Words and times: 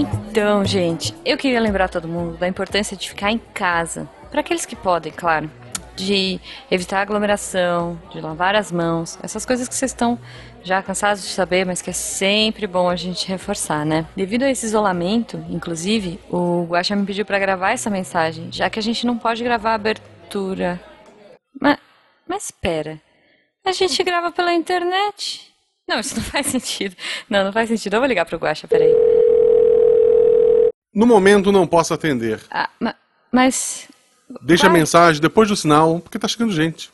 Então, 0.00 0.64
gente, 0.64 1.14
eu 1.26 1.36
queria 1.36 1.60
lembrar 1.60 1.90
todo 1.90 2.08
mundo 2.08 2.38
da 2.38 2.48
importância 2.48 2.96
de 2.96 3.06
ficar 3.06 3.30
em 3.30 3.36
casa. 3.36 4.08
Para 4.30 4.40
aqueles 4.40 4.64
que 4.64 4.74
podem, 4.74 5.12
claro. 5.12 5.50
De 5.94 6.40
evitar 6.70 7.02
aglomeração, 7.02 8.00
de 8.10 8.18
lavar 8.18 8.54
as 8.54 8.72
mãos, 8.72 9.18
essas 9.22 9.44
coisas 9.44 9.68
que 9.68 9.74
vocês 9.74 9.90
estão 9.90 10.18
já 10.62 10.82
cansados 10.82 11.22
de 11.22 11.28
saber, 11.28 11.66
mas 11.66 11.82
que 11.82 11.90
é 11.90 11.92
sempre 11.92 12.66
bom 12.66 12.88
a 12.88 12.96
gente 12.96 13.28
reforçar, 13.28 13.84
né? 13.84 14.06
Devido 14.16 14.44
a 14.44 14.50
esse 14.50 14.64
isolamento, 14.64 15.44
inclusive, 15.50 16.18
o 16.30 16.64
Guaxa 16.64 16.96
me 16.96 17.04
pediu 17.04 17.26
para 17.26 17.38
gravar 17.38 17.72
essa 17.72 17.90
mensagem, 17.90 18.48
já 18.50 18.70
que 18.70 18.78
a 18.78 18.82
gente 18.82 19.06
não 19.06 19.18
pode 19.18 19.44
gravar 19.44 19.72
a 19.72 19.74
abertura. 19.74 20.80
Mas, 21.60 21.78
mas 22.26 22.44
espera, 22.44 22.98
a 23.66 23.72
gente 23.72 24.02
grava 24.02 24.32
pela 24.32 24.54
internet? 24.54 25.52
Não, 25.86 26.00
isso 26.00 26.16
não 26.16 26.22
faz 26.22 26.46
sentido. 26.46 26.96
Não, 27.28 27.44
não 27.44 27.52
faz 27.52 27.68
sentido. 27.68 27.94
Eu 27.94 28.00
vou 28.00 28.08
ligar 28.08 28.24
pro 28.24 28.38
Guaxa, 28.38 28.66
peraí. 28.66 29.09
No 31.00 31.06
momento 31.06 31.50
não 31.50 31.66
posso 31.66 31.94
atender. 31.94 32.42
Ah, 32.50 32.68
ma 32.78 32.94
mas. 33.32 33.88
Deixa 34.42 34.66
a 34.66 34.68
Vai. 34.68 34.80
mensagem 34.80 35.18
depois 35.18 35.48
do 35.48 35.56
sinal, 35.56 35.98
porque 35.98 36.18
tá 36.18 36.28
chegando 36.28 36.52
gente. 36.52 36.90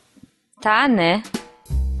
Tá, 0.61 0.87
né? 0.87 1.21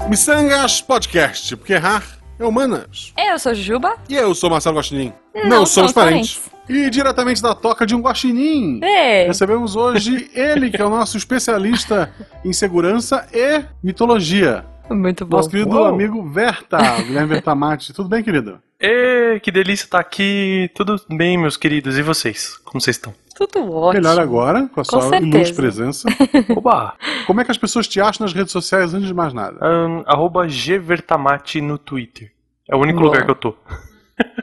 Missangas 0.07 0.79
Podcast, 0.79 1.57
porque 1.57 1.73
errar 1.73 2.17
é 2.39 2.45
humanas. 2.45 3.11
Eu 3.17 3.37
sou 3.37 3.53
Juba. 3.53 3.97
E 4.07 4.15
eu 4.15 4.33
sou 4.33 4.49
Marcelo 4.49 4.77
Guaxinim. 4.77 5.11
Não 5.49 5.65
somos 5.65 5.91
parentes. 5.91 6.39
E 6.69 6.89
diretamente 6.89 7.41
da 7.41 7.53
toca 7.53 7.85
de 7.85 7.93
um 7.93 7.99
guaxinim. 7.99 8.79
Ei. 8.81 9.27
Recebemos 9.27 9.75
hoje 9.75 10.31
ele, 10.33 10.69
que 10.69 10.81
é 10.81 10.85
o 10.85 10.89
nosso 10.89 11.17
especialista 11.17 12.09
em 12.45 12.53
segurança 12.53 13.27
e 13.33 13.65
mitologia. 13.83 14.63
Muito 14.89 15.25
bom. 15.25 15.37
Nosso 15.37 15.49
querido 15.49 15.75
Uou. 15.75 15.85
amigo 15.85 16.23
Verta, 16.29 16.77
Guilherme 17.03 17.29
Vertamati. 17.29 17.93
Tudo 17.93 18.07
bem, 18.09 18.23
querido? 18.23 18.59
Ê, 18.79 19.39
que 19.41 19.51
delícia 19.51 19.85
estar 19.85 19.99
aqui. 19.99 20.69
Tudo 20.75 20.95
bem, 21.09 21.37
meus 21.37 21.57
queridos? 21.57 21.97
E 21.97 22.01
vocês? 22.01 22.57
Como 22.63 22.79
vocês 22.79 22.95
estão? 22.95 23.13
Tudo 23.35 23.59
ótimo. 23.71 24.01
Melhor 24.01 24.19
agora, 24.19 24.61
com 24.73 24.81
a 24.81 24.83
Com 24.83 24.89
sua 24.89 25.01
certeza. 25.09 25.25
ilustre 25.37 25.55
presença. 25.55 26.07
Oba! 26.55 26.95
Como 27.27 27.41
é 27.41 27.45
que 27.45 27.51
as 27.51 27.57
pessoas 27.57 27.87
te 27.87 27.99
acham 27.99 28.25
nas 28.25 28.33
redes 28.33 28.51
sociais 28.51 28.93
antes 28.93 29.07
de 29.07 29.13
mais 29.13 29.33
nada? 29.33 29.57
Ahn, 29.61 30.03
arroba 30.07 30.47
gvertamate 30.47 31.61
no 31.61 31.77
Twitter. 31.77 32.31
É 32.69 32.75
o 32.75 32.79
único 32.79 32.99
Boa. 32.99 33.11
lugar 33.11 33.25
que 33.25 33.31
eu 33.31 33.35
tô. 33.35 33.55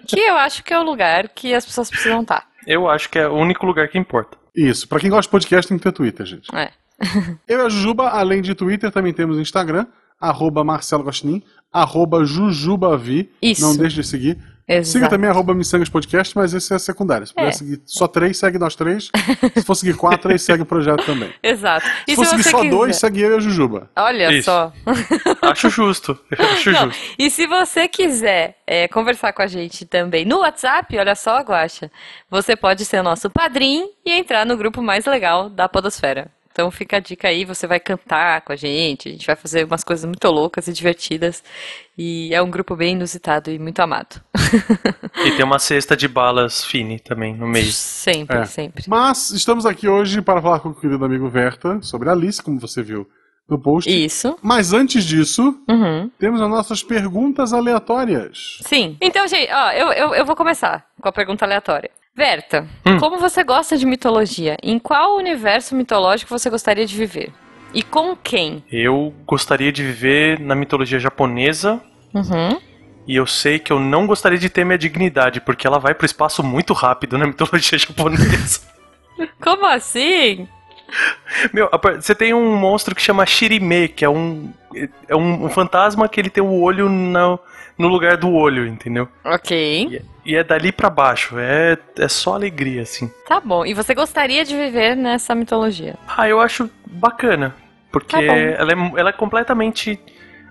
Que 0.07 0.21
eu 0.21 0.37
acho 0.37 0.63
que 0.63 0.73
é 0.73 0.79
o 0.79 0.85
lugar 0.85 1.29
que 1.31 1.53
as 1.53 1.65
pessoas 1.67 1.91
precisam 1.91 2.21
estar. 2.23 2.47
Eu 2.65 2.89
acho 2.89 3.11
que 3.11 3.19
é 3.19 3.27
o 3.27 3.33
único 3.35 3.67
lugar 3.67 3.89
que 3.89 3.99
importa. 3.99 4.37
Isso, 4.55 4.87
pra 4.87 5.01
quem 5.01 5.11
gosta 5.11 5.23
de 5.23 5.31
podcast 5.31 5.67
tem 5.69 5.77
que 5.77 5.83
ter 5.83 5.91
Twitter, 5.91 6.25
gente. 6.25 6.55
É. 6.55 6.71
Eu 7.49 7.59
e 7.59 7.67
a 7.67 7.69
Jujuba, 7.69 8.09
além 8.11 8.41
de 8.41 8.55
Twitter, 8.55 8.93
também 8.93 9.13
temos 9.13 9.37
Instagram, 9.37 9.87
arroba 10.29 10.63
Marcelo 10.65 11.05
Guaxinim, 11.05 11.43
arroba 11.73 12.25
Jujubavi. 12.25 13.31
Isso. 13.43 13.63
Não 13.63 13.77
deixe 13.77 13.97
de 13.97 14.05
seguir. 14.07 14.39
Siga 14.67 14.79
Exato. 14.79 15.11
também 15.11 15.29
arroba 15.29 15.53
Missangas 15.53 15.91
Podcast, 15.91 16.35
mas 16.35 16.55
esse 16.55 16.73
é 16.73 16.79
secundário. 16.79 17.27
Se 17.27 17.35
puder 17.35 17.49
É. 17.49 17.53
seguir 17.53 17.83
só 17.85 18.09
três, 18.09 18.39
segue 18.39 18.59
nós 18.59 18.75
três. 18.75 19.11
Se 19.55 19.63
for 19.63 19.75
seguir 19.75 19.95
quatro, 19.95 20.33
aí 20.33 20.39
segue 20.39 20.63
o 20.63 20.67
projeto 20.67 21.05
também. 21.05 21.31
Exato. 21.43 21.87
E 22.09 22.13
Se 22.13 22.17
for 22.17 22.25
seguir 22.25 22.43
você 22.45 22.51
só 22.51 22.59
quiser... 22.61 22.71
dois, 22.71 22.97
segue 22.97 23.21
eu 23.21 23.33
e 23.33 23.37
a 23.37 23.41
Jujuba. 23.41 23.91
Olha 23.95 24.33
Isso. 24.33 24.45
só. 24.47 24.73
Acho 25.43 25.69
justo. 25.69 26.19
Acho 26.39 26.71
Não, 26.73 26.87
justo. 26.91 27.03
e 27.19 27.31
se 27.31 27.47
você 27.47 27.87
quiser 27.87 28.57
é, 28.67 28.89
conversar 28.89 29.35
com 29.35 29.43
a 29.43 29.47
gente 29.47 29.85
também 29.85 30.25
no 30.25 30.39
WhatsApp, 30.39 30.97
olha 30.97 31.15
só, 31.15 31.41
Guaxa, 31.41 31.91
você 32.31 32.57
pode 32.57 32.87
ser 32.87 33.01
o 33.01 33.03
nosso 33.03 33.29
padrinho 33.29 33.87
e 34.03 34.13
entrar 34.13 34.47
no 34.47 34.57
grupo 34.57 34.81
mais 34.81 35.05
legal 35.05 35.51
da 35.51 35.69
Podosfera. 35.69 36.31
Então 36.55 36.71
fica 36.71 36.99
a 36.99 37.01
dica 37.01 37.27
aí, 37.27 37.45
você 37.45 37.67
vai 37.67 37.81
cantar 37.81 38.41
com 38.43 38.53
a 38.53 38.57
gente, 38.57 39.09
a 39.09 39.11
gente 39.13 39.27
vai 39.27 39.35
fazer 39.35 39.65
umas 39.67 39.83
coisas 39.83 40.05
muito 40.05 40.29
loucas 40.31 40.69
e 40.69 40.73
divertidas. 40.73 41.43
E 41.99 42.33
é 42.33 42.41
um 42.41 42.49
grupo 42.49 42.77
bem 42.77 42.93
inusitado 42.93 43.51
e 43.51 43.59
muito 43.59 43.81
amado. 43.81 44.23
E 45.25 45.33
tem 45.33 45.45
uma 45.45 45.59
cesta 45.59 45.97
de 45.97 46.07
balas 46.07 46.65
fine 46.65 47.01
também 47.01 47.35
no 47.35 47.49
meio. 47.49 47.73
Sempre, 47.73 48.37
É. 48.39 48.45
sempre. 48.45 48.85
Mas 48.87 49.31
estamos 49.31 49.67
aqui 49.67 49.89
hoje 49.89 50.23
para 50.23 50.41
falar 50.41 50.61
com 50.61 50.69
o 50.69 50.75
querido 50.77 51.05
amigo 51.05 51.29
Verta 51.29 51.83
sobre 51.83 52.09
Alice, 52.09 52.41
como 52.41 52.61
você 52.61 52.85
viu 52.85 53.05
no 53.49 53.61
post. 53.61 53.91
Isso. 53.91 54.39
Mas 54.41 54.73
antes 54.73 55.05
disso, 55.05 55.61
Uhum. 55.69 56.09
temos 56.21 56.41
as 56.41 56.49
nossas 56.49 56.85
perguntas 56.85 57.53
aleatórias. 57.53 58.59
Sim. 58.63 58.97
Então, 59.01 59.27
gente, 59.27 59.53
ó, 59.53 59.73
eu, 59.73 59.93
eu, 59.93 60.15
eu 60.15 60.25
vou 60.25 60.37
começar 60.37 60.87
com 61.03 61.09
a 61.09 61.13
pergunta 61.13 61.45
aleatória. 61.45 61.91
Verta, 62.17 62.67
Hum. 62.87 62.99
como 62.99 63.19
você 63.19 63.43
gosta 63.43 63.77
de 63.77 63.85
mitologia? 63.85 64.57
Em 64.63 64.79
qual 64.79 65.17
universo 65.17 65.75
mitológico 65.75 66.31
você 66.37 66.49
gostaria 66.49 66.87
de 66.87 66.97
viver? 66.97 67.33
E 67.73 67.83
com 67.83 68.15
quem? 68.15 68.63
Eu 68.71 69.13
gostaria 69.27 69.73
de 69.73 69.83
viver 69.83 70.39
na 70.39 70.55
mitologia 70.55 70.99
japonesa. 71.01 71.81
Uhum. 72.15 72.61
E 73.07 73.17
eu 73.17 73.27
sei 73.27 73.59
que 73.59 73.73
eu 73.73 73.81
não 73.81 74.07
gostaria 74.07 74.39
de 74.39 74.49
ter 74.49 74.65
minha 74.65 74.79
dignidade, 74.79 75.41
porque 75.41 75.67
ela 75.67 75.79
vai 75.81 75.93
pro 75.93 76.07
espaço 76.07 76.41
muito 76.43 76.73
rápido 76.73 77.19
na 77.19 77.27
mitologia 77.27 77.77
japonesa. 77.77 78.61
Como 79.43 79.67
assim? 79.67 80.47
Meu, 81.53 81.69
você 81.97 82.15
tem 82.15 82.33
um 82.33 82.57
monstro 82.57 82.95
que 82.95 83.03
chama 83.03 83.27
Shirime, 83.27 83.89
que 83.89 84.05
é 84.05 84.09
um. 84.09 84.53
É 85.09 85.17
um, 85.17 85.47
um 85.47 85.49
fantasma 85.51 86.09
que 86.09 86.21
ele 86.21 86.31
tem 86.31 86.43
o 86.43 86.61
olho 86.61 86.89
no, 86.89 87.39
no 87.79 87.89
lugar 87.89 88.17
do 88.17 88.33
olho, 88.33 88.67
entendeu? 88.67 89.09
Ok. 89.25 89.89
E 89.91 89.97
é, 89.97 90.03
e 90.25 90.37
é 90.37 90.45
dali 90.45 90.71
pra 90.73 90.89
baixo. 90.91 91.37
É, 91.39 91.77
é 91.99 92.09
só 92.09 92.35
alegria, 92.35 92.83
assim. 92.83 93.11
Tá 93.29 93.41
bom. 93.41 93.65
E 93.67 93.75
você 93.75 93.95
gostaria 93.95 94.45
de 94.45 94.57
viver 94.57 94.95
nessa 94.97 95.35
mitologia? 95.35 95.97
Ah, 96.07 96.29
eu 96.29 96.41
acho 96.41 96.71
bacana. 96.87 97.55
Porque 97.93 98.17
Tá 98.17 98.23
ela, 98.23 98.73
é, 98.73 98.93
ela 99.01 99.09
é 99.11 99.13
completamente 99.13 99.99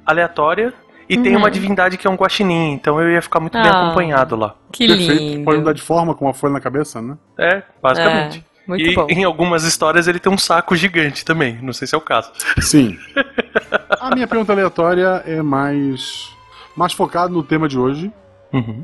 aleatória 0.06 0.73
e 1.09 1.17
tem 1.17 1.34
Uhum. 1.34 1.39
uma 1.39 1.51
divindade 1.51 1.97
que 1.97 2.07
é 2.07 2.09
um 2.09 2.16
guaxinim, 2.16 2.72
então 2.73 3.00
eu 3.01 3.11
ia 3.11 3.22
ficar 3.22 3.40
muito 3.40 3.57
bem 3.57 3.67
Ah. 3.69 3.84
acompanhado 3.85 4.35
lá. 4.35 4.55
Que 4.72 4.88
Perfeito. 4.88 5.13
lindo. 5.22 5.45
Pode 5.45 5.57
mudar 5.59 5.73
de 5.73 5.81
forma 5.81 6.16
com 6.16 6.25
uma 6.25 6.34
folha 6.34 6.53
na 6.53 6.61
cabeça, 6.61 7.01
né? 7.01 7.17
É, 7.38 7.63
basicamente. 7.81 8.40
É, 8.40 8.53
muito 8.69 8.84
e 8.85 8.95
bom. 8.95 9.07
em 9.09 9.23
algumas 9.25 9.63
histórias 9.66 10.07
ele 10.07 10.19
tem 10.19 10.31
um 10.31 10.38
saco 10.38 10.73
gigante 10.75 11.25
também. 11.25 11.59
Não 11.61 11.73
sei 11.73 11.85
se 11.88 11.94
é 11.95 11.97
o 11.97 12.01
caso. 12.01 12.31
Sim. 12.61 12.97
A 14.00 14.13
minha 14.13 14.28
pergunta 14.28 14.51
aleatória 14.53 15.22
é 15.25 15.41
mais, 15.41 16.29
mais 16.75 16.94
focada 16.94 17.29
no 17.31 17.44
tema 17.44 17.67
de 17.67 17.78
hoje, 17.79 18.11
Uhum. 18.51 18.84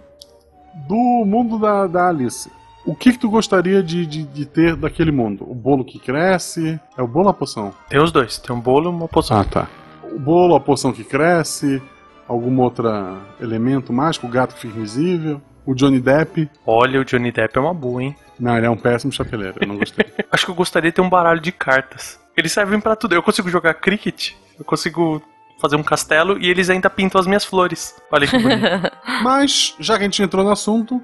do 0.88 1.26
mundo 1.26 1.60
da, 1.60 1.86
da 1.88 2.10
Alice. 2.10 2.52
O 2.86 2.96
que, 2.96 3.12
que 3.12 3.20
tu 3.20 3.30
gostaria 3.30 3.84
de, 3.84 4.06
de, 4.06 4.24
de 4.24 4.46
ter 4.46 4.76
daquele 4.76 5.12
mundo? 5.12 5.46
O 5.50 5.54
bolo 5.54 5.84
que 5.86 6.00
cresce? 6.00 6.80
É 6.98 7.02
o 7.04 7.08
bolo 7.08 7.26
ou 7.26 7.32
a 7.32 7.34
poção? 7.34 7.74
Tem 7.90 8.02
os 8.02 8.12
dois, 8.12 8.38
tem 8.40 8.56
um 8.56 8.60
bolo 8.60 8.90
e 8.90 8.94
uma 8.94 9.08
poção. 9.08 9.38
Ah, 9.40 9.44
tá. 9.44 9.68
O 10.12 10.18
bolo, 10.20 10.56
a 10.56 10.60
poção 10.60 10.92
que 10.92 11.04
cresce? 11.04 11.82
Algum 12.28 12.60
outro 12.62 12.88
elemento 13.40 13.92
mágico? 13.94 14.26
O 14.28 14.30
gato 14.30 14.56
que 14.56 14.62
fica 14.62 14.76
invisível? 14.78 15.42
O 15.66 15.76
Johnny 15.76 16.00
Depp? 16.00 16.50
Olha, 16.66 17.00
o 17.02 17.06
Johnny 17.06 17.32
Depp 17.32 17.58
é 17.58 17.62
uma 17.62 17.74
boa, 17.74 18.02
hein? 18.02 18.16
Não, 18.40 18.58
ele 18.58 18.66
é 18.66 18.70
um 18.70 18.78
péssimo 18.78 19.12
chapeleiro, 19.12 19.58
eu 19.62 19.68
não 19.68 19.78
gostei. 19.78 20.06
Acho 20.32 20.46
que 20.46 20.52
eu 20.52 20.56
gostaria 20.56 20.90
de 20.90 20.96
ter 20.96 21.02
um 21.02 21.10
baralho 21.10 21.40
de 21.42 21.52
cartas. 21.52 22.20
Eles 22.36 22.52
servem 22.52 22.80
pra 22.80 22.96
tudo. 22.96 23.14
Eu 23.14 23.22
consigo 23.22 23.50
jogar 23.50 23.74
cricket, 23.76 24.32
eu 24.58 24.64
consigo 24.66 25.22
fazer 25.60 25.76
um 25.76 25.84
castelo 25.84 26.38
e 26.40 26.50
eles 26.50 26.70
ainda 26.70 26.90
pintam 26.90 27.20
as 27.20 27.28
minhas 27.28 27.46
flores. 27.46 27.96
Olha 28.12 28.26
que 28.26 28.38
bonito. 28.38 28.62
Mas, 29.24 29.76
já 29.80 29.98
que 29.98 30.04
a 30.04 30.06
gente 30.06 30.24
entrou 30.24 30.44
no 30.44 30.52
assunto, 30.52 31.02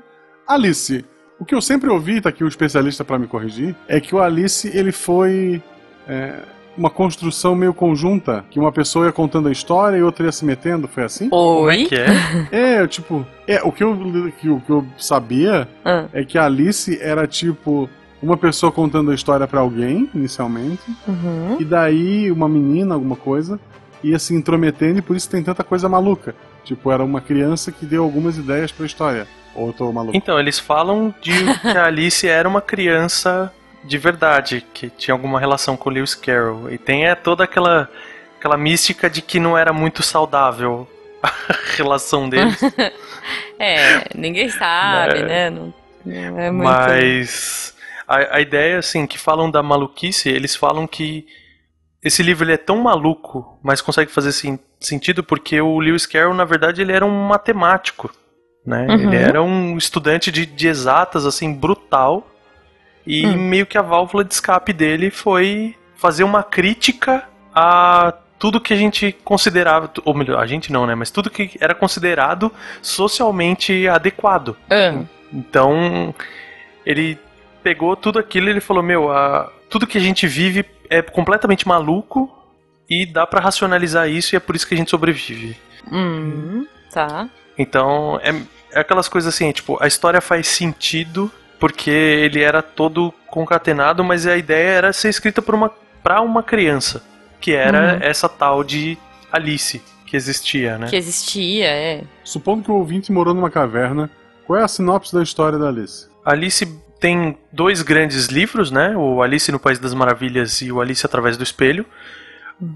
Alice. 0.48 1.06
O 1.38 1.44
que 1.44 1.54
eu 1.54 1.62
sempre 1.62 1.90
ouvi, 1.90 2.22
tá 2.22 2.30
aqui 2.30 2.46
o 2.46 2.48
especialista 2.48 3.04
pra 3.04 3.20
me 3.20 3.28
corrigir, 3.28 3.76
é 3.90 4.00
que 4.00 4.16
o 4.16 4.22
Alice 4.22 4.72
ele 4.74 4.94
foi 4.94 5.62
é, 6.08 6.40
uma 6.78 6.90
construção 6.90 7.54
meio 7.56 7.74
conjunta, 7.74 8.46
que 8.50 8.60
uma 8.60 8.72
pessoa 8.72 9.08
ia 9.08 9.12
contando 9.12 9.50
a 9.50 9.52
história 9.52 9.98
e 9.98 10.02
outra 10.02 10.26
ia 10.26 10.32
se 10.32 10.46
metendo, 10.46 10.88
foi 10.88 11.04
assim? 11.04 11.30
Como 11.30 11.70
é 11.70 11.76
Oi? 11.76 11.86
que 11.86 11.96
é? 11.96 12.48
É, 12.52 12.88
tipo, 12.88 13.26
é, 13.48 13.62
o 13.64 13.72
que 13.72 13.84
eu, 13.84 14.32
que, 14.40 14.50
o 14.50 14.62
que 14.62 14.70
eu 14.70 14.86
sabia 14.98 15.68
Ah, 15.84 16.06
é 16.14 16.24
que 16.24 16.38
a 16.38 16.46
Alice 16.46 16.98
era 17.02 17.28
tipo 17.28 17.90
uma 18.22 18.38
pessoa 18.38 18.72
contando 18.72 19.12
a 19.12 19.16
história 19.16 19.46
pra 19.46 19.60
alguém, 19.60 20.10
inicialmente, 20.16 20.84
uhum. 21.08 21.58
e 21.60 21.66
daí 21.66 22.32
uma 22.32 22.50
menina, 22.50 22.96
alguma 22.96 23.16
coisa, 23.16 23.60
ia 24.10 24.20
se 24.20 24.34
intrometendo 24.34 25.00
e 25.00 25.02
por 25.02 25.16
isso 25.16 25.30
tem 25.30 25.44
tanta 25.44 25.64
coisa 25.64 25.88
maluca. 25.90 26.36
Tipo, 26.64 26.92
era 26.92 27.04
uma 27.04 27.22
criança 27.22 27.72
que 27.72 27.86
deu 27.86 28.04
algumas 28.04 28.38
ideias 28.38 28.72
pra 28.72 28.86
história. 28.86 29.28
Ou 29.54 29.68
eu 29.68 29.74
tô 29.74 29.92
maluco? 29.92 30.18
Então, 30.18 30.40
eles 30.40 30.60
falam 30.60 31.14
de 31.22 31.32
que 31.62 31.78
a 31.78 31.86
Alice 31.86 32.28
era 32.28 32.48
uma 32.48 32.62
criança 32.62 33.54
de 33.84 33.98
verdade, 33.98 34.66
que 34.74 34.90
tinha 34.90 35.14
alguma 35.14 35.40
relação 35.40 35.78
com 35.78 35.90
o 35.90 35.94
Lewis 35.94 36.16
Carroll. 36.16 36.72
E 36.72 36.78
tem 36.78 37.06
é, 37.06 37.14
toda 37.14 37.44
aquela, 37.44 37.90
aquela 38.40 38.58
mística 38.58 39.10
de 39.10 39.22
que 39.22 39.40
não 39.40 39.58
era 39.58 39.72
muito 39.72 40.02
saudável 40.02 40.88
a 41.22 41.32
relação 41.78 42.28
deles. 42.30 42.60
É, 43.58 44.04
ninguém 44.14 44.50
sabe, 44.50 45.20
É. 45.20 45.24
né? 45.26 45.50
Não, 45.50 45.74
não 46.06 46.40
é 46.40 46.52
muito. 46.52 46.64
Mas 46.68 47.74
a, 48.08 48.36
a 48.36 48.42
ideia, 48.42 48.78
assim, 48.78 49.08
que 49.08 49.18
falam 49.18 49.50
da 49.50 49.64
maluquice, 49.64 50.30
eles 50.30 50.56
falam 50.56 50.86
que 50.86 51.26
esse 52.06 52.24
livro 52.24 52.46
ele 52.46 52.54
é 52.54 52.58
tão 52.58 52.78
maluco, 52.78 53.58
mas 53.64 53.82
consegue 53.82 54.12
fazer 54.12 54.32
sen- 54.32 54.60
sentido 54.80 55.24
porque 55.24 55.60
o 55.60 55.80
Lewis 55.80 56.06
Carroll, 56.06 56.34
na 56.36 56.46
verdade, 56.46 56.82
ele 56.82 56.92
era 56.94 57.06
um 57.06 57.28
matemático, 57.28 58.10
né? 58.66 58.86
Uhum. 58.88 58.96
Ele 59.02 59.16
era 59.18 59.42
um 59.44 59.76
estudante 59.78 60.32
de, 60.32 60.46
de 60.46 60.68
exatas, 60.68 61.26
assim, 61.26 61.54
brutal. 61.54 62.28
E 63.08 63.26
Hum. 63.26 63.38
meio 63.38 63.66
que 63.66 63.78
a 63.78 63.82
válvula 63.82 64.24
de 64.24 64.34
escape 64.34 64.72
dele 64.74 65.10
foi 65.12 65.76
fazer 65.96 66.24
uma 66.24 66.44
crítica 66.44 67.24
a 67.54 68.14
tudo 68.40 68.60
que 68.60 68.74
a 68.74 68.78
gente 68.78 69.12
considerava, 69.24 69.90
ou 70.04 70.14
melhor, 70.14 70.40
a 70.42 70.46
gente 70.48 70.72
não, 70.72 70.86
né? 70.86 70.94
Mas 70.96 71.10
tudo 71.12 71.30
que 71.30 71.52
era 71.60 71.74
considerado 71.74 72.52
socialmente 72.82 73.88
adequado. 73.88 74.56
Ah, 74.70 75.04
Então, 75.34 76.14
ele 76.86 77.18
pegou 77.64 77.96
tudo 77.96 78.20
aquilo 78.20 78.48
e 78.48 78.52
ele 78.52 78.60
falou: 78.62 78.82
Meu, 78.84 79.12
a, 79.12 79.52
tudo 79.70 79.88
que 79.88 79.98
a 79.98 80.02
gente 80.02 80.28
vive 80.28 80.66
é 80.98 81.02
completamente 81.02 81.68
maluco 81.68 82.32
e 82.90 83.06
dá 83.06 83.26
para 83.26 83.42
racionalizar 83.42 84.08
isso 84.10 84.36
e 84.36 84.38
é 84.38 84.40
por 84.40 84.56
isso 84.56 84.68
que 84.68 84.74
a 84.74 84.78
gente 84.78 84.92
sobrevive. 84.92 85.58
Hum, 85.92 86.66
tá. 86.92 87.30
Então, 87.58 88.20
é, 88.24 88.36
é 88.72 88.80
aquelas 88.80 89.08
coisas 89.08 89.34
assim, 89.34 89.52
tipo, 89.52 89.78
a 89.82 89.88
história 89.88 90.22
faz 90.22 90.48
sentido 90.48 91.32
porque 91.60 91.90
ele 91.90 92.42
era 92.42 92.62
todo 92.62 93.14
concatenado, 93.28 94.04
mas 94.04 94.28
a 94.28 94.36
ideia 94.38 94.70
era 94.70 94.94
ser 94.94 95.10
escrita 95.10 95.42
por 95.42 95.56
uma, 95.56 95.72
pra 96.04 96.22
uma 96.22 96.44
criança, 96.44 97.02
que 97.40 97.54
era 97.54 97.94
Uhum. 97.94 98.00
essa 98.02 98.28
tal 98.30 98.64
de 98.64 98.98
Alice 99.32 99.82
que 100.06 100.16
existia, 100.16 100.78
né? 100.78 100.88
Que 100.88 100.96
existia, 100.96 101.66
é. 101.68 102.04
Supondo 102.24 102.64
que 102.64 102.72
o 102.72 102.76
ouvinte 102.76 103.12
morou 103.12 103.34
numa 103.34 103.50
caverna, 103.50 104.10
qual 104.46 104.60
é 104.60 104.64
a 104.64 104.68
sinopse 104.68 105.14
da 105.14 105.24
história 105.24 105.58
da 105.58 105.70
Alice? 105.70 106.08
Alice 106.24 106.66
tem 107.00 107.38
dois 107.52 107.82
grandes 107.82 108.28
livros, 108.28 108.72
né? 108.72 108.96
O 108.96 109.22
Alice 109.22 109.52
no 109.52 109.60
País 109.60 109.80
das 109.80 109.94
Maravilhas 109.94 110.62
e 110.62 110.72
o 110.72 110.82
Alice 110.82 111.06
através 111.06 111.38
do 111.38 111.44
Espelho. 111.44 111.86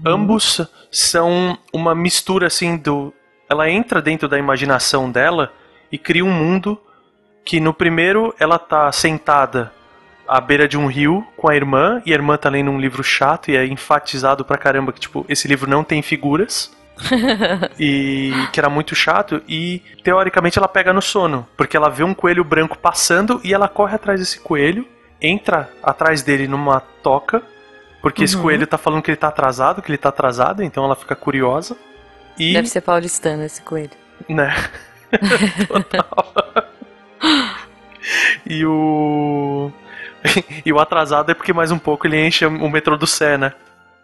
Ambos 0.04 0.60
são 0.90 1.58
uma 1.72 1.94
mistura 1.94 2.46
assim 2.46 2.76
do. 2.76 3.12
Ela 3.48 3.70
entra 3.70 4.02
dentro 4.02 4.28
da 4.28 4.38
imaginação 4.38 5.10
dela 5.10 5.52
e 5.90 5.98
cria 5.98 6.24
um 6.24 6.32
mundo 6.32 6.80
que 7.44 7.58
no 7.58 7.72
primeiro 7.72 8.34
ela 8.38 8.58
tá 8.58 8.92
sentada 8.92 9.72
à 10.28 10.40
beira 10.40 10.68
de 10.68 10.76
um 10.76 10.86
rio 10.86 11.26
com 11.36 11.48
a 11.48 11.56
irmã 11.56 12.00
e 12.06 12.12
a 12.12 12.14
irmã 12.14 12.36
tá 12.36 12.48
lendo 12.48 12.70
um 12.70 12.78
livro 12.78 13.02
chato 13.02 13.50
e 13.50 13.56
é 13.56 13.66
enfatizado 13.66 14.44
pra 14.44 14.58
caramba 14.58 14.92
que 14.92 15.00
tipo 15.00 15.24
esse 15.28 15.48
livro 15.48 15.68
não 15.68 15.82
tem 15.82 16.02
figuras. 16.02 16.70
e 17.78 18.32
que 18.52 18.60
era 18.60 18.68
muito 18.68 18.94
chato 18.94 19.42
e 19.48 19.82
teoricamente 20.02 20.58
ela 20.58 20.68
pega 20.68 20.92
no 20.92 21.02
sono, 21.02 21.46
porque 21.56 21.76
ela 21.76 21.88
vê 21.88 22.04
um 22.04 22.14
coelho 22.14 22.44
branco 22.44 22.76
passando 22.78 23.40
e 23.44 23.52
ela 23.54 23.68
corre 23.68 23.94
atrás 23.94 24.20
desse 24.20 24.40
coelho, 24.40 24.86
entra 25.20 25.70
atrás 25.82 26.22
dele 26.22 26.46
numa 26.48 26.80
toca, 26.80 27.42
porque 28.02 28.24
esse 28.24 28.36
Uhum. 28.36 28.42
coelho 28.42 28.66
tá 28.66 28.78
falando 28.78 29.02
que 29.02 29.10
ele 29.10 29.16
tá 29.16 29.28
atrasado, 29.28 29.82
que 29.82 29.90
ele 29.90 29.98
tá 29.98 30.08
atrasado, 30.08 30.62
então 30.62 30.84
ela 30.84 30.96
fica 30.96 31.14
curiosa. 31.14 31.76
E 32.38 32.52
Deve 32.54 32.68
ser 32.68 32.80
paulistano 32.80 33.44
esse 33.44 33.60
coelho. 33.62 33.90
né? 34.28 34.54
Total. 35.68 36.34
e 38.46 38.64
o. 38.64 39.70
e 40.64 40.72
o 40.72 40.78
atrasado 40.78 41.30
é 41.30 41.34
porque 41.34 41.52
mais 41.52 41.70
um 41.70 41.78
pouco 41.78 42.06
ele 42.06 42.18
enche 42.26 42.44
o 42.46 42.70
metrô 42.70 42.96
do 42.96 43.06
Sé, 43.06 43.36
né? 43.38 43.52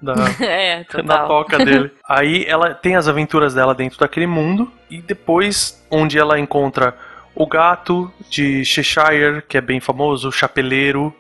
Da, 0.00 0.14
é, 0.44 0.84
na 1.04 1.26
toca 1.26 1.58
dele. 1.58 1.90
Aí 2.08 2.44
ela 2.46 2.75
tem 2.75 2.96
as 2.96 3.08
aventuras 3.08 3.54
dela 3.54 3.75
dentro 3.75 3.98
daquele 3.98 4.26
mundo. 4.26 4.70
E 4.90 5.00
depois, 5.00 5.84
onde 5.90 6.19
ela 6.19 6.38
encontra 6.38 6.96
o 7.34 7.46
gato 7.46 8.10
de 8.31 8.64
Cheshire, 8.64 9.43
que 9.48 9.58
é 9.58 9.60
bem 9.60 9.81
famoso, 9.81 10.28
o 10.28 10.32
chapeleiro, 10.32 11.14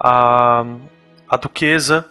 a, 0.00 0.64
a 1.28 1.36
duquesa. 1.36 2.08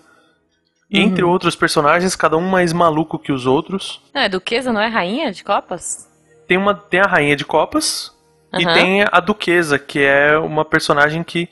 Entre 0.92 1.24
Uhum. 1.24 1.32
outros 1.32 1.56
personagens, 1.56 2.16
cada 2.16 2.38
um 2.38 2.48
mais 2.48 2.72
maluco 2.72 3.18
que 3.18 3.32
os 3.32 3.48
outros. 3.48 4.00
Não, 4.14 4.22
é 4.22 4.30
duquesa, 4.30 4.72
não 4.72 4.80
é 4.80 4.88
rainha 4.88 5.32
de 5.32 5.44
copas? 5.44 6.08
Tem, 6.48 6.56
uma, 6.58 6.76
tem 6.76 7.00
a 7.00 7.06
Rainha 7.08 7.36
de 7.36 7.46
Copas 7.46 8.12
e 8.60 8.66
Aham. 8.66 8.74
tem 8.74 9.06
a 9.12 9.20
Duquesa, 9.22 9.80
que 9.80 10.00
é 10.04 10.38
uma 10.38 10.64
personagem 10.66 11.24
que 11.24 11.50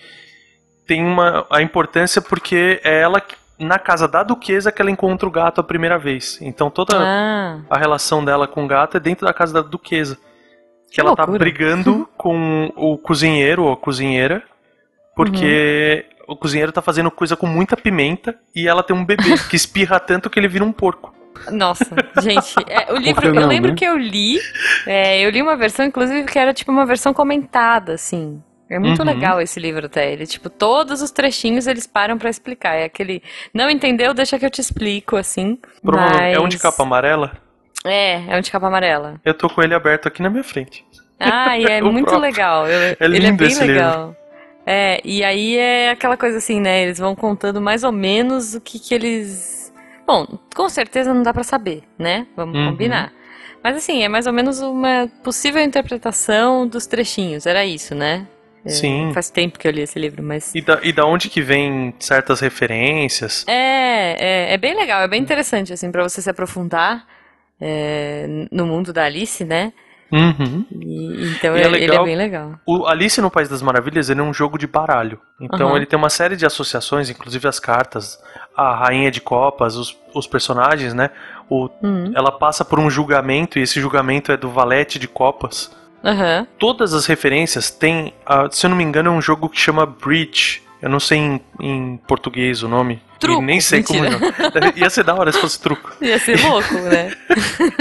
tem 0.86 1.04
uma, 1.04 1.48
a 1.50 1.62
importância 1.62 2.22
porque 2.22 2.80
é 2.84 3.00
ela, 3.00 3.20
que- 3.22 3.36
na 3.66 3.78
casa 3.80 4.08
da 4.08 4.24
Duquesa, 4.24 4.72
que 4.72 4.82
ela 4.82 4.92
encontra 4.92 5.28
o 5.28 5.32
gato 5.32 5.62
a 5.62 5.64
primeira 5.64 5.98
vez. 6.00 6.38
Então 6.42 6.70
toda 6.70 6.96
Ah, 6.98 7.60
a 7.70 7.78
relação 7.78 8.24
dela 8.24 8.48
com 8.48 8.64
o 8.66 8.68
gato 8.68 8.98
é 8.98 9.00
dentro 9.00 9.26
da 9.26 9.34
casa 9.34 9.54
da 9.54 9.62
Duquesa. 9.62 10.16
Que, 10.90 10.96
Que 10.96 11.02
ela 11.02 11.16
tá 11.16 11.24
loucura. 11.24 11.40
brigando 11.40 12.08
com 12.18 12.72
o 12.76 12.98
cozinheiro 12.98 13.64
ou 13.64 13.72
a 13.74 13.78
cozinheira, 13.78 14.44
porque 15.16 16.06
Uhum. 16.28 16.34
o 16.34 16.36
cozinheiro 16.36 16.72
tá 16.72 16.82
fazendo 16.82 17.10
coisa 17.12 17.36
com 17.36 17.48
muita 17.48 17.78
pimenta 17.78 18.36
e 18.56 18.68
ela 18.68 18.84
tem 18.84 18.96
um 18.96 19.06
bebê 19.06 19.24
que 19.50 19.56
espirra 19.56 20.00
tanto 20.00 20.30
que 20.30 20.40
ele 20.40 20.48
vira 20.48 20.64
um 20.66 20.72
porco. 20.72 21.14
nossa, 21.52 21.86
gente, 22.22 22.56
é, 22.68 22.92
o 22.94 22.98
livro, 23.00 23.22
que 23.22 23.28
eu 23.28 23.34
não, 23.34 23.48
lembro 23.48 23.72
né? 23.72 23.76
que 23.78 23.86
eu 23.86 23.98
li, 23.98 24.38
é, 24.86 25.22
eu 25.26 25.30
li 25.30 25.42
uma 25.42 25.56
versão, 25.56 25.86
inclusive, 25.86 26.26
que 26.26 26.38
era 26.38 26.54
tipo 26.54 26.72
uma 26.72 26.86
versão 26.86 27.14
comentada, 27.14 27.94
assim. 27.94 28.42
É 28.72 28.80
muito 28.80 29.00
Uhum. 29.00 29.06
legal 29.06 29.42
esse 29.42 29.60
livro 29.60 29.86
até. 29.88 30.14
Ele, 30.14 30.26
tipo, 30.26 30.50
todos 30.50 31.02
os 31.02 31.12
trechinhos 31.12 31.68
eles 31.68 31.86
param 31.86 32.18
pra 32.18 32.30
explicar. 32.30 32.74
É 32.76 32.86
aquele, 32.86 33.22
não 33.54 33.70
entendeu, 33.70 34.14
deixa 34.14 34.40
que 34.40 34.46
eu 34.46 34.50
te 34.50 34.62
explico, 34.62 35.18
assim. 35.18 35.58
Provavelmente- 35.84 36.36
É 36.36 36.40
um 36.40 36.48
de 36.48 36.56
Mas- 36.56 36.62
capa 36.62 36.84
amarela? 36.84 37.34
É, 37.84 38.34
é 38.34 38.38
um 38.38 38.42
de 38.42 38.50
capa 38.50 38.68
amarela. 38.68 39.20
Eu 39.26 39.34
tô 39.34 39.50
com 39.50 39.62
ele 39.62 39.74
aberto 39.74 40.08
aqui 40.08 40.22
na 40.22 40.30
minha 40.30 40.44
frente. 40.44 40.86
Ah, 41.20 41.58
e 41.58 41.66
é 41.70 41.82
muito 41.82 42.06
próprio. 42.06 42.22
legal. 42.22 42.66
Eu- 42.68 42.96
ele 43.00 43.18
é 43.18 43.20
lindo 43.20 43.38
bem 43.38 43.48
esse 43.48 43.64
legal. 43.64 44.16
É, 44.66 45.02
e 45.04 45.24
aí 45.24 45.58
é 45.58 45.90
aquela 45.90 46.16
coisa 46.16 46.38
assim, 46.38 46.62
né? 46.62 46.84
Eles 46.84 46.98
vão 47.00 47.14
contando 47.16 47.60
mais 47.60 47.84
ou 47.84 47.92
menos 47.92 48.54
o 48.56 48.62
que 48.62 48.80
que 48.80 48.94
eles. 48.94 49.74
Bom, 50.08 50.26
com 50.56 50.70
certeza 50.70 51.14
não 51.14 51.24
dá 51.24 51.34
pra 51.34 51.44
saber, 51.44 51.84
né? 52.00 52.26
Vamos 52.38 52.56
Uhum. 52.56 52.70
combinar. 52.72 53.12
Mas 53.64 53.76
assim, 53.76 54.04
é 54.04 54.08
mais 54.08 54.28
ou 54.28 54.34
menos 54.34 54.62
uma 54.62 55.10
possível 55.24 55.62
interpretação 55.62 56.66
dos 56.68 56.86
trechinhos, 56.88 57.46
era 57.46 57.66
isso, 57.66 57.94
né? 57.94 58.26
É, 58.66 58.70
Sim. 58.70 59.12
Faz 59.14 59.30
tempo 59.30 59.58
que 59.58 59.68
eu 59.68 59.72
li 59.72 59.82
esse 59.82 59.98
livro, 59.98 60.22
mas. 60.22 60.54
E 60.54 60.62
da, 60.62 60.80
e 60.84 60.94
da 60.94 61.06
onde 61.06 61.30
que 61.30 61.42
vem 61.42 61.94
certas 62.00 62.40
referências? 62.40 63.44
É, 63.48 64.50
é, 64.52 64.54
é 64.54 64.58
bem 64.58 64.76
legal, 64.76 65.02
é 65.02 65.08
bem 65.08 65.22
interessante, 65.22 65.74
assim, 65.74 65.92
pra 65.92 66.04
você 66.04 66.22
se 66.22 66.30
aprofundar 66.30 67.06
é, 67.60 68.48
no 68.52 68.66
mundo 68.66 68.92
da 68.94 69.04
Alice, 69.06 69.44
né? 69.44 69.74
Uhum. 70.12 70.66
E- 70.82 71.32
então 71.38 71.56
E 71.56 71.62
é 71.62 71.66
ele, 71.66 71.76
ele 71.78 71.86
é 71.86 71.88
legal- 71.88 72.04
bem 72.06 72.16
legal. 72.18 72.60
O 72.66 72.86
Alice 72.86 73.22
no 73.22 73.32
País 73.32 73.48
das 73.48 73.62
Maravilhas 73.62 74.10
ele 74.10 74.20
é 74.20 74.24
um 74.24 74.34
jogo 74.34 74.58
de 74.58 74.68
baralho. 74.68 75.20
Então 75.40 75.70
Aham. 75.70 75.78
ele 75.78 75.86
tem 75.86 75.98
uma 75.98 76.10
série 76.10 76.36
de 76.36 76.46
associações, 76.46 77.10
inclusive 77.10 77.48
as 77.48 77.60
cartas, 77.60 78.20
a 78.56 78.76
Rainha 78.76 79.10
de 79.10 79.22
Copas, 79.22 79.76
os, 79.78 79.98
os 80.14 80.28
personagens, 80.28 80.94
né? 80.94 81.12
O, 81.50 81.70
Uhum. 81.82 82.12
ela 82.14 82.32
passa 82.32 82.66
por 82.66 82.78
um 82.80 82.90
julgamento 82.90 83.58
e 83.58 83.62
esse 83.62 83.80
julgamento 83.80 84.32
é 84.34 84.38
do 84.38 84.50
Valete 84.50 85.00
de 85.00 85.08
Copas. 85.08 85.72
Aham. 86.04 86.48
Todas 86.58 86.94
as 86.94 87.06
referências 87.06 87.70
têm, 87.70 88.14
ah, 88.26 88.48
se 88.52 88.66
eu 88.66 88.70
não 88.70 88.78
me 88.78 88.84
engano, 88.84 89.10
é 89.10 89.12
um 89.14 89.22
jogo 89.22 89.48
que 89.50 89.60
chama 89.60 89.86
Bridge. 89.86 90.64
Eu 90.82 90.90
não 90.90 91.00
sei 91.00 91.20
em, 91.20 91.42
em 91.60 91.98
português 92.08 92.64
o 92.64 92.68
nome. 92.68 93.00
Truco, 93.20 93.40
E 93.40 93.46
nem 93.46 93.62
sei 93.62 93.80
mentira. 93.80 94.18
como 94.18 94.26
é. 94.26 94.50
Deve- 94.50 94.80
Ia 94.80 94.90
ser 94.90 95.04
da 95.04 95.14
hora 95.14 95.32
se 95.32 95.40
fosse 95.40 95.62
truco. 95.62 95.94
Ia 96.02 96.18
ser 96.18 96.42
louco, 96.44 96.74
né? 96.74 97.12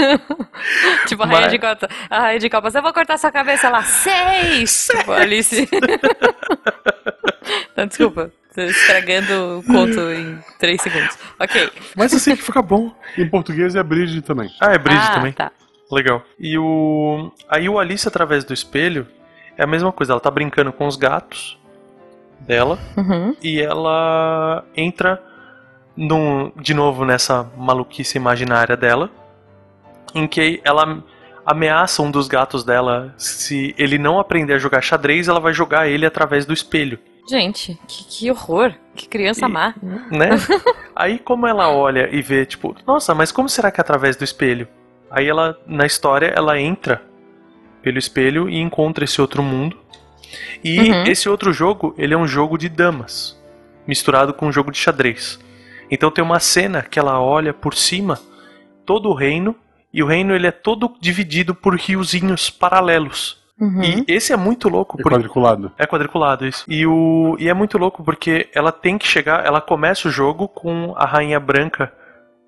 tipo, 1.07 1.23
a 1.23 1.25
rainha 1.25 1.41
Mas- 1.41 1.51
de 1.51 1.57
copas. 1.57 1.89
A 2.11 2.19
rainha 2.19 2.39
de 2.39 2.49
copas, 2.49 2.75
eu 2.75 2.81
vou 2.83 2.93
cortar 2.93 3.17
sua 3.17 3.31
cabeça 3.31 3.69
lá. 3.69 3.81
Seis! 3.81 4.87
Tipo, 4.95 5.11
Alice. 5.13 5.67
Não, 7.75 7.87
desculpa. 7.87 8.31
Tô 8.53 8.61
estragando 8.61 9.59
o 9.59 9.63
conto 9.63 9.99
em 10.11 10.37
três 10.59 10.79
segundos. 10.81 11.17
Ok. 11.39 11.71
Mas 11.95 12.13
assim 12.13 12.35
que 12.35 12.43
fica 12.43 12.61
bom. 12.61 12.93
Em 13.17 13.27
português 13.27 13.75
é 13.75 13.81
Bridge 13.81 14.21
também. 14.21 14.49
Ah, 14.59 14.73
é 14.73 14.77
Bridge 14.77 15.01
ah, 15.01 15.13
também. 15.15 15.31
Tá. 15.33 15.51
Legal. 15.91 16.21
E 16.39 16.57
o. 16.57 17.31
Aí 17.49 17.67
o 17.67 17.77
Alice 17.79 18.07
através 18.07 18.43
do 18.43 18.53
espelho 18.53 19.05
é 19.57 19.63
a 19.63 19.67
mesma 19.67 19.91
coisa, 19.91 20.13
ela 20.13 20.19
tá 20.21 20.31
brincando 20.31 20.71
com 20.71 20.87
os 20.87 20.95
gatos 20.95 21.59
dela 22.39 22.79
Uhum. 22.97 23.35
e 23.43 23.61
ela 23.61 24.63
entra 24.75 25.21
num, 25.95 26.51
de 26.55 26.73
novo 26.73 27.05
nessa 27.05 27.43
maluquice 27.57 28.17
imaginária 28.17 28.75
dela, 28.77 29.09
em 30.15 30.25
que 30.27 30.59
ela 30.63 31.03
ameaça 31.45 32.01
um 32.01 32.09
dos 32.09 32.27
gatos 32.27 32.63
dela, 32.63 33.13
se 33.17 33.75
ele 33.77 33.97
não 33.97 34.19
aprender 34.19 34.53
a 34.53 34.57
jogar 34.57 34.81
xadrez, 34.81 35.27
ela 35.27 35.39
vai 35.39 35.53
jogar 35.53 35.87
ele 35.87 36.05
através 36.05 36.45
do 36.45 36.53
espelho, 36.53 36.97
Gente, 37.29 37.79
que, 37.87 38.03
que 38.05 38.31
horror. 38.31 38.73
Que 38.95 39.07
criança 39.07 39.45
E- 39.45 39.49
má. 39.49 39.75
né? 40.11 40.29
Aí 40.95 41.19
como 41.19 41.45
ela 41.45 41.69
olha 41.71 42.09
e 42.11 42.21
vê, 42.21 42.45
tipo, 42.45 42.75
nossa, 42.85 43.13
mas 43.13 43.31
como 43.31 43.47
será 43.47 43.69
que 43.71 43.79
é 43.79 43.83
através 43.83 44.15
do 44.15 44.23
espelho? 44.23 44.67
Aí 45.11 45.27
ela, 45.27 45.57
na 45.67 45.85
história, 45.85 46.27
ela 46.35 46.59
entra 46.59 47.01
pelo 47.81 47.97
espelho 47.97 48.49
e 48.49 48.59
encontra 48.59 49.03
esse 49.03 49.19
outro 49.21 49.43
mundo. 49.43 49.77
E 50.63 50.79
Uhum. 50.79 51.03
esse 51.03 51.27
outro 51.27 51.51
jogo, 51.51 51.93
ele 51.97 52.13
é 52.13 52.17
um 52.17 52.27
jogo 52.27 52.57
de 52.57 52.69
damas, 52.69 53.37
misturado 53.85 54.33
com 54.33 54.47
um 54.47 54.51
jogo 54.51 54.71
de 54.71 54.77
xadrez. 54.77 55.39
Então 55.89 56.09
tem 56.09 56.23
uma 56.23 56.39
cena 56.39 56.81
que 56.83 56.97
ela 56.97 57.19
olha 57.19 57.53
por 57.53 57.73
cima 57.75 58.17
todo 58.85 59.09
o 59.09 59.13
reino 59.13 59.55
e 59.93 60.01
o 60.01 60.07
reino 60.07 60.33
ele 60.33 60.47
é 60.47 60.51
todo 60.51 60.93
dividido 61.01 61.53
por 61.53 61.75
riozinhos 61.75 62.49
paralelos. 62.49 63.41
Uhum. 63.59 63.81
E 63.83 64.05
esse 64.07 64.31
é 64.31 64.37
muito 64.37 64.69
louco 64.69 64.97
É 64.97 65.03
porque 65.03 65.15
quadriculado. 65.15 65.71
é 65.77 65.85
quadriculado 65.85 66.47
isso. 66.47 66.63
E, 66.67 66.85
o, 66.87 67.35
e 67.37 67.49
é 67.49 67.53
muito 67.53 67.77
louco 67.77 68.03
porque 68.03 68.49
ela 68.55 68.71
tem 68.71 68.97
que 68.97 69.05
chegar. 69.07 69.45
Ela 69.45 69.59
começa 69.61 70.07
o 70.07 70.11
jogo 70.11 70.47
com 70.47 70.93
a 70.95 71.05
rainha 71.05 71.39
branca 71.39 71.91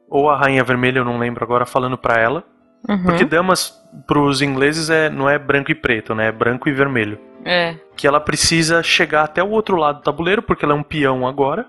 ou 0.09 0.29
a 0.29 0.37
rainha 0.37 0.63
vermelha, 0.63 0.99
eu 0.99 1.05
não 1.05 1.19
lembro 1.19 1.43
agora, 1.43 1.65
falando 1.65 1.97
pra 1.97 2.17
ela. 2.19 2.43
Uhum. 2.87 3.03
Porque 3.03 3.25
damas 3.25 3.81
pros 4.07 4.41
ingleses 4.41 4.89
é, 4.89 5.09
não 5.09 5.29
é 5.29 5.37
branco 5.39 5.71
e 5.71 5.75
preto, 5.75 6.13
né? 6.13 6.27
É 6.27 6.31
branco 6.31 6.67
e 6.67 6.71
vermelho. 6.73 7.17
É. 7.45 7.75
Que 7.95 8.07
ela 8.07 8.19
precisa 8.19 8.81
chegar 8.83 9.23
até 9.23 9.43
o 9.43 9.49
outro 9.49 9.75
lado 9.77 9.97
do 9.99 10.03
tabuleiro, 10.03 10.41
porque 10.41 10.65
ela 10.65 10.73
é 10.73 10.77
um 10.77 10.83
peão 10.83 11.27
agora. 11.27 11.65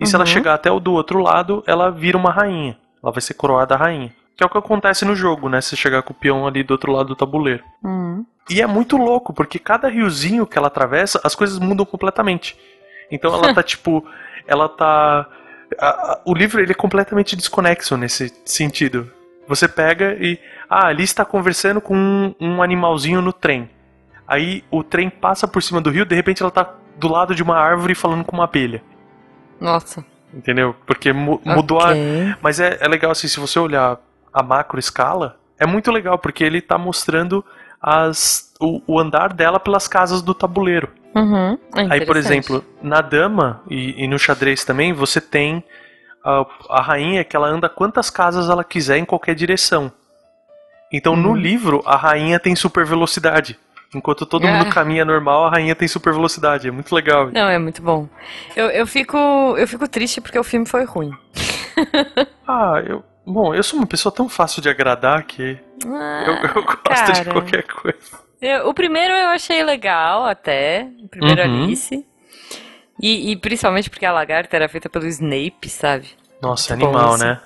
E 0.00 0.06
se 0.06 0.14
ela 0.14 0.24
Uhum. 0.24 0.30
chegar 0.30 0.54
até 0.54 0.70
o 0.70 0.80
do 0.80 0.92
outro 0.92 1.20
lado, 1.20 1.62
ela 1.66 1.90
vira 1.90 2.16
uma 2.18 2.30
rainha. 2.32 2.76
Ela 3.02 3.12
vai 3.12 3.20
ser 3.20 3.34
coroada 3.34 3.76
rainha. 3.76 4.12
Que 4.36 4.42
é 4.42 4.46
o 4.46 4.50
que 4.50 4.58
acontece 4.58 5.04
no 5.04 5.14
jogo, 5.14 5.48
né? 5.48 5.60
Se 5.60 5.76
chegar 5.76 6.02
com 6.02 6.12
o 6.12 6.16
peão 6.16 6.46
ali 6.46 6.62
do 6.64 6.72
outro 6.72 6.90
lado 6.90 7.08
do 7.08 7.16
tabuleiro. 7.16 7.62
Uhum. 7.84 8.24
E 8.50 8.60
é 8.60 8.66
muito 8.66 8.96
louco, 8.96 9.32
porque 9.32 9.58
cada 9.58 9.88
riozinho 9.88 10.46
que 10.46 10.58
ela 10.58 10.66
atravessa, 10.66 11.20
as 11.22 11.34
coisas 11.34 11.58
mudam 11.58 11.86
completamente. 11.86 12.56
Então 13.10 13.32
ela 13.32 13.54
tá 13.54 13.62
tipo. 13.62 14.04
Ela 14.46 14.68
tá. 14.68 15.26
a- 15.78 15.86
a- 15.86 16.20
o 16.24 16.34
livro 16.34 16.60
ele 16.60 16.72
é 16.72 16.74
completamente 16.74 17.36
desconexo 17.36 17.96
nesse 17.96 18.32
sentido. 18.44 19.08
Você 19.54 19.68
pega 19.68 20.16
e. 20.18 20.38
Ah, 20.68 20.86
ali 20.86 21.04
está 21.04 21.24
conversando 21.24 21.78
com 21.80 21.94
um, 21.94 22.34
um 22.40 22.62
animalzinho 22.62 23.20
no 23.20 23.32
trem. 23.32 23.68
Aí 24.26 24.64
o 24.70 24.82
trem 24.82 25.10
passa 25.10 25.46
por 25.46 25.62
cima 25.62 25.78
do 25.80 25.90
rio, 25.90 26.06
de 26.06 26.14
repente 26.14 26.42
ela 26.42 26.50
tá 26.50 26.74
do 26.96 27.08
lado 27.08 27.34
de 27.34 27.42
uma 27.42 27.58
árvore 27.58 27.94
falando 27.94 28.24
com 28.24 28.34
uma 28.36 28.44
abelha. 28.44 28.82
Nossa. 29.60 30.02
Entendeu? 30.32 30.74
Porque 30.86 31.12
mu- 31.12 31.40
mudou 31.44 31.80
a, 31.80 31.90
mas 32.40 32.58
é, 32.58 32.78
é 32.80 32.88
legal 32.88 33.10
assim, 33.10 33.28
se 33.28 33.38
você 33.38 33.58
olhar 33.58 33.98
a 34.32 34.42
macro 34.42 34.78
escala, 34.78 35.38
é 35.58 35.66
muito 35.66 35.90
legal, 35.92 36.18
porque 36.18 36.42
ele 36.42 36.62
tá 36.62 36.78
mostrando 36.78 37.44
as, 37.80 38.54
o, 38.58 38.80
o 38.86 38.98
andar 38.98 39.34
dela 39.34 39.60
pelas 39.60 39.86
casas 39.86 40.22
do 40.22 40.32
tabuleiro. 40.32 40.88
Uhum. 41.14 41.58
É 41.76 41.86
Aí, 41.90 42.06
por 42.06 42.16
exemplo, 42.16 42.64
na 42.82 43.02
dama 43.02 43.60
e, 43.68 44.02
e 44.04 44.08
no 44.08 44.18
xadrez 44.18 44.64
também, 44.64 44.94
você 44.94 45.20
tem 45.20 45.62
a, 46.24 46.44
a 46.70 46.80
rainha 46.82 47.24
que 47.24 47.34
ela 47.36 47.48
anda 47.48 47.68
quantas 47.68 48.10
casas 48.10 48.48
ela 48.48 48.62
quiser 48.64 48.98
em 48.98 49.04
qualquer 49.04 49.34
direção. 49.34 49.92
Então, 50.92 51.16
no 51.16 51.30
Uhum. 51.30 51.36
livro, 51.36 51.82
a 51.86 51.96
rainha 51.96 52.38
tem 52.38 52.54
super 52.54 52.84
velocidade. 52.84 53.58
Enquanto 53.94 54.24
todo 54.26 54.46
mundo 54.46 54.66
Ah. 54.68 54.70
caminha 54.72 55.04
normal, 55.04 55.44
a 55.46 55.50
rainha 55.50 55.74
tem 55.74 55.86
super 55.88 56.12
velocidade. 56.12 56.68
É 56.68 56.70
muito 56.70 56.94
legal. 56.94 57.30
Não, 57.30 57.48
é 57.48 57.58
muito 57.58 57.82
bom. 57.82 58.08
Eu, 58.56 58.66
eu, 58.70 58.86
fico, 58.86 59.16
eu 59.56 59.66
fico 59.66 59.86
triste 59.88 60.20
porque 60.20 60.38
o 60.38 60.44
filme 60.44 60.66
foi 60.66 60.84
ruim. 60.84 61.10
Ah, 62.46 62.82
eu. 62.86 63.02
Bom, 63.24 63.54
eu 63.54 63.62
sou 63.62 63.78
uma 63.78 63.86
pessoa 63.86 64.12
tão 64.12 64.28
fácil 64.28 64.60
de 64.60 64.68
agradar 64.68 65.22
que 65.24 65.58
Ah, 65.86 66.24
eu, 66.26 66.34
eu 66.34 66.62
gosto 66.64 67.12
de 67.12 67.12
cara. 67.24 67.32
qualquer 67.32 67.62
coisa. 67.64 67.98
Eu- 68.40 68.68
o 68.68 68.74
primeiro 68.74 69.14
eu 69.14 69.28
achei 69.28 69.62
legal 69.62 70.26
até. 70.26 70.88
O 71.02 71.08
primeiro 71.08 71.40
Uhum. 71.42 71.64
Alice. 71.64 72.04
E, 73.02 73.32
e 73.32 73.36
principalmente 73.36 73.90
porque 73.90 74.06
a 74.06 74.12
lagarta 74.12 74.54
era 74.54 74.68
feita 74.68 74.88
pelo 74.88 75.06
Snape, 75.08 75.68
sabe? 75.68 76.06
Nossa, 76.40 76.76
Muito 76.76 76.90
bom 76.90 76.96
animal, 76.96 77.18
né? 77.18 77.40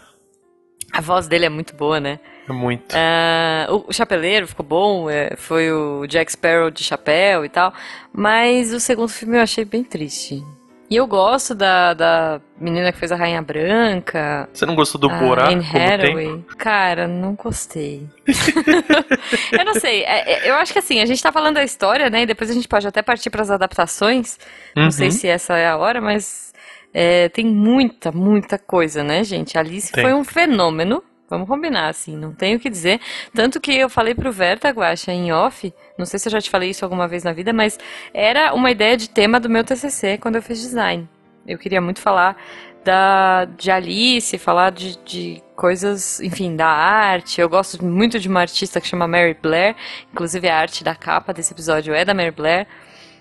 A 0.92 1.00
voz 1.00 1.26
dele 1.26 1.46
é 1.46 1.48
muito 1.48 1.75
boa, 1.75 1.98
né? 1.98 2.20
É 2.48 2.52
muito. 2.52 2.94
Ah, 2.94 3.66
o, 3.70 3.86
o 3.88 3.92
Chapeleiro 3.92 4.46
ficou 4.46 4.64
bom, 4.64 5.10
é, 5.10 5.34
foi 5.36 5.72
o 5.72 6.06
Jack 6.06 6.30
Sparrow 6.30 6.70
de 6.70 6.84
chapéu 6.84 7.44
e 7.44 7.48
tal. 7.48 7.72
Mas 8.12 8.72
o 8.72 8.78
segundo 8.78 9.08
filme 9.08 9.36
eu 9.36 9.42
achei 9.42 9.64
bem 9.64 9.82
triste. 9.82 10.42
E 10.88 10.94
eu 10.96 11.06
gosto 11.06 11.54
da, 11.54 11.94
da 11.94 12.40
menina 12.60 12.92
que 12.92 12.98
fez 12.98 13.10
a 13.10 13.16
Rainha 13.16 13.42
Branca. 13.42 14.48
Você 14.52 14.64
não 14.64 14.74
gostou 14.76 15.00
do 15.00 15.08
Borá 15.08 15.48
Anne? 15.48 15.64
Hathaway. 15.64 16.44
Cara, 16.58 17.08
não 17.08 17.34
gostei. 17.34 18.06
eu 19.52 19.64
não 19.64 19.74
sei. 19.74 20.02
é- 20.04 20.32
é- 20.46 20.50
eu 20.50 20.54
acho 20.54 20.72
que 20.72 20.78
assim, 20.78 21.00
a 21.00 21.06
gente 21.06 21.22
tá 21.22 21.32
falando 21.32 21.54
da 21.56 21.64
história, 21.64 22.08
né? 22.08 22.22
E 22.22 22.26
depois 22.26 22.50
a 22.50 22.54
gente 22.54 22.68
pode 22.68 22.86
até 22.86 23.02
partir 23.02 23.30
pras 23.30 23.50
adaptações. 23.50 24.38
Não 24.76 24.90
sei 24.90 25.06
Uhum. 25.06 25.12
se 25.12 25.26
essa 25.28 25.56
é 25.56 25.66
a 25.66 25.76
hora, 25.76 26.00
mas 26.00 26.52
é, 26.94 27.28
tem 27.30 27.44
muita, 27.44 28.12
muita 28.12 28.56
coisa, 28.56 29.02
né, 29.02 29.24
gente? 29.24 29.58
Alice 29.58 29.90
Tem. 29.92 30.04
foi 30.04 30.14
um 30.14 30.22
fenômeno. 30.24 31.02
Vamos 31.28 31.49
combinar, 31.49 31.88
assim, 31.88 32.16
não 32.16 32.33
tenho 32.33 32.56
o 32.56 32.61
que 32.61 32.71
dizer. 32.71 33.00
Tanto 33.35 33.61
que 33.61 33.73
eu 33.73 33.88
falei 33.88 34.14
pro 34.14 34.30
Verta 34.30 34.71
Guaxa 34.71 35.12
em 35.12 35.33
off, 35.33 35.73
não 35.99 36.06
sei 36.06 36.18
se 36.18 36.28
eu 36.28 36.33
já 36.33 36.40
te 36.40 36.49
falei 36.49 36.71
isso 36.71 36.85
alguma 36.85 37.09
vez 37.09 37.25
na 37.25 37.33
vida, 37.33 37.52
mas 37.52 37.78
era 38.14 38.54
uma 38.54 38.71
ideia 38.71 38.97
de 38.97 39.11
tema 39.11 39.40
do 39.40 39.50
meu 39.50 39.64
TCC 39.64 40.18
quando 40.18 40.37
eu 40.37 40.42
fiz 40.42 40.61
design. 40.61 41.09
Eu 41.47 41.59
queria 41.59 41.80
muito 41.80 42.00
falar 42.00 42.37
da, 42.85 43.45
de 43.45 43.71
Alice, 43.71 44.38
falar 44.38 44.71
de, 44.71 44.97
de 45.04 45.42
coisas, 45.56 46.21
enfim, 46.21 46.54
da 46.54 46.68
arte. 46.68 47.40
Eu 47.40 47.49
gosto 47.49 47.85
muito 47.85 48.21
de 48.21 48.28
uma 48.28 48.40
artista 48.40 48.80
que 48.80 48.87
chama 48.87 49.09
Mary 49.09 49.37
Blair, 49.40 49.75
inclusive 50.12 50.49
a 50.49 50.56
arte 50.56 50.85
da 50.85 50.95
capa 50.95 51.33
desse 51.33 51.52
episódio 51.52 51.92
é 51.92 52.04
da 52.04 52.14
Mary 52.14 52.30
Blair. 52.30 52.66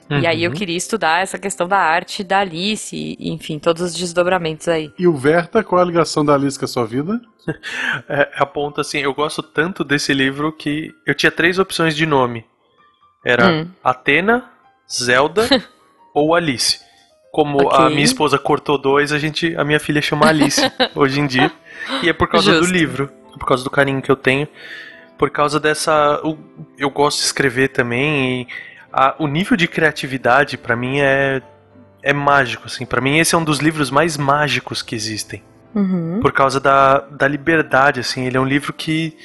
E 0.10 0.28
aí 0.28 0.44
eu 0.44 0.52
Uhum. 0.52 0.56
queria 0.56 0.78
estudar 0.78 1.22
essa 1.24 1.38
questão 1.40 1.68
da 1.68 1.80
arte 1.80 2.24
da 2.24 2.40
Alice, 2.40 2.96
e, 2.96 3.32
enfim, 3.32 3.58
todos 3.58 3.82
os 3.82 3.94
desdobramentos 3.96 4.68
aí. 4.68 4.92
E 5.00 5.08
o 5.08 5.16
Verta, 5.16 5.64
qual 5.64 5.80
é 5.80 5.84
a 5.84 5.88
ligação 5.88 6.24
da 6.24 6.34
Alice 6.36 6.58
com 6.60 6.66
a 6.66 6.68
sua 6.68 6.86
vida? 6.86 7.20
É, 8.10 8.32
a 8.38 8.46
ponto 8.46 8.82
assim, 8.82 8.98
eu 9.00 9.14
gosto 9.14 9.44
tanto 9.44 9.84
desse 9.84 10.12
livro 10.14 10.52
que 10.52 10.92
eu 11.06 11.14
tinha 11.14 11.32
três 11.32 11.60
opções 11.60 11.96
de 11.96 12.06
nome. 12.06 12.44
Era 13.24 13.52
Hum. 13.52 13.68
Atena, 13.84 14.46
Zelda 14.92 15.48
ou 16.14 16.34
Alice. 16.36 16.80
Como 17.32 17.70
a 17.70 17.86
Ok. 17.86 17.90
minha 17.90 18.04
esposa 18.06 18.40
cortou 18.40 18.78
dois, 18.80 19.12
a 19.12 19.20
gente, 19.20 19.56
a 19.56 19.64
minha 19.64 19.80
filha 19.80 20.02
chama 20.02 20.28
Alice 20.28 20.60
hoje 20.96 21.20
em 21.20 21.28
dia. 21.28 21.52
E 22.02 22.10
é 22.10 22.14
por 22.14 22.28
causa 22.28 22.52
do 22.54 22.60
Justo. 22.60 22.74
livro, 22.74 23.12
por 23.38 23.46
causa 23.46 23.64
do 23.64 23.70
carinho 23.70 24.02
que 24.02 24.10
eu 24.12 24.16
tenho, 24.16 24.48
por 25.18 25.30
causa 25.30 25.60
dessa, 25.60 26.20
o- 26.24 26.38
eu 26.78 26.90
gosto 26.90 27.20
de 27.20 27.26
escrever 27.26 27.70
também 27.70 28.42
e 28.42 28.48
a- 28.96 29.16
o 29.20 29.28
nível 29.28 29.58
de 29.58 29.68
criatividade 29.68 30.58
pra 30.58 30.75
mim 30.75 31.00
é 31.00 31.42
é 32.02 32.14
mágico 32.14 32.64
assim. 32.68 32.86
Para 32.86 33.02
mim 33.02 33.18
esse 33.18 33.34
é 33.34 33.38
um 33.38 33.44
dos 33.44 33.58
livros 33.60 33.90
mais 33.90 34.16
mágicos 34.16 34.82
que 34.84 34.94
existem 34.96 35.42
Uhum. 35.74 36.20
por 36.22 36.32
causa 36.32 36.60
da, 36.60 37.00
da 37.00 37.28
liberdade, 37.28 38.00
assim. 38.00 38.25
Ele 38.25 38.38
é 38.38 38.40
um 38.40 38.46
livro 38.46 38.72
que 38.72 39.18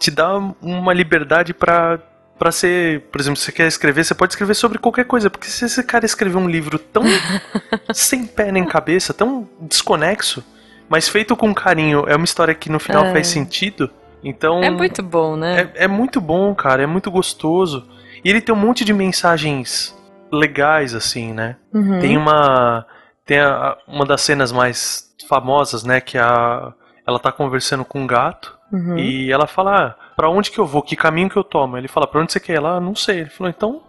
te 0.00 0.10
dá 0.10 0.36
uma 0.60 0.92
liberdade 0.92 1.54
pra 1.54 1.98
para 2.38 2.52
ser, 2.52 3.00
por 3.10 3.18
exemplo, 3.18 3.38
se 3.38 3.44
você 3.46 3.52
quer 3.52 3.66
escrever, 3.66 4.04
você 4.04 4.14
pode 4.14 4.32
escrever 4.34 4.52
sobre 4.54 4.76
qualquer 4.78 5.06
coisa, 5.06 5.30
porque 5.30 5.46
se 5.46 5.64
esse 5.64 5.82
cara 5.82 6.04
escrever 6.04 6.36
um 6.36 6.46
livro 6.50 6.78
tão 6.78 7.02
sem 7.94 8.26
pé 8.26 8.52
nem 8.52 8.62
cabeça, 8.66 9.14
tão 9.14 9.48
desconexo, 9.60 10.44
mas 10.86 11.08
feito 11.08 11.34
com 11.34 11.54
carinho, 11.54 12.04
é 12.06 12.14
uma 12.14 12.26
história 12.26 12.54
que 12.54 12.68
no 12.70 12.78
final 12.78 13.06
É. 13.06 13.12
faz 13.12 13.28
sentido. 13.28 13.88
Então 14.22 14.62
É 14.62 14.68
muito 14.70 15.02
bom, 15.02 15.34
né? 15.36 15.70
é, 15.74 15.84
é 15.84 15.88
muito 15.88 16.20
bom, 16.20 16.54
cara, 16.54 16.82
é 16.82 16.86
muito 16.86 17.10
gostoso. 17.10 17.88
E 18.26 18.30
ele 18.30 18.40
tem 18.40 18.52
um 18.54 18.58
monte 18.58 18.84
de 18.84 18.92
mensagens 18.92 19.96
legais, 20.32 20.94
assim, 20.94 21.32
né? 21.32 21.56
Uhum. 21.72 22.00
Tem 22.00 22.16
uma. 22.16 22.84
Tem 23.24 23.38
a- 23.40 23.76
uma 23.86 24.04
das 24.04 24.20
cenas 24.22 24.50
mais 24.50 25.14
famosas, 25.28 25.84
né? 25.84 26.00
Que 26.00 26.18
a, 26.18 26.72
ela 27.06 27.18
tá 27.20 27.30
conversando 27.30 27.84
com 27.84 28.00
um 28.00 28.06
gato 28.06 28.56
Uhum. 28.72 28.98
e 28.98 29.30
ela 29.30 29.46
fala: 29.46 29.76
ah, 29.76 29.94
pra 30.16 30.28
onde 30.28 30.50
que 30.50 30.58
eu 30.58 30.66
vou? 30.66 30.82
Que 30.82 30.96
caminho 30.96 31.30
que 31.30 31.36
eu 31.36 31.44
tomo? 31.44 31.76
Ele 31.78 31.86
fala: 31.88 32.06
pra 32.06 32.20
onde 32.20 32.32
você 32.32 32.40
quer? 32.40 32.54
Ela, 32.54 32.76
"Ah, 32.76 32.80
não 32.80 32.96
sei. 32.96 33.20
Ele 33.20 33.30
falou: 33.30 33.48
então, 33.50 33.82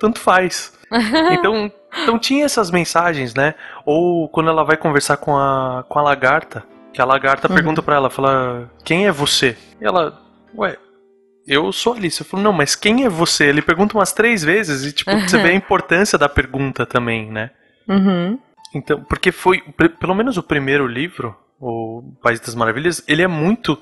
tanto 0.00 0.18
faz. 0.18 0.72
então, 1.32 1.70
então 2.02 2.18
tinha 2.18 2.44
essas 2.44 2.70
mensagens, 2.72 3.32
né? 3.34 3.54
Ou 3.84 4.28
quando 4.28 4.50
ela 4.50 4.64
vai 4.64 4.76
conversar 4.76 5.18
com 5.18 5.36
a, 5.38 5.84
com 5.88 5.98
a 5.98 6.02
lagarta, 6.02 6.64
que 6.92 7.00
a 7.00 7.04
lagarta 7.04 7.46
Uhum. 7.48 7.54
pergunta 7.54 7.80
pra 7.82 7.94
ela: 7.96 8.10
fala, 8.10 8.68
quem 8.84 9.06
é 9.06 9.12
você? 9.12 9.56
E 9.80 9.84
ela, 9.84 10.18
ué. 10.56 10.76
Eu 11.48 11.72
sou 11.72 11.94
Alice. 11.94 12.20
Eu 12.20 12.26
falo, 12.26 12.42
não, 12.42 12.52
mas 12.52 12.76
quem 12.76 13.04
é 13.04 13.08
você? 13.08 13.46
Ele 13.46 13.62
pergunta 13.62 13.96
umas 13.96 14.12
três 14.12 14.42
vezes 14.44 14.84
e, 14.84 14.92
tipo, 14.92 15.10
você 15.20 15.38
vê 15.42 15.50
a 15.50 15.54
importância 15.54 16.18
da 16.18 16.28
pergunta 16.28 16.84
também, 16.84 17.30
né? 17.30 17.50
Uhum. 17.88 18.38
Então, 18.74 19.02
porque 19.04 19.32
foi, 19.32 19.62
pelo 19.98 20.14
menos 20.14 20.36
o 20.36 20.42
primeiro 20.42 20.86
livro, 20.86 21.34
o 21.58 22.02
País 22.22 22.38
das 22.38 22.54
Maravilhas, 22.54 23.02
ele 23.08 23.22
é 23.22 23.26
muito, 23.26 23.80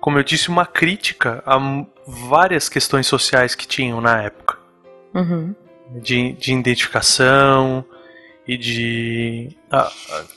como 0.00 0.18
eu 0.18 0.24
disse, 0.24 0.48
uma 0.48 0.66
crítica 0.66 1.40
a 1.46 1.56
várias 2.06 2.68
questões 2.68 3.06
sociais 3.06 3.54
que 3.54 3.66
tinham 3.66 4.00
na 4.00 4.20
época. 4.22 4.58
Uhum. 5.14 5.54
De, 6.02 6.32
de 6.32 6.52
identificação 6.52 7.84
e 8.48 8.56
de. 8.56 9.56
A- 9.70 9.90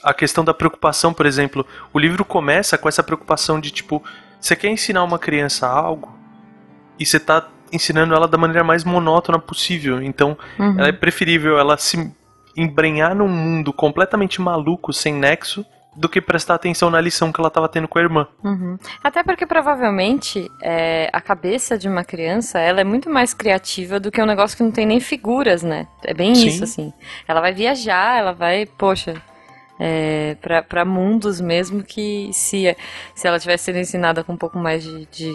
a 0.03 0.13
questão 0.13 0.43
da 0.46 0.53
preocupação, 0.53 1.12
por 1.13 1.25
exemplo. 1.25 1.65
O 1.91 1.98
livro 1.98 2.24
começa 2.24 2.77
com 2.77 2.88
essa 2.88 3.01
preocupação 3.01 3.60
de 3.60 3.72
tipo: 3.72 4.03
você 4.39 4.55
quer 4.55 4.69
ensinar 4.69 5.03
uma 5.03 5.17
criança 5.17 5.67
algo 5.67 6.15
e 7.00 7.06
você 7.06 7.20
tá 7.20 7.48
ensinando 7.72 8.13
ela 8.13 8.27
da 8.27 8.38
maneira 8.38 8.63
mais 8.63 8.84
monótona 8.84 9.39
possível. 9.39 10.01
Então, 10.01 10.38
Uhum. 10.58 10.80
ela 10.80 10.88
é 10.88 10.92
preferível 10.94 11.58
ela 11.60 11.77
se 11.77 12.12
embrenhar 12.56 13.13
num 13.16 13.27
mundo 13.27 13.72
completamente 13.74 14.42
maluco, 14.42 14.92
sem 14.94 15.13
nexo, 15.13 15.66
do 15.96 16.08
que 16.08 16.22
prestar 16.22 16.54
atenção 16.56 16.89
na 16.92 17.01
lição 17.01 17.32
que 17.32 17.39
ela 17.42 17.48
estava 17.48 17.68
tendo 17.68 17.88
com 17.88 17.98
a 17.98 18.01
irmã. 18.01 18.27
Uhum. 18.44 18.77
Até 19.04 19.24
porque 19.24 19.46
provavelmente 19.48 20.50
é, 20.62 21.10
a 21.12 21.20
cabeça 21.20 21.75
de 21.77 21.89
uma 21.89 22.04
criança 22.04 22.60
ela 22.60 22.80
é 22.80 22.84
muito 22.84 23.10
mais 23.10 23.34
criativa 23.34 24.00
do 24.00 24.12
que 24.12 24.22
um 24.22 24.25
negócio 24.25 24.56
que 24.56 24.62
não 24.63 24.72
tem 24.72 24.86
nem 24.86 25.00
figuras, 25.00 25.63
né? 25.63 25.88
É 26.06 26.13
bem 26.13 26.36
Sim. 26.36 26.48
isso, 26.48 26.63
assim. 26.63 26.94
Ela 27.27 27.42
vai 27.42 27.51
viajar, 27.51 28.20
ela 28.20 28.32
vai, 28.32 28.68
poxa, 28.68 29.16
é, 29.80 30.36
pra, 30.39 30.62
pra 30.62 30.86
mundos 30.86 31.42
mesmo 31.42 31.84
que 31.84 32.30
se, 32.32 32.75
se 33.16 33.27
ela 33.27 33.39
tivesse 33.39 33.66
sido 33.66 33.80
ensinada 33.80 34.24
com 34.24 34.34
um 34.34 34.38
pouco 34.38 34.58
mais 34.60 34.84
de, 34.84 35.06
de 35.08 35.32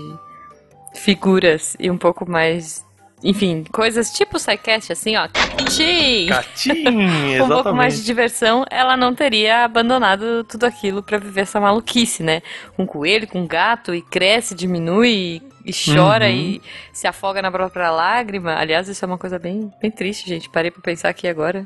figuras 0.94 1.76
e 1.78 1.90
um 1.90 1.98
pouco 1.98 2.28
mais. 2.30 2.84
Enfim, 3.24 3.64
coisas 3.72 4.10
tipo 4.12 4.36
SciCast, 4.36 4.92
assim, 4.92 5.16
ó. 5.16 5.28
Catim, 5.28 6.26
Com 7.38 7.44
um 7.44 7.48
pouco 7.48 7.72
mais 7.72 7.96
de 7.96 8.04
diversão, 8.04 8.64
ela 8.68 8.96
não 8.96 9.14
teria 9.14 9.64
abandonado 9.64 10.42
tudo 10.42 10.64
aquilo 10.64 11.04
pra 11.04 11.18
viver 11.18 11.42
essa 11.42 11.60
maluquice, 11.60 12.22
né? 12.24 12.42
Com 12.76 12.84
coelho, 12.84 13.28
com 13.28 13.46
gato, 13.46 13.94
e 13.94 14.02
cresce, 14.02 14.56
diminui, 14.56 15.08
e, 15.08 15.42
e 15.66 15.72
chora 15.72 16.24
Uhum. 16.26 16.32
e 16.32 16.62
se 16.92 17.06
afoga 17.06 17.40
na 17.40 17.48
própria 17.52 17.92
lágrima. 17.92 18.56
Aliás, 18.56 18.88
isso 18.88 19.04
é 19.04 19.06
uma 19.06 19.18
coisa 19.18 19.38
bem, 19.38 19.72
bem 19.80 19.90
triste, 19.92 20.28
gente. 20.28 20.50
Parei 20.50 20.72
pra 20.72 20.82
pensar 20.82 21.08
aqui 21.08 21.28
agora. 21.28 21.64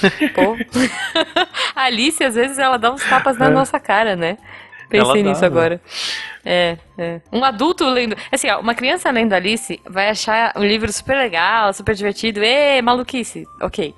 Pô. 0.34 0.54
A 1.74 1.84
Alice, 1.84 2.22
às 2.22 2.34
vezes, 2.34 2.58
ela 2.58 2.76
dá 2.76 2.92
uns 2.92 3.02
tapas 3.08 3.38
na 3.38 3.46
É. 3.46 3.50
nossa 3.50 3.80
cara, 3.80 4.14
né? 4.16 4.36
Pensei 4.90 5.08
Ela 5.08 5.22
dá, 5.22 5.28
nisso 5.28 5.40
né? 5.40 5.46
agora. 5.46 5.80
É, 6.44 6.76
é. 6.98 7.20
Um 7.32 7.44
adulto 7.44 7.84
lendo. 7.86 8.16
Assim, 8.32 8.50
ó, 8.50 8.60
uma 8.60 8.74
criança 8.74 9.08
lendo 9.10 9.32
Alice 9.32 9.80
vai 9.88 10.08
achar 10.08 10.52
o 10.56 10.64
livro 10.64 10.92
super 10.92 11.16
legal, 11.16 11.72
super 11.72 11.94
divertido. 11.94 12.40
Ê, 12.42 12.82
maluquice. 12.82 13.46
Ok. 13.62 13.94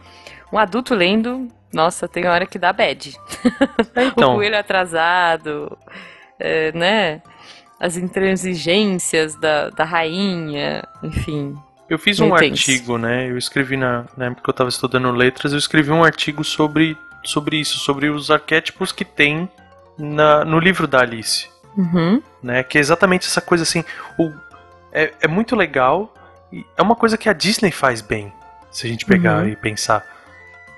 Um 0.53 0.59
adulto 0.59 0.95
lendo, 0.95 1.49
nossa, 1.73 2.07
tem 2.07 2.27
hora 2.27 2.45
que 2.45 2.59
dá 2.59 2.73
bad. 2.73 3.17
Então. 3.97 4.33
o 4.33 4.37
coelho 4.37 4.59
atrasado, 4.59 5.77
é, 6.39 6.73
né? 6.73 7.23
As 7.81 7.97
intransigências 7.97 9.35
da, 9.35 9.71
da 9.71 9.85
rainha, 9.85 10.87
enfim. 11.03 11.55
Eu 11.89 11.99
fiz 11.99 12.21
um 12.21 12.35
artigo, 12.35 12.99
né? 12.99 13.31
Eu 13.31 13.39
escrevi 13.39 13.77
na, 13.77 14.05
na 14.17 14.27
época 14.27 14.43
que 14.43 14.51
eu 14.51 14.55
tava 14.55 14.69
estudando 14.69 15.11
letras, 15.11 15.53
eu 15.53 15.59
escrevi 15.59 15.91
um 15.91 16.05
artigo 16.05 16.45
sobre, 16.45 16.97
sobre 17.25 17.57
isso, 17.59 17.79
sobre 17.79 18.09
os 18.09 18.31
arquétipos 18.31 18.93
que 18.93 19.05
tem 19.05 19.49
na, 19.99 20.45
no 20.45 20.59
livro 20.59 20.87
da 20.87 21.01
Alice. 21.01 21.51
Uhum. 21.77 22.23
né? 22.43 22.63
Que 22.63 22.77
é 22.77 22.81
exatamente 22.81 23.27
essa 23.27 23.41
coisa 23.41 23.63
assim. 23.63 23.83
O, 24.19 24.31
é, 24.93 25.13
é 25.23 25.29
muito 25.29 25.57
legal. 25.57 26.13
E 26.53 26.65
é 26.77 26.83
uma 26.83 26.95
coisa 26.95 27.17
que 27.17 27.29
a 27.29 27.33
Disney 27.33 27.71
faz 27.71 28.03
bem. 28.03 28.31
Se 28.71 28.87
a 28.87 28.91
gente 28.91 29.07
pegar 29.07 29.43
Uhum. 29.43 29.49
e 29.49 29.57
pensar. 29.57 30.05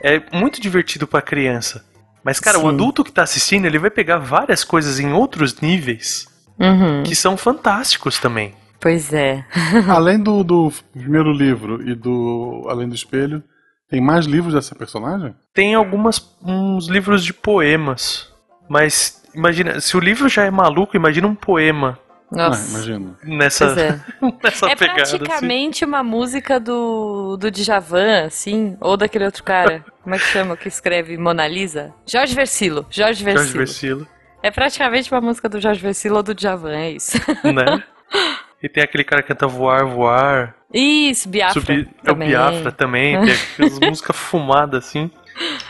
É 0.01 0.21
muito 0.33 0.61
divertido 0.61 1.07
pra 1.07 1.21
criança. 1.23 1.85
Mas, 2.23 2.39
cara, 2.41 2.59
o 2.59 2.63
Sim. 2.63 2.69
adulto 2.69 3.03
que 3.05 3.11
tá 3.13 3.23
assistindo, 3.23 3.65
ele 3.67 3.79
vai 3.79 3.91
pegar 3.91 4.19
várias 4.19 4.63
coisas 4.65 4.99
em 5.01 5.13
outros 5.13 5.61
níveis 5.61 6.27
Uhum. 6.59 7.03
que 7.03 7.15
são 7.17 7.37
fantásticos 7.37 8.19
também. 8.19 8.55
Pois 8.81 9.13
é. 9.13 9.45
Além 9.89 10.19
do, 10.23 10.45
do 10.45 10.73
primeiro 10.93 11.33
livro 11.33 11.83
e 11.89 11.95
do 11.95 12.67
Além 12.69 12.89
do 12.89 12.95
Espelho, 12.95 13.43
tem 13.89 14.01
mais 14.01 14.27
livros 14.27 14.55
dessa 14.55 14.75
personagem? 14.75 15.35
Tem 15.53 15.75
algumas 15.75 16.37
uns 16.45 16.89
livros 16.89 17.25
de 17.25 17.33
poemas. 17.33 18.33
Mas 18.69 19.23
imagina, 19.35 19.81
se 19.81 19.97
o 19.97 20.01
livro 20.01 20.29
já 20.29 20.45
é 20.45 20.51
maluco, 20.51 20.97
imagina 20.97 21.27
um 21.27 21.35
poema 21.35 21.99
Ah, 22.33 22.49
Nossa. 22.49 22.71
imagino. 22.77 23.17
nessa, 23.23 23.67
Pois 23.67 23.79
é. 23.79 24.01
nessa 24.43 24.67
É 24.71 24.77
pegada. 24.77 25.03
assim. 25.03 25.19
praticamente 25.19 25.85
uma 25.85 26.03
música 26.03 26.59
do, 26.59 27.37
do 27.37 27.51
Djavan, 27.51 28.25
assim, 28.27 28.77
ou 28.81 28.97
daquele 28.97 29.25
outro 29.27 29.45
cara. 29.45 29.85
Como 30.03 30.15
é 30.15 30.19
que 30.19 30.25
chama? 30.27 30.57
Que 30.57 30.69
escreve 30.69 31.17
Mona 31.17 31.47
Lisa? 31.47 31.93
Jorge 32.07 32.35
Versilo. 32.35 32.87
Jorge 32.91 33.23
Jorge 33.23 33.25
Versilo. 33.25 33.59
Versilo, 33.59 34.09
É 34.43 34.51
praticamente 34.51 35.11
uma 35.13 35.21
música 35.21 35.49
do 35.49 35.61
Jorge 35.61 35.81
Versilo 35.81 36.17
ou 36.17 36.23
do 36.23 36.35
Djavan, 36.35 36.75
é 36.77 36.91
isso. 36.93 37.17
né? 37.45 37.83
E 38.63 38.69
tem 38.69 38.83
aquele 38.83 39.05
cara 39.05 39.23
que 39.23 39.29
canta 39.29 39.47
voar, 39.47 39.85
voar. 39.85 40.55
Isso, 40.73 41.29
Biafra. 41.29 41.61
Subir, 41.61 41.89
é 41.99 42.11
o 42.11 42.15
também. 42.15 42.29
Biafra 42.29 42.73
também, 42.73 43.21
tem 43.21 43.35
aquelas 43.35 43.79
músicas 43.91 44.17
fumadas 44.17 44.87
assim. 44.87 45.11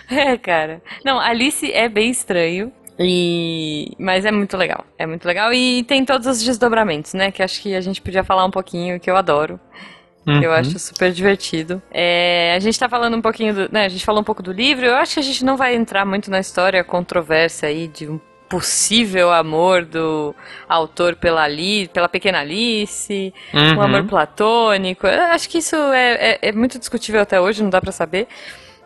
É, 0.09 0.37
cara. 0.39 0.81
Não, 1.05 1.19
Alice 1.19 1.71
é 1.73 1.89
bem 1.89 2.11
estranho. 2.11 2.73
E... 2.99 3.93
Mas 3.99 4.25
é 4.25 4.31
muito 4.31 4.57
legal. 4.57 4.85
É 4.99 5.07
muito 5.07 5.27
legal. 5.27 5.53
E 5.53 5.83
tem 5.85 6.05
todos 6.05 6.27
os 6.27 6.43
desdobramentos, 6.43 7.15
né? 7.15 7.31
Que 7.31 7.43
acho 7.43 7.61
que 7.61 7.75
a 7.75 7.81
gente 7.81 8.01
podia 8.01 8.23
falar 8.25 8.45
um 8.45 8.51
pouquinho, 8.51 8.99
que 9.01 9.11
eu 9.11 9.17
adoro. 9.17 9.59
que 10.25 10.31
eu 10.31 10.51
Uhum. 10.53 10.57
acho 10.57 10.79
super 10.79 11.13
divertido. 11.13 11.83
É, 11.91 12.55
a 12.57 12.59
gente 12.59 12.79
tá 12.79 12.89
falando 12.89 13.15
um 13.15 13.21
pouquinho 13.21 13.53
do. 13.53 13.69
Né, 13.71 13.85
a 13.85 13.89
gente 13.91 14.03
falou 14.07 14.23
um 14.23 14.25
pouco 14.25 14.43
do 14.43 14.53
livro. 14.53 14.87
Eu 14.87 14.95
acho 14.97 15.13
que 15.15 15.21
a 15.21 15.23
gente 15.23 15.45
não 15.45 15.55
vai 15.55 15.75
entrar 15.75 16.07
muito 16.07 16.31
na 16.31 16.41
história 16.41 16.83
controversa 16.83 17.67
aí 17.67 17.89
de 17.89 18.09
um 18.09 18.19
possível 18.49 19.31
amor 19.31 19.85
do 19.85 20.35
autor 20.67 21.15
pela 21.17 21.43
Ali, 21.43 21.89
pela 21.89 22.09
pequena 22.09 22.41
Alice, 22.41 23.35
Uhum. 23.53 23.77
um 23.77 23.83
amor 23.83 24.05
platônico. 24.05 25.07
Eu 25.07 25.25
acho 25.25 25.47
que 25.47 25.59
isso 25.59 25.77
é, 25.77 26.13
é- 26.33 26.39
é 26.49 26.53
muito 26.53 26.79
discutível 26.79 27.21
até 27.21 27.39
hoje, 27.39 27.63
não 27.63 27.69
dá 27.69 27.83
pra 27.83 27.93
saber. 27.93 28.27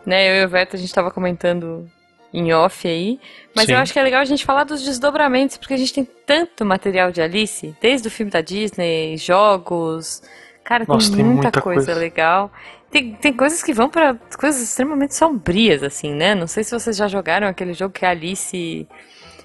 Né, 0.05 0.29
eu 0.39 0.41
e 0.41 0.45
o 0.45 0.49
Verta, 0.49 0.75
a 0.75 0.79
gente 0.79 0.93
tava 0.93 1.09
comentando 1.09 1.89
em 2.33 2.53
off 2.53 2.87
aí. 2.87 3.19
Mas 3.55 3.65
Sim. 3.65 3.73
eu 3.73 3.79
acho 3.79 3.93
que 3.93 3.99
é 3.99 4.03
legal 4.03 4.21
a 4.21 4.25
gente 4.25 4.45
falar 4.45 4.63
dos 4.63 4.83
desdobramentos, 4.83 5.57
porque 5.57 5.73
a 5.73 5.77
gente 5.77 5.93
tem 5.93 6.07
tanto 6.25 6.65
material 6.65 7.11
de 7.11 7.21
Alice, 7.21 7.75
desde 7.81 8.07
o 8.07 8.11
filme 8.11 8.31
da 8.31 8.41
Disney, 8.41 9.17
jogos. 9.17 10.21
Cara, 10.63 10.85
Nossa, 10.87 11.07
tem 11.07 11.17
tem 11.17 11.25
muita, 11.25 11.43
muita 11.43 11.61
coisa, 11.61 11.85
coisa. 11.85 11.99
legal. 11.99 12.51
Tem, 12.91 13.13
tem 13.13 13.33
coisas 13.33 13.61
que 13.61 13.73
vão 13.73 13.89
pra 13.89 14.15
coisas 14.37 14.61
extremamente 14.61 15.15
sombrias, 15.15 15.83
assim, 15.83 16.13
né? 16.13 16.33
Não 16.33 16.47
sei 16.47 16.63
se 16.63 16.71
vocês 16.71 16.97
já 16.97 17.07
jogaram 17.07 17.47
aquele 17.47 17.73
jogo 17.73 17.93
que 17.93 18.05
a 18.05 18.09
Alice 18.09 18.87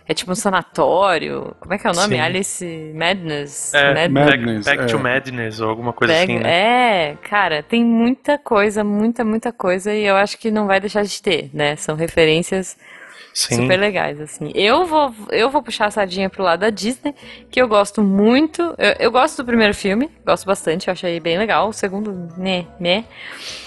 é 0.06 0.12
tipo 0.14 0.32
um 0.32 0.34
sanatório. 0.34 1.54
Como 1.60 1.72
é 1.74 1.78
que 1.78 1.86
é 1.86 1.90
o 1.90 1.94
nome? 1.94 2.16
Sim. 2.16 2.20
Alice 2.20 2.92
Madness? 2.94 3.72
É, 3.74 3.94
Mad- 3.94 4.10
Madness, 4.10 4.64
Back, 4.64 4.78
Back 4.78 4.92
to 4.92 4.98
é. 4.98 5.02
Madness 5.02 5.60
ou 5.60 5.68
alguma 5.70 5.92
coisa 5.92 6.12
Bag- 6.12 6.32
assim, 6.32 6.42
né? 6.42 7.10
É, 7.10 7.16
cara, 7.22 7.62
tem 7.62 7.84
muita 7.84 8.36
coisa, 8.38 8.84
muita, 8.84 9.24
muita 9.24 9.52
coisa 9.52 9.92
e 9.94 10.04
eu 10.04 10.16
acho 10.16 10.38
que 10.38 10.50
não 10.50 10.66
vai 10.66 10.80
deixar 10.80 11.02
de 11.04 11.22
ter, 11.22 11.50
né? 11.54 11.76
São 11.76 11.96
referências 11.96 12.76
Sim. 13.34 13.56
super 13.56 13.76
legais, 13.76 14.20
assim. 14.20 14.52
Eu 14.54 14.86
vou, 14.86 15.12
eu 15.30 15.50
vou 15.50 15.60
puxar 15.60 15.86
a 15.86 15.90
sardinha 15.90 16.30
pro 16.30 16.44
lado 16.44 16.60
da 16.60 16.70
Disney, 16.70 17.12
que 17.50 17.60
eu 17.60 17.66
gosto 17.66 18.00
muito. 18.00 18.62
Eu, 18.78 18.94
eu 19.00 19.10
gosto 19.10 19.38
do 19.38 19.44
primeiro 19.44 19.74
filme, 19.74 20.08
gosto 20.24 20.46
bastante, 20.46 20.86
eu 20.86 20.92
achei 20.92 21.18
bem 21.18 21.36
legal. 21.36 21.68
O 21.68 21.72
segundo, 21.72 22.28
né, 22.38 22.64
né. 22.78 23.04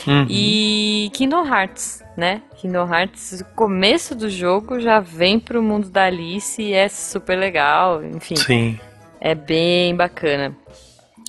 Uhum. 0.08 0.26
E 0.30 1.12
Kingdom 1.14 1.46
Hearts, 1.46 2.02
né? 2.16 2.42
Kingdom 2.56 2.88
Hearts, 2.92 3.42
o 3.42 3.46
começo 3.56 4.16
do 4.16 4.30
jogo 4.30 4.80
já 4.80 5.02
vem 5.02 5.38
pro 5.38 5.62
mundo 5.62 5.90
da 5.90 6.06
Alice 6.06 6.62
e 6.62 6.72
é 6.72 6.88
super 6.88 7.38
legal, 7.38 8.02
enfim. 8.02 8.38
Sim. 8.38 8.80
É 9.20 9.36
bem 9.36 9.94
bacana. 9.94 10.56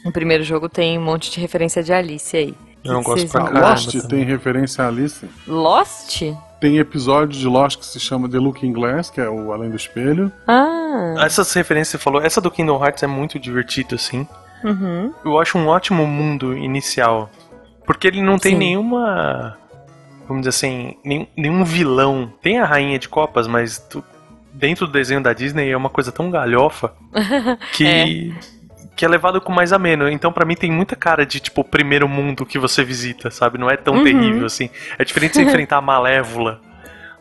O 0.04 0.12
primeiro 0.12 0.44
jogo 0.44 0.68
tem 0.68 0.96
um 0.96 1.02
monte 1.02 1.28
de 1.28 1.40
referência 1.40 1.82
de 1.82 1.92
Alice 1.92 2.36
aí. 2.36 2.54
Eu 2.84 2.92
não 2.92 3.02
gosto 3.02 3.28
pra 3.30 3.44
caramba 3.44 3.70
Lost 3.70 3.92
também. 3.92 4.08
tem 4.08 4.24
referência 4.24 4.84
a 4.84 4.88
Alice. 4.88 5.28
Lost? 5.46 6.22
Tem 6.60 6.78
episódio 6.78 7.38
de 7.38 7.46
Lost 7.46 7.78
que 7.78 7.86
se 7.86 8.00
chama 8.00 8.28
The 8.28 8.38
Looking 8.38 8.72
Glass, 8.72 9.10
que 9.10 9.20
é 9.20 9.28
o 9.28 9.52
Além 9.52 9.70
do 9.70 9.76
Espelho. 9.76 10.32
Ah, 10.46 11.14
Essas 11.20 11.52
referências 11.52 11.92
que 11.92 11.98
você 11.98 12.02
falou, 12.04 12.20
essa 12.22 12.40
do 12.40 12.50
Kingdom 12.50 12.82
Hearts 12.84 13.02
é 13.02 13.06
muito 13.06 13.38
divertido, 13.38 13.94
assim. 13.94 14.26
uhum. 14.64 15.12
Eu 15.24 15.38
acho 15.38 15.56
um 15.58 15.66
ótimo 15.68 16.06
mundo 16.06 16.56
inicial. 16.56 17.30
Porque 17.86 18.06
ele 18.08 18.20
não 18.22 18.38
tem 18.38 18.52
Sim. 18.52 18.58
nenhuma. 18.58 19.56
Vamos 20.26 20.42
dizer 20.42 20.50
assim, 20.50 20.94
nenhum, 21.04 21.26
nenhum 21.36 21.64
vilão. 21.64 22.32
Tem 22.42 22.58
a 22.58 22.64
rainha 22.66 22.98
de 22.98 23.08
copas, 23.08 23.46
mas 23.46 23.78
tu- 23.78 24.04
dentro 24.52 24.86
do 24.86 24.92
desenho 24.92 25.22
da 25.22 25.32
Disney 25.32 25.70
é 25.70 25.76
uma 25.76 25.88
coisa 25.88 26.10
tão 26.12 26.30
galhofa 26.30 26.92
que. 27.72 28.34
Que 28.98 29.04
é 29.04 29.08
levado 29.08 29.40
com 29.40 29.52
mais 29.52 29.72
ameno. 29.72 30.08
Então, 30.08 30.32
pra 30.32 30.44
mim, 30.44 30.56
tem 30.56 30.72
muita 30.72 30.96
cara 30.96 31.24
de, 31.24 31.38
tipo, 31.38 31.60
o 31.60 31.64
primeiro 31.64 32.08
mundo 32.08 32.44
que 32.44 32.58
você 32.58 32.82
visita, 32.82 33.30
sabe? 33.30 33.56
Não 33.56 33.70
é 33.70 33.76
tão 33.76 33.94
Uhum. 33.94 34.02
terrível 34.04 34.44
assim. 34.44 34.68
É 34.98 35.04
diferente 35.04 35.32
de 35.32 35.36
você 35.38 35.42
enfrentar 35.48 35.76
a 35.76 35.80
Malévola 35.80 36.60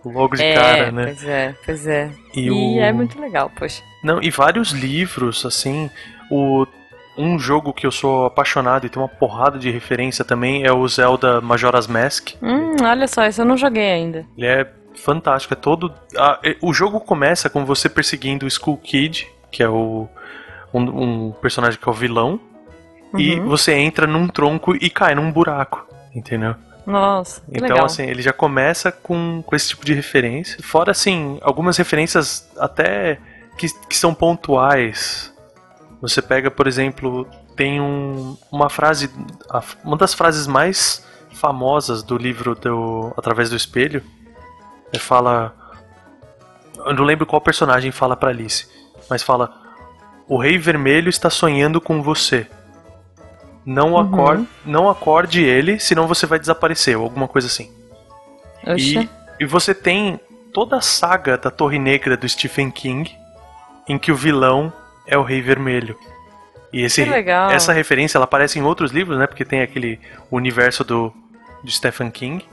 logo 0.03 0.35
de 0.35 0.41
é, 0.43 0.53
cara, 0.55 0.91
né? 0.91 1.03
pois 1.05 1.23
é, 1.23 1.55
pois 1.65 1.87
é. 1.87 2.09
E 2.33 2.41
E, 2.47 2.49
o- 2.51 2.81
é 2.81 2.91
muito 2.91 3.19
legal, 3.21 3.51
poxa. 3.55 3.83
Não, 4.03 4.19
e 4.23 4.31
vários 4.31 4.71
livros, 4.71 5.45
assim. 5.45 5.89
O, 6.31 6.65
um 7.17 7.37
jogo 7.37 7.71
que 7.73 7.85
eu 7.85 7.91
sou 7.91 8.25
apaixonado 8.25 8.85
e 8.85 8.89
tem 8.89 8.99
uma 9.01 9.07
porrada 9.07 9.59
de 9.59 9.69
referência 9.69 10.25
também 10.25 10.63
é 10.65 10.71
o 10.71 10.87
Zelda 10.87 11.41
Majora's 11.41 11.85
Mask. 11.87 12.29
Hum, 12.41 12.75
olha 12.81 13.07
só, 13.07 13.27
isso 13.27 13.41
eu 13.41 13.45
não 13.45 13.55
joguei 13.57 13.91
ainda. 13.91 14.25
Ele 14.37 14.47
é 14.47 14.67
fantástico, 14.95 15.53
é 15.53 15.57
todo. 15.57 15.93
ah, 16.17 16.39
o 16.61 16.73
jogo 16.73 16.99
começa 16.99 17.49
com 17.51 17.63
você 17.65 17.87
perseguindo 17.87 18.45
o 18.45 18.47
Skull 18.47 18.77
Kid, 18.77 19.27
que 19.51 19.61
é 19.61 19.69
o. 19.69 20.07
Um, 20.73 21.27
um 21.27 21.31
personagem 21.31 21.79
que 21.79 21.87
é 21.87 21.91
o 21.91 21.95
vilão. 21.95 22.39
E 23.17 23.39
Uhum. 23.39 23.47
você 23.47 23.73
entra 23.73 24.05
num 24.05 24.27
tronco 24.27 24.75
e 24.75 24.89
cai 24.89 25.15
num 25.15 25.31
buraco. 25.31 25.87
Entendeu? 26.13 26.55
Nossa, 26.85 27.41
que 27.41 27.57
Então, 27.57 27.69
legal. 27.69 27.85
assim, 27.85 28.03
ele 28.03 28.21
já 28.21 28.31
começa 28.33 28.91
com, 28.91 29.41
com 29.45 29.55
esse 29.55 29.69
tipo 29.69 29.85
de 29.85 29.93
referência. 29.93 30.57
Fora, 30.63 30.91
assim, 30.91 31.37
algumas 31.41 31.77
referências 31.77 32.49
até 32.57 33.19
que, 33.57 33.67
que 33.87 33.95
são 33.97 34.13
pontuais. 34.13 35.33
Você 36.01 36.21
pega, 36.21 36.49
por 36.51 36.67
exemplo, 36.67 37.27
tem 37.55 37.81
um, 37.81 38.37
uma 38.51 38.69
frase, 38.69 39.09
uma 39.83 39.97
das 39.97 40.13
frases 40.13 40.47
mais 40.47 41.05
famosas 41.33 42.03
do 42.03 42.17
livro 42.17 42.55
do 42.55 43.13
Através 43.17 43.49
do 43.49 43.55
Espelho, 43.55 44.01
é 44.93 44.97
fala, 44.99 45.53
eu 46.85 46.93
não 46.93 47.03
lembro 47.03 47.25
qual 47.25 47.41
personagem 47.41 47.91
fala 47.91 48.15
pra 48.15 48.29
Alice, 48.29 48.67
mas 49.09 49.21
fala: 49.23 49.53
"O 50.27 50.37
Rei 50.37 50.57
Vermelho 50.57 51.09
está 51.09 51.29
sonhando 51.29 51.79
com 51.81 52.01
você. 52.01 52.47
Não 53.65 53.93
Uhum. 53.93 53.97
acorde, 53.99 54.47
não 54.65 54.89
acorde 54.89 55.43
ele, 55.43 55.79
senão 55.79 56.07
você 56.07 56.25
vai 56.25 56.39
desaparecer", 56.39 56.97
ou 56.97 57.03
alguma 57.03 57.27
coisa 57.27 57.47
assim. 57.47 57.71
Oxa. 58.65 58.75
E, 59.01 59.09
e 59.41 59.45
você 59.45 59.73
tem 59.73 60.19
toda 60.53 60.77
a 60.77 60.81
saga 60.81 61.37
da 61.37 61.51
Torre 61.51 61.77
Negra 61.77 62.15
do 62.17 62.27
Stephen 62.27 62.71
King, 62.71 63.13
em 63.87 63.97
que 63.97 64.11
o 64.11 64.15
vilão 64.15 64.71
é 65.05 65.17
o 65.17 65.23
Rei 65.23 65.41
Vermelho. 65.41 65.97
E 66.73 66.81
esse, 66.83 67.03
Que 67.03 67.09
legal. 67.09 67.49
essa 67.51 67.71
referência 67.71 68.17
ela 68.17 68.25
aparece 68.25 68.59
em 68.59 68.61
outros 68.61 68.91
livros, 68.91 69.17
né? 69.17 69.25
Porque 69.27 69.45
tem 69.45 69.61
aquele 69.61 69.99
universo 70.31 70.83
do 70.83 71.13
de 71.63 71.71
Stephen 71.71 72.11
King. 72.11 72.45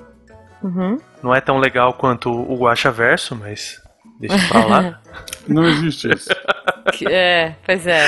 Uhum. 0.63 0.99
Não 1.23 1.35
é 1.35 1.41
tão 1.41 1.59
legal 1.59 1.93
quanto 1.95 2.31
o 2.31 2.57
Guacha 2.57 2.91
Verso, 2.91 3.35
mas 3.37 3.81
deixa 4.19 4.39
pra 4.49 4.65
lá. 4.65 5.01
Não 5.47 5.65
existe 5.69 6.11
isso. 6.13 6.31
É, 7.09 7.55
pois 7.64 7.87
é. 7.87 8.07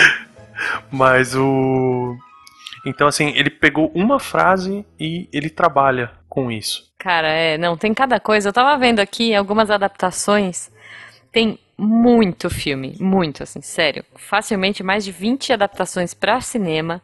mas 0.90 1.34
o 1.34 2.16
então 2.84 3.06
assim 3.06 3.32
ele 3.34 3.50
pegou 3.50 3.90
uma 3.94 4.20
frase 4.20 4.84
e 4.98 5.28
ele 5.32 5.50
trabalha 5.50 6.10
com 6.28 6.50
isso. 6.50 6.86
Cara, 6.98 7.28
é, 7.28 7.56
não, 7.56 7.76
tem 7.76 7.94
cada 7.94 8.18
coisa. 8.18 8.48
Eu 8.48 8.52
tava 8.52 8.76
vendo 8.78 9.00
aqui 9.00 9.34
algumas 9.34 9.70
adaptações. 9.70 10.70
Tem 11.32 11.58
muito 11.78 12.48
filme, 12.48 12.96
muito, 12.98 13.42
assim, 13.42 13.60
sério. 13.60 14.04
Facilmente 14.16 14.82
mais 14.82 15.04
de 15.04 15.12
20 15.12 15.52
adaptações 15.52 16.14
para 16.14 16.40
cinema. 16.40 17.02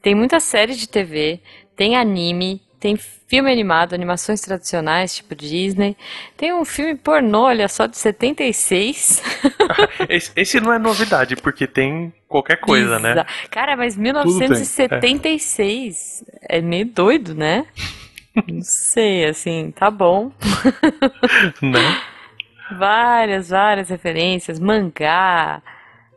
Tem 0.00 0.14
muita 0.14 0.40
série 0.40 0.74
de 0.74 0.88
TV, 0.88 1.40
tem 1.76 1.96
anime, 1.96 2.60
tem 2.82 2.96
filme 2.96 3.52
animado, 3.52 3.94
animações 3.94 4.40
tradicionais, 4.40 5.14
tipo 5.14 5.36
Disney. 5.36 5.96
Tem 6.36 6.52
um 6.52 6.64
filme 6.64 6.96
pornô, 6.96 7.42
olha 7.42 7.68
só, 7.68 7.86
de 7.86 7.96
76. 7.96 9.22
esse, 10.10 10.32
esse 10.34 10.60
não 10.60 10.72
é 10.72 10.80
novidade, 10.80 11.36
porque 11.36 11.68
tem 11.68 12.12
qualquer 12.26 12.56
coisa, 12.56 12.98
né? 12.98 13.24
Cara, 13.52 13.76
mas 13.76 13.96
1976 13.96 16.24
é. 16.50 16.58
é 16.58 16.60
meio 16.60 16.86
doido, 16.86 17.36
né? 17.36 17.66
Não 18.48 18.62
sei, 18.62 19.26
assim, 19.26 19.70
tá 19.70 19.92
bom. 19.92 20.32
Né? 21.62 22.00
várias, 22.76 23.50
várias 23.50 23.90
referências, 23.90 24.58
mangá, 24.58 25.62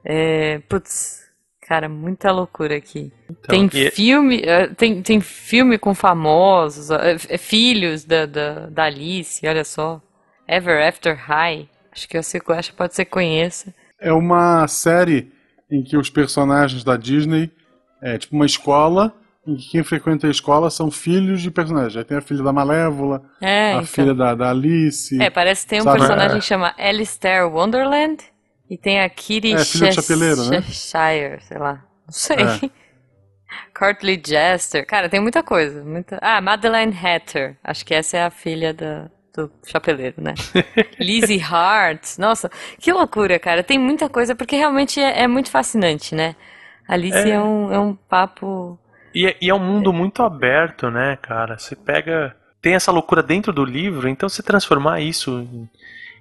é, 0.03 0.57
putz, 0.69 1.24
Cara, 1.67 1.89
muita 1.89 2.31
loucura 2.31 2.77
aqui. 2.77 3.11
Então, 3.27 3.67
tem 3.67 3.81
e... 3.81 3.89
filme, 3.89 4.41
eh, 4.43 4.67
tem, 4.67 5.01
tem 5.01 5.19
filme 5.19 5.79
com 5.79 5.95
famosos, 5.95 6.91
eh, 6.91 7.17
eh, 7.27 7.37
filhos 7.39 8.05
da, 8.05 8.27
da, 8.27 8.67
da 8.67 8.83
Alice, 8.83 9.45
olha 9.47 9.63
só. 9.63 9.99
Ever 10.47 10.87
After 10.87 11.15
High. 11.15 11.67
Acho 11.91 12.07
que 12.07 12.21
você 12.21 12.39
acho 12.49 12.71
que 12.71 12.77
pode 12.77 12.93
ser 12.93 13.05
conheça. 13.05 13.73
É 13.99 14.13
uma 14.13 14.67
série 14.67 15.31
em 15.71 15.81
que 15.81 15.97
os 15.97 16.07
personagens 16.07 16.83
da 16.83 16.95
Disney 16.95 17.49
é 17.99 18.19
tipo 18.19 18.35
uma 18.35 18.45
escola 18.45 19.11
em 19.47 19.55
que 19.55 19.71
quem 19.71 19.83
frequenta 19.83 20.27
a 20.27 20.29
escola 20.29 20.69
são 20.69 20.91
filhos 20.91 21.41
de 21.41 21.49
personagens. 21.49 21.97
Aí 21.97 22.03
tem 22.03 22.17
a 22.17 22.21
filha 22.21 22.43
da 22.43 22.53
Malévola, 22.53 23.23
é, 23.41 23.69
a 23.69 23.73
então. 23.77 23.85
filha 23.85 24.13
da, 24.13 24.35
da 24.35 24.51
Alice. 24.51 25.19
É, 25.19 25.31
parece 25.31 25.63
que 25.63 25.69
tem 25.69 25.81
um 25.81 25.83
sabe? 25.83 25.97
personagem 25.97 26.37
é. 26.37 26.39
que 26.39 26.45
chama 26.45 26.75
Alistair 26.77 27.47
Wonderland 27.47 28.23
e 28.69 28.77
tem 28.77 29.01
a 29.01 29.09
Kitty 29.09 29.53
é, 29.53 29.63
filha 29.63 29.89
de 29.89 29.95
chapeleiro, 29.95 30.49
né? 30.49 30.61
Shire, 30.61 31.41
sei 31.41 31.57
lá. 31.57 31.83
Não 32.05 32.11
sei. 32.11 32.37
É. 32.37 32.69
Courtly 33.77 34.21
Jester. 34.25 34.85
Cara, 34.85 35.07
tem 35.07 35.19
muita 35.19 35.43
coisa. 35.43 35.83
Muita... 35.83 36.17
Ah, 36.21 36.41
Madeleine 36.41 36.95
Hatter. 36.95 37.57
Acho 37.63 37.85
que 37.85 37.93
essa 37.93 38.17
é 38.17 38.23
a 38.23 38.31
filha 38.31 38.73
da, 38.73 39.09
do 39.33 39.51
chapeleiro, 39.65 40.15
né? 40.21 40.33
Lizzie 40.99 41.41
Hart. 41.41 42.17
Nossa, 42.17 42.49
que 42.79 42.91
loucura, 42.91 43.37
cara. 43.37 43.63
Tem 43.63 43.77
muita 43.77 44.09
coisa, 44.09 44.35
porque 44.35 44.55
realmente 44.55 44.99
é, 44.99 45.23
é 45.23 45.27
muito 45.27 45.51
fascinante, 45.51 46.15
né? 46.15 46.35
Alice 46.87 47.17
é, 47.17 47.31
é 47.31 47.39
um, 47.39 47.71
é 47.71 47.79
um 47.79 47.95
papo. 47.95 48.79
E 49.13 49.27
é, 49.27 49.37
e 49.41 49.49
é 49.49 49.53
um 49.53 49.59
mundo 49.59 49.93
muito 49.93 50.23
aberto, 50.23 50.89
né, 50.89 51.17
cara? 51.21 51.57
Você 51.57 51.75
pega. 51.75 52.35
Tem 52.61 52.73
essa 52.73 52.91
loucura 52.91 53.21
dentro 53.21 53.53
do 53.53 53.63
livro, 53.63 54.09
então 54.09 54.27
você 54.27 54.41
transformar 54.41 54.99
isso 54.99 55.39
em 55.39 55.69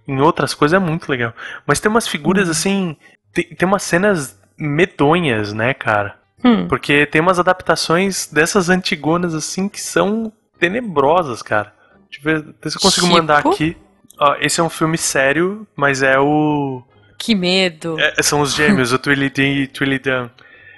em 0.07 0.21
outras 0.21 0.55
coisas 0.55 0.81
é 0.81 0.85
muito 0.85 1.09
legal. 1.09 1.33
Mas 1.67 1.81
tem 1.81 1.91
umas 1.91 2.07
figuras 2.07 2.45
uhum. 2.45 2.51
assim. 2.51 2.97
Tem, 3.33 3.45
tem 3.45 3.69
umas 3.69 3.83
cenas 3.83 4.39
medonhas, 4.57 5.53
né, 5.53 5.75
cara? 5.75 6.17
Hum. 6.45 6.69
Porque 6.69 7.07
tem 7.07 7.21
umas 7.21 7.39
adaptações 7.39 8.27
dessas 8.27 8.69
antigonas 8.69 9.35
assim 9.35 9.69
que 9.69 9.81
são 9.81 10.33
tenebrosas, 10.59 11.43
cara. 11.43 11.73
Deixa 12.11 12.29
eu 12.29 12.55
ver 12.63 12.71
se 12.71 12.77
eu 12.77 12.81
consigo 12.81 13.07
tipo? 13.07 13.19
mandar 13.19 13.39
aqui. 13.39 13.77
Ó, 14.19 14.37
esse 14.41 14.61
é 14.61 14.63
um 14.63 14.71
filme 14.71 14.97
sério, 14.97 15.67
mas 15.75 16.03
é 16.03 16.19
o. 16.19 16.83
Que 17.19 17.35
medo. 17.35 17.99
É, 17.99 18.23
são 18.23 18.41
os 18.41 18.55
gêmeos, 18.55 18.93
o 18.93 18.99
Twilly 18.99 19.33
e 19.39 19.67
Twilly 19.67 19.99
Dan. 19.99 20.31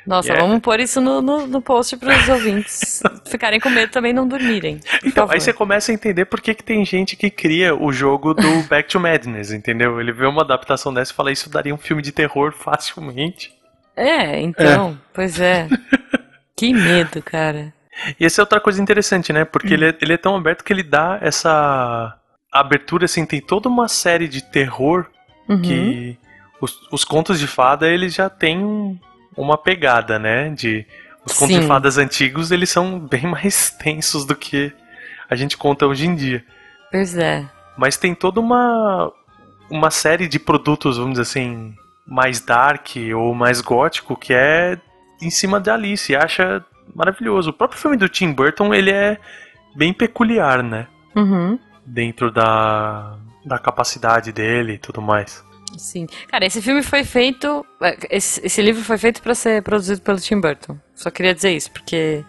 Nossa, 0.06 0.28
yeah. 0.28 0.46
vamos 0.46 0.62
pôr 0.62 0.78
isso 0.78 1.00
no, 1.00 1.20
no, 1.20 1.46
no 1.46 1.60
post 1.60 1.96
para 1.96 2.16
os 2.16 2.28
ouvintes 2.30 3.02
ficarem 3.26 3.58
com 3.58 3.68
medo 3.68 3.90
também 3.90 4.12
não 4.12 4.26
dormirem. 4.26 4.80
Então, 5.04 5.24
favor. 5.24 5.34
aí 5.34 5.40
você 5.40 5.52
começa 5.52 5.90
a 5.90 5.94
entender 5.94 6.26
por 6.26 6.40
que, 6.40 6.54
que 6.54 6.62
tem 6.62 6.84
gente 6.84 7.16
que 7.16 7.28
cria 7.28 7.74
o 7.74 7.92
jogo 7.92 8.32
do 8.32 8.62
Back 8.68 8.88
to 8.88 9.00
Madness, 9.00 9.50
entendeu? 9.50 10.00
Ele 10.00 10.12
vê 10.12 10.26
uma 10.26 10.42
adaptação 10.42 10.94
dessa 10.94 11.12
e 11.12 11.14
fala, 11.14 11.32
isso 11.32 11.50
daria 11.50 11.74
um 11.74 11.78
filme 11.78 12.02
de 12.02 12.12
terror 12.12 12.52
facilmente. 12.52 13.52
É, 13.96 14.40
então, 14.40 14.90
é. 14.90 14.96
pois 15.12 15.40
é. 15.40 15.68
que 16.56 16.72
medo, 16.72 17.20
cara. 17.22 17.72
E 18.20 18.24
essa 18.24 18.40
é 18.40 18.42
outra 18.42 18.60
coisa 18.60 18.80
interessante, 18.80 19.32
né? 19.32 19.44
Porque 19.44 19.70
hum. 19.70 19.74
ele, 19.74 19.88
é, 19.88 19.94
ele 20.00 20.12
é 20.12 20.18
tão 20.18 20.36
aberto 20.36 20.62
que 20.62 20.72
ele 20.72 20.82
dá 20.82 21.18
essa 21.20 22.16
abertura, 22.52 23.06
assim, 23.06 23.26
tem 23.26 23.40
toda 23.40 23.68
uma 23.68 23.88
série 23.88 24.28
de 24.28 24.42
terror 24.42 25.06
uhum. 25.48 25.60
que 25.60 26.18
os, 26.60 26.88
os 26.90 27.04
contos 27.04 27.38
de 27.38 27.46
fada, 27.46 27.88
eles 27.88 28.14
já 28.14 28.30
têm 28.30 29.00
uma 29.36 29.58
pegada, 29.58 30.18
né? 30.18 30.50
De 30.50 30.86
os 31.24 31.32
contos 31.32 31.60
de 31.60 31.66
fadas 31.66 31.98
antigos, 31.98 32.50
eles 32.50 32.70
são 32.70 32.98
bem 32.98 33.22
mais 33.26 33.70
tensos 33.70 34.24
do 34.24 34.34
que 34.34 34.72
a 35.28 35.34
gente 35.34 35.56
conta 35.56 35.86
hoje 35.86 36.06
em 36.06 36.14
dia. 36.14 36.44
Pois 36.90 37.16
é. 37.16 37.44
Mas 37.76 37.96
tem 37.96 38.14
toda 38.14 38.40
uma 38.40 39.12
uma 39.68 39.90
série 39.90 40.28
de 40.28 40.38
produtos, 40.38 40.96
vamos 40.96 41.18
dizer 41.18 41.22
assim, 41.22 41.74
mais 42.06 42.40
dark 42.40 42.90
ou 43.16 43.34
mais 43.34 43.60
gótico 43.60 44.16
que 44.16 44.32
é 44.32 44.78
em 45.20 45.30
cima 45.30 45.58
de 45.58 45.70
Alice, 45.70 46.14
acha 46.14 46.64
maravilhoso. 46.94 47.50
O 47.50 47.52
próprio 47.52 47.80
filme 47.80 47.96
do 47.96 48.08
Tim 48.08 48.32
Burton, 48.32 48.72
ele 48.72 48.90
é 48.90 49.18
bem 49.74 49.92
peculiar, 49.92 50.62
né? 50.62 50.86
Uhum. 51.14 51.58
Dentro 51.84 52.30
da, 52.30 53.16
da 53.44 53.58
capacidade 53.58 54.32
dele 54.32 54.74
e 54.74 54.78
tudo 54.78 55.00
mais. 55.00 55.44
Sim. 55.78 56.06
Cara, 56.28 56.46
esse 56.46 56.60
filme 56.62 56.82
foi 56.82 57.04
feito. 57.04 57.64
É, 57.80 57.96
esse, 58.10 58.44
esse 58.44 58.62
livro 58.62 58.82
foi 58.82 58.98
feito 58.98 59.22
para 59.22 59.34
ser 59.34 59.62
produzido 59.62 60.00
pelo 60.00 60.18
Tim 60.18 60.40
Burton. 60.40 60.78
Só 60.94 61.10
queria 61.10 61.34
dizer 61.34 61.52
isso, 61.52 61.70
porque 61.70 62.24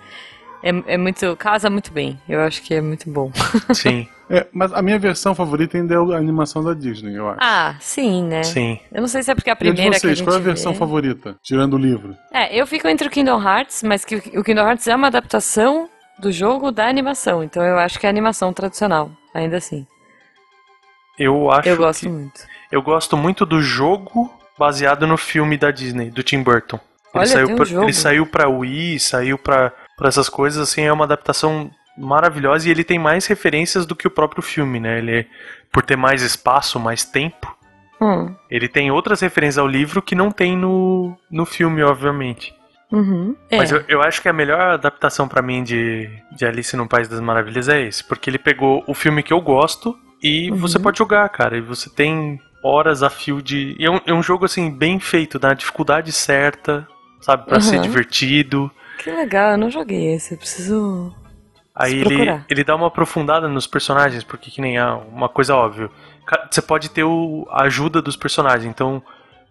é, 0.63 0.69
é 0.93 0.97
muito. 0.97 1.35
casa 1.37 1.69
muito 1.69 1.91
bem. 1.91 2.19
Eu 2.27 2.41
acho 2.41 2.61
que 2.61 2.73
é 2.73 2.81
muito 2.81 3.09
bom. 3.09 3.31
Sim. 3.73 4.07
É, 4.29 4.45
mas 4.51 4.73
a 4.73 4.81
minha 4.81 4.99
versão 4.99 5.33
favorita 5.33 5.77
ainda 5.77 5.93
é 5.93 5.97
a 5.97 6.17
animação 6.17 6.61
da 6.61 6.73
Disney, 6.73 7.17
eu 7.17 7.29
acho. 7.29 7.39
Ah, 7.41 7.75
sim, 7.79 8.23
né? 8.23 8.43
Sim. 8.43 8.77
Eu 8.91 8.99
não 8.99 9.07
sei 9.07 9.23
se 9.23 9.31
é 9.31 9.35
porque 9.35 9.49
a 9.49 9.55
primeira 9.55 9.91
vocês, 9.91 10.01
que 10.01 10.07
a 10.07 10.13
gente 10.13 10.23
qual 10.25 10.35
é 10.35 10.39
a 10.39 10.41
versão 10.41 10.73
vê. 10.73 10.79
favorita, 10.79 11.35
tirando 11.41 11.75
o 11.75 11.77
livro? 11.77 12.13
É, 12.33 12.53
eu 12.53 12.67
fico 12.67 12.89
entre 12.89 13.07
o 13.07 13.11
Kingdom 13.11 13.41
Hearts, 13.41 13.83
mas 13.83 14.03
que 14.03 14.17
o 14.17 14.43
Kingdom 14.43 14.67
Hearts 14.67 14.85
é 14.85 14.93
uma 14.93 15.07
adaptação 15.07 15.89
do 16.19 16.29
jogo 16.29 16.71
da 16.71 16.87
animação, 16.87 17.41
então 17.41 17.63
eu 17.63 17.79
acho 17.79 17.97
que 17.99 18.05
é 18.05 18.09
a 18.09 18.11
animação 18.11 18.51
tradicional, 18.51 19.11
ainda 19.33 19.57
assim. 19.57 19.87
Eu 21.17 21.49
acho 21.49 21.69
Eu 21.69 21.77
gosto 21.77 22.01
que... 22.01 22.09
muito. 22.09 22.56
Eu 22.71 22.81
gosto 22.81 23.15
muito 23.15 23.45
do 23.45 23.61
jogo 23.61 24.31
baseado 24.57 25.05
no 25.05 25.17
filme 25.17 25.57
da 25.57 25.71
Disney, 25.71 26.09
do 26.09 26.23
Tim 26.23 26.41
Burton. 26.41 26.79
Ele 27.13 27.23
Olha, 27.23 27.27
saiu 27.27 27.49
um 27.49 27.55
pra, 27.55 27.83
ele 27.83 27.93
saiu 27.93 28.25
pra 28.25 28.49
Wii, 28.49 28.99
saiu 28.99 29.37
pra, 29.37 29.71
pra 29.95 30.07
essas 30.07 30.29
coisas, 30.29 30.61
assim, 30.61 30.81
é 30.81 30.91
uma 30.91 31.05
adaptação 31.05 31.71
maravilhosa 31.97 32.67
e 32.67 32.71
ele 32.71 32.83
tem 32.83 32.99
mais 32.99 33.25
referências 33.25 33.85
do 33.85 33.95
que 33.95 34.07
o 34.07 34.11
próprio 34.11 34.43
filme, 34.43 34.79
né? 34.79 34.99
Ele, 34.99 35.27
por 35.71 35.83
ter 35.83 35.95
mais 35.95 36.21
espaço, 36.21 36.79
mais 36.79 37.03
tempo, 37.03 37.55
hum. 37.99 38.33
ele 38.49 38.67
tem 38.67 38.91
outras 38.91 39.21
referências 39.21 39.57
ao 39.57 39.67
livro 39.67 40.01
que 40.01 40.13
não 40.13 40.31
tem 40.31 40.55
no, 40.55 41.17
no 41.31 41.45
filme, 41.45 41.81
obviamente. 41.81 42.53
Uhum, 42.91 43.35
é. 43.49 43.57
Mas 43.57 43.71
eu, 43.71 43.83
eu, 43.87 44.01
acho 44.01 44.21
que 44.21 44.29
a 44.29 44.33
melhor 44.33 44.61
adaptação 44.61 45.27
para 45.27 45.41
mim 45.41 45.61
de, 45.61 46.09
de 46.31 46.45
Alice 46.45 46.75
no 46.77 46.87
País 46.87 47.07
das 47.07 47.19
Maravilhas 47.19 47.67
é 47.67 47.81
esse, 47.81 48.03
porque 48.03 48.29
ele 48.29 48.37
pegou 48.37 48.83
o 48.87 48.93
filme 48.93 49.23
que 49.23 49.33
eu 49.33 49.41
gosto 49.41 49.97
e 50.23 50.49
uhum. 50.49 50.57
você 50.57 50.79
pode 50.79 50.97
jogar, 50.97 51.27
cara, 51.29 51.57
e 51.57 51.61
você 51.61 51.89
tem 51.89 52.39
horas 52.67 53.03
a 53.03 53.09
fio 53.09 53.41
de. 53.41 53.75
É 53.79 53.89
um, 53.89 53.99
é 54.05 54.13
um 54.13 54.21
jogo 54.21 54.45
assim, 54.45 54.69
bem 54.69 54.99
feito, 54.99 55.39
na 55.41 55.53
dificuldade 55.53 56.11
certa, 56.11 56.87
sabe? 57.21 57.45
Pra 57.45 57.55
uhum. 57.55 57.61
ser 57.61 57.79
divertido. 57.79 58.69
Que 58.97 59.11
legal, 59.11 59.51
eu 59.51 59.57
não 59.57 59.69
joguei 59.69 60.13
esse, 60.13 60.33
eu 60.33 60.37
preciso. 60.37 61.13
Aí 61.73 62.01
ele, 62.01 62.41
ele 62.49 62.63
dá 62.63 62.75
uma 62.75 62.87
aprofundada 62.87 63.47
nos 63.47 63.67
personagens, 63.67 64.23
porque 64.23 64.49
que 64.49 64.59
nem 64.59 64.77
há 64.77 64.95
uma 64.95 65.29
coisa 65.29 65.55
óbvia. 65.55 65.89
Você 66.49 66.61
pode 66.61 66.89
ter 66.89 67.03
o, 67.03 67.47
a 67.51 67.63
ajuda 67.63 68.01
dos 68.01 68.17
personagens. 68.17 68.65
Então, 68.65 69.01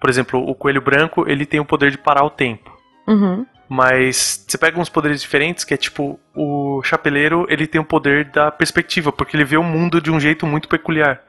por 0.01 0.11
exemplo, 0.11 0.41
o 0.41 0.55
coelho 0.55 0.81
branco, 0.81 1.25
ele 1.29 1.47
tem 1.47 1.61
o 1.61 1.65
poder 1.65 1.93
de 1.93 1.99
parar 1.99 2.25
o 2.25 2.31
tempo. 2.31 2.77
Uhum. 3.07 3.47
Mas 3.69 4.45
você 4.47 4.59
pega 4.59 4.79
uns 4.79 4.89
poderes 4.89 5.21
diferentes, 5.21 5.65
que 5.65 5.75
é 5.75 5.77
tipo, 5.77 6.19
o 6.35 6.81
chapeleiro, 6.83 7.47
ele 7.49 7.67
tem 7.67 7.81
o 7.81 7.85
poder 7.85 8.27
da 8.27 8.51
perspectiva, 8.51 9.13
porque 9.13 9.37
ele 9.37 9.45
vê 9.45 9.57
o 9.57 9.63
mundo 9.63 10.01
de 10.01 10.11
um 10.11 10.21
jeito 10.21 10.47
muito 10.47 10.69
peculiar. 10.69 11.21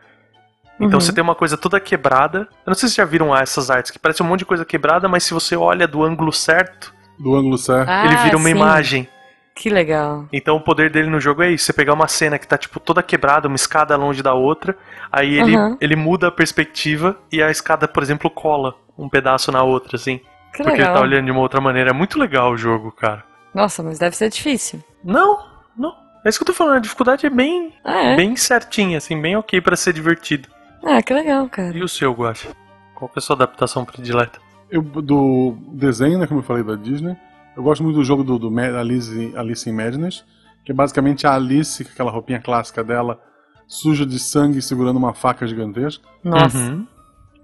Então 0.79 0.93
uhum. 0.93 1.01
você 1.01 1.11
tem 1.11 1.23
uma 1.23 1.35
coisa 1.35 1.57
toda 1.57 1.79
quebrada. 1.79 2.39
Eu 2.65 2.67
não 2.67 2.75
sei 2.75 2.89
se 2.89 2.95
já 2.95 3.05
viram 3.05 3.35
essas 3.35 3.69
artes, 3.69 3.91
que 3.91 3.99
parece 3.99 4.21
um 4.21 4.25
monte 4.25 4.39
de 4.39 4.45
coisa 4.45 4.63
quebrada, 4.63 5.07
mas 5.07 5.23
se 5.23 5.33
você 5.33 5.55
olha 5.55 5.87
do 5.87 6.03
ângulo 6.03 6.31
certo. 6.31 6.93
Do 7.17 7.35
ângulo 7.35 7.57
certo. 7.57 7.89
Ah, 7.89 8.05
ele 8.05 8.17
vira 8.17 8.37
uma 8.37 8.49
sim. 8.49 8.55
imagem. 8.55 9.09
Que 9.55 9.71
legal. 9.71 10.27
Então 10.31 10.55
o 10.55 10.61
poder 10.61 10.91
dele 10.91 11.09
no 11.09 11.19
jogo 11.19 11.41
é 11.41 11.49
isso: 11.49 11.65
você 11.65 11.73
pegar 11.73 11.93
uma 11.93 12.07
cena 12.07 12.37
que 12.37 12.47
tá, 12.47 12.57
tipo, 12.57 12.79
toda 12.79 13.01
quebrada, 13.01 13.47
uma 13.47 13.55
escada 13.55 13.95
longe 13.95 14.21
da 14.21 14.33
outra, 14.35 14.77
aí 15.11 15.39
ele, 15.39 15.57
uhum. 15.57 15.77
ele 15.81 15.95
muda 15.95 16.27
a 16.27 16.31
perspectiva 16.31 17.17
e 17.31 17.41
a 17.41 17.49
escada, 17.49 17.87
por 17.87 18.03
exemplo, 18.03 18.29
cola 18.29 18.75
um 18.97 19.09
pedaço 19.09 19.51
na 19.51 19.63
outra, 19.63 19.95
assim. 19.95 20.19
Que 20.53 20.63
porque 20.63 20.77
legal. 20.77 20.87
ele 20.87 20.93
tá 20.93 21.01
olhando 21.01 21.25
de 21.25 21.31
uma 21.31 21.41
outra 21.41 21.59
maneira. 21.59 21.89
É 21.89 21.93
muito 21.93 22.19
legal 22.19 22.51
o 22.51 22.57
jogo, 22.57 22.91
cara. 22.91 23.23
Nossa, 23.53 23.81
mas 23.81 23.97
deve 23.97 24.15
ser 24.15 24.29
difícil. 24.29 24.83
Não, 25.03 25.39
não. 25.75 25.93
É 26.23 26.29
isso 26.29 26.37
que 26.37 26.43
eu 26.43 26.47
tô 26.47 26.53
falando, 26.53 26.77
a 26.77 26.79
dificuldade 26.79 27.25
é 27.25 27.29
bem, 27.29 27.73
ah, 27.83 28.09
é? 28.09 28.15
bem 28.15 28.35
certinha, 28.35 28.97
assim, 28.97 29.19
bem 29.19 29.35
ok 29.35 29.61
para 29.61 29.75
ser 29.75 29.93
divertido. 29.93 30.49
Ah, 30.83 31.01
que 31.01 31.13
legal, 31.13 31.47
cara. 31.49 31.77
E 31.77 31.83
o 31.83 31.87
seu, 31.87 32.13
Guacha? 32.13 32.49
Qual 32.95 33.09
que 33.09 33.17
é 33.17 33.19
a 33.19 33.21
sua 33.21 33.35
adaptação 33.35 33.85
predileta? 33.85 34.39
Eu, 34.69 34.81
do 34.81 35.55
desenho, 35.73 36.19
né, 36.19 36.27
como 36.27 36.39
eu 36.39 36.43
falei, 36.43 36.63
da 36.63 36.75
Disney, 36.75 37.15
eu 37.55 37.63
gosto 37.63 37.83
muito 37.83 37.95
do 37.95 38.03
jogo 38.03 38.23
do, 38.23 38.37
do 38.37 38.59
Alice, 38.59 39.33
Alice 39.35 39.69
in 39.69 39.73
Madness, 39.73 40.25
que 40.65 40.71
é 40.71 40.75
basicamente 40.75 41.25
a 41.25 41.33
Alice, 41.33 41.83
com 41.83 41.91
aquela 41.91 42.11
roupinha 42.11 42.39
clássica 42.39 42.83
dela, 42.83 43.19
suja 43.67 44.05
de 44.05 44.19
sangue, 44.19 44.61
segurando 44.61 44.97
uma 44.97 45.13
faca 45.13 45.47
gigantesca. 45.47 46.03
Nossa. 46.23 46.57
Uhum. 46.57 46.85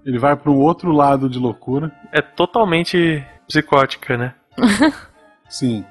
Ele 0.04 0.18
vai 0.18 0.36
para 0.36 0.50
um 0.50 0.58
outro 0.58 0.92
lado 0.92 1.28
de 1.28 1.38
loucura. 1.38 1.90
É 2.12 2.20
totalmente 2.20 3.24
psicótica, 3.48 4.16
né? 4.16 4.34
Sim. 5.48 5.84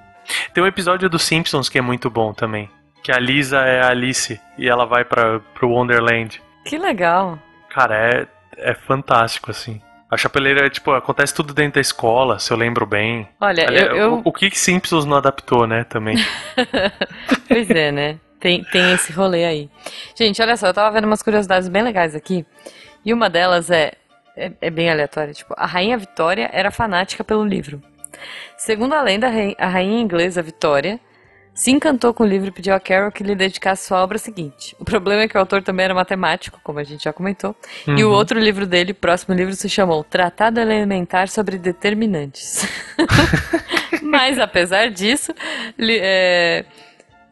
Tem 0.53 0.63
um 0.63 0.67
episódio 0.67 1.09
dos 1.09 1.23
Simpsons 1.23 1.67
que 1.67 1.79
é 1.79 1.81
muito 1.81 2.09
bom 2.09 2.33
também. 2.33 2.69
Que 3.01 3.11
a 3.11 3.19
Lisa 3.19 3.59
é 3.61 3.81
a 3.81 3.89
Alice 3.89 4.39
e 4.57 4.69
ela 4.69 4.85
vai 4.85 5.03
para 5.03 5.39
pro 5.55 5.69
Wonderland. 5.69 6.41
Que 6.65 6.77
legal. 6.77 7.37
Cara, 7.69 7.95
é, 7.95 8.27
é 8.57 8.73
fantástico, 8.73 9.51
assim. 9.51 9.81
A 10.09 10.17
chapeleira, 10.17 10.69
tipo, 10.69 10.91
acontece 10.91 11.33
tudo 11.33 11.53
dentro 11.53 11.75
da 11.75 11.81
escola, 11.81 12.37
se 12.37 12.51
eu 12.53 12.57
lembro 12.57 12.85
bem. 12.85 13.27
Olha, 13.41 13.63
eu. 13.71 13.95
eu- 13.95 14.13
O, 14.15 14.21
o 14.25 14.31
que 14.31 14.49
que 14.49 14.59
Simpsons 14.59 15.05
não 15.05 15.17
adaptou, 15.17 15.65
né, 15.65 15.83
também. 15.85 16.15
pois 17.47 17.69
é, 17.69 17.91
né? 17.91 18.19
Tem, 18.39 18.63
tem 18.65 18.91
esse 18.93 19.11
rolê 19.13 19.45
aí. 19.45 19.69
Gente, 20.15 20.41
olha 20.41 20.57
só, 20.57 20.67
eu 20.67 20.73
tava 20.73 20.91
vendo 20.91 21.05
umas 21.05 21.23
curiosidades 21.23 21.67
bem 21.69 21.81
legais 21.81 22.13
aqui. 22.13 22.45
E 23.03 23.13
uma 23.13 23.29
delas 23.29 23.71
é, 23.71 23.93
é, 24.35 24.51
é 24.61 24.69
bem 24.69 24.89
aleatória. 24.89 25.33
Tipo, 25.33 25.53
a 25.57 25.65
Rainha 25.65 25.97
Vitória 25.97 26.49
era 26.53 26.69
fanática 26.69 27.23
pelo 27.23 27.45
livro. 27.45 27.81
Segundo 28.57 28.93
a 28.93 29.01
lenda, 29.01 29.27
a 29.57 29.67
rainha 29.67 29.99
inglesa 30.01 30.41
Vitória 30.41 30.99
se 31.53 31.69
encantou 31.71 32.13
com 32.13 32.23
o 32.23 32.27
livro 32.27 32.47
e 32.47 32.51
pediu 32.51 32.73
a 32.73 32.79
Carol 32.79 33.11
que 33.11 33.23
lhe 33.23 33.35
dedicasse 33.35 33.87
sua 33.87 34.01
obra 34.03 34.17
seguinte. 34.17 34.75
O 34.79 34.85
problema 34.85 35.21
é 35.23 35.27
que 35.27 35.37
o 35.37 35.39
autor 35.39 35.61
também 35.61 35.83
era 35.85 35.93
matemático, 35.93 36.59
como 36.63 36.79
a 36.79 36.83
gente 36.83 37.03
já 37.03 37.13
comentou. 37.13 37.55
E 37.87 38.03
o 38.03 38.09
Uhum. 38.09 38.13
outro 38.15 38.39
livro 38.39 38.65
dele, 38.65 38.91
o 38.91 38.95
próximo 38.95 39.35
livro, 39.35 39.53
se 39.55 39.69
chamou 39.69 40.03
Tratado 40.03 40.59
Elementar 40.59 41.27
sobre 41.29 41.57
Determinantes. 41.59 42.67
Mas, 44.01 44.39
apesar 44.39 44.89
disso, 44.89 45.33
li- 45.77 45.99
é, 46.01 46.65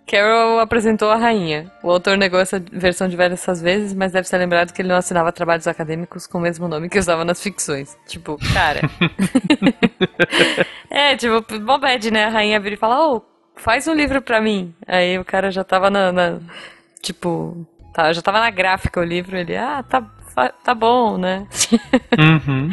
Carol 0.08 0.60
apresentou 0.60 1.10
a 1.10 1.16
rainha. 1.16 1.72
O 1.84 1.90
autor 1.90 2.18
negou 2.18 2.40
essa 2.40 2.60
versão 2.72 3.08
diversas 3.08 3.62
vezes, 3.62 3.94
mas 3.94 4.12
deve 4.12 4.28
ser 4.28 4.38
lembrado 4.38 4.74
que 4.74 4.82
ele 4.82 4.90
não 4.90 4.96
assinava 4.98 5.32
trabalhos 5.32 5.68
acadêmicos 5.68 6.28
com 6.28 6.38
o 6.38 6.42
mesmo 6.42 6.68
nome 6.68 6.90
que 6.90 7.00
usava 7.00 7.24
nas 7.24 7.42
ficções. 7.42 7.98
Tipo, 8.08 8.38
cara. 8.54 8.82
é, 10.90 11.16
tipo, 11.16 11.44
mó 11.62 11.78
bad, 11.78 12.12
né? 12.12 12.26
A 12.26 12.30
rainha 12.30 12.60
vira 12.60 12.76
e 12.76 12.78
fala, 12.78 13.08
ô, 13.16 13.22
faz 13.62 13.88
um 13.88 13.94
livro 13.94 14.22
pra 14.22 14.42
mim. 14.42 14.74
Aí 14.88 15.18
o 15.18 15.26
cara 15.26 15.52
já 15.52 15.64
tava 15.64 15.90
na. 15.90 16.12
na- 16.12 16.40
tipo, 17.02 17.66
tá, 17.94 18.12
já 18.14 18.22
tava 18.22 18.40
na 18.40 18.50
gráfica 18.50 19.00
o 19.00 19.04
livro, 19.04 19.36
ele, 19.38 19.56
ah, 19.58 19.84
tá, 19.88 20.06
tá 20.64 20.74
bom, 20.76 21.18
né? 21.18 21.48
Uhum. 22.20 22.70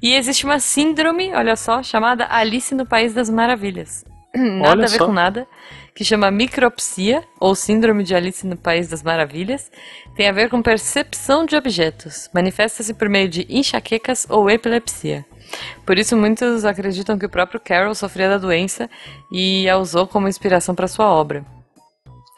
E 0.00 0.14
existe 0.14 0.44
uma 0.44 0.60
síndrome, 0.60 1.34
olha 1.34 1.56
só, 1.56 1.82
chamada 1.82 2.26
Alice 2.30 2.72
no 2.74 2.86
País 2.86 3.12
das 3.12 3.28
Maravilhas. 3.28 4.04
Nada 4.34 4.70
Olha 4.70 4.84
a 4.84 4.88
ver 4.88 4.96
só. 4.98 5.06
com 5.06 5.12
nada. 5.12 5.46
Que 5.94 6.04
chama 6.04 6.30
micropsia, 6.30 7.24
ou 7.40 7.56
síndrome 7.56 8.04
de 8.04 8.14
Alice 8.14 8.46
no 8.46 8.56
País 8.56 8.86
das 8.88 9.02
Maravilhas. 9.02 9.68
Tem 10.14 10.28
a 10.28 10.32
ver 10.32 10.48
com 10.48 10.62
percepção 10.62 11.44
de 11.44 11.56
objetos. 11.56 12.30
Manifesta-se 12.32 12.94
por 12.94 13.08
meio 13.08 13.28
de 13.28 13.44
enxaquecas 13.50 14.24
ou 14.30 14.48
epilepsia. 14.48 15.26
Por 15.86 15.98
isso, 15.98 16.16
muitos 16.16 16.64
acreditam 16.64 17.18
que 17.18 17.26
o 17.26 17.30
próprio 17.30 17.60
Carroll 17.60 17.94
sofria 17.94 18.28
da 18.28 18.38
doença 18.38 18.88
e 19.32 19.68
a 19.68 19.76
usou 19.78 20.06
como 20.06 20.28
inspiração 20.28 20.74
para 20.74 20.86
sua 20.88 21.06
obra. 21.06 21.44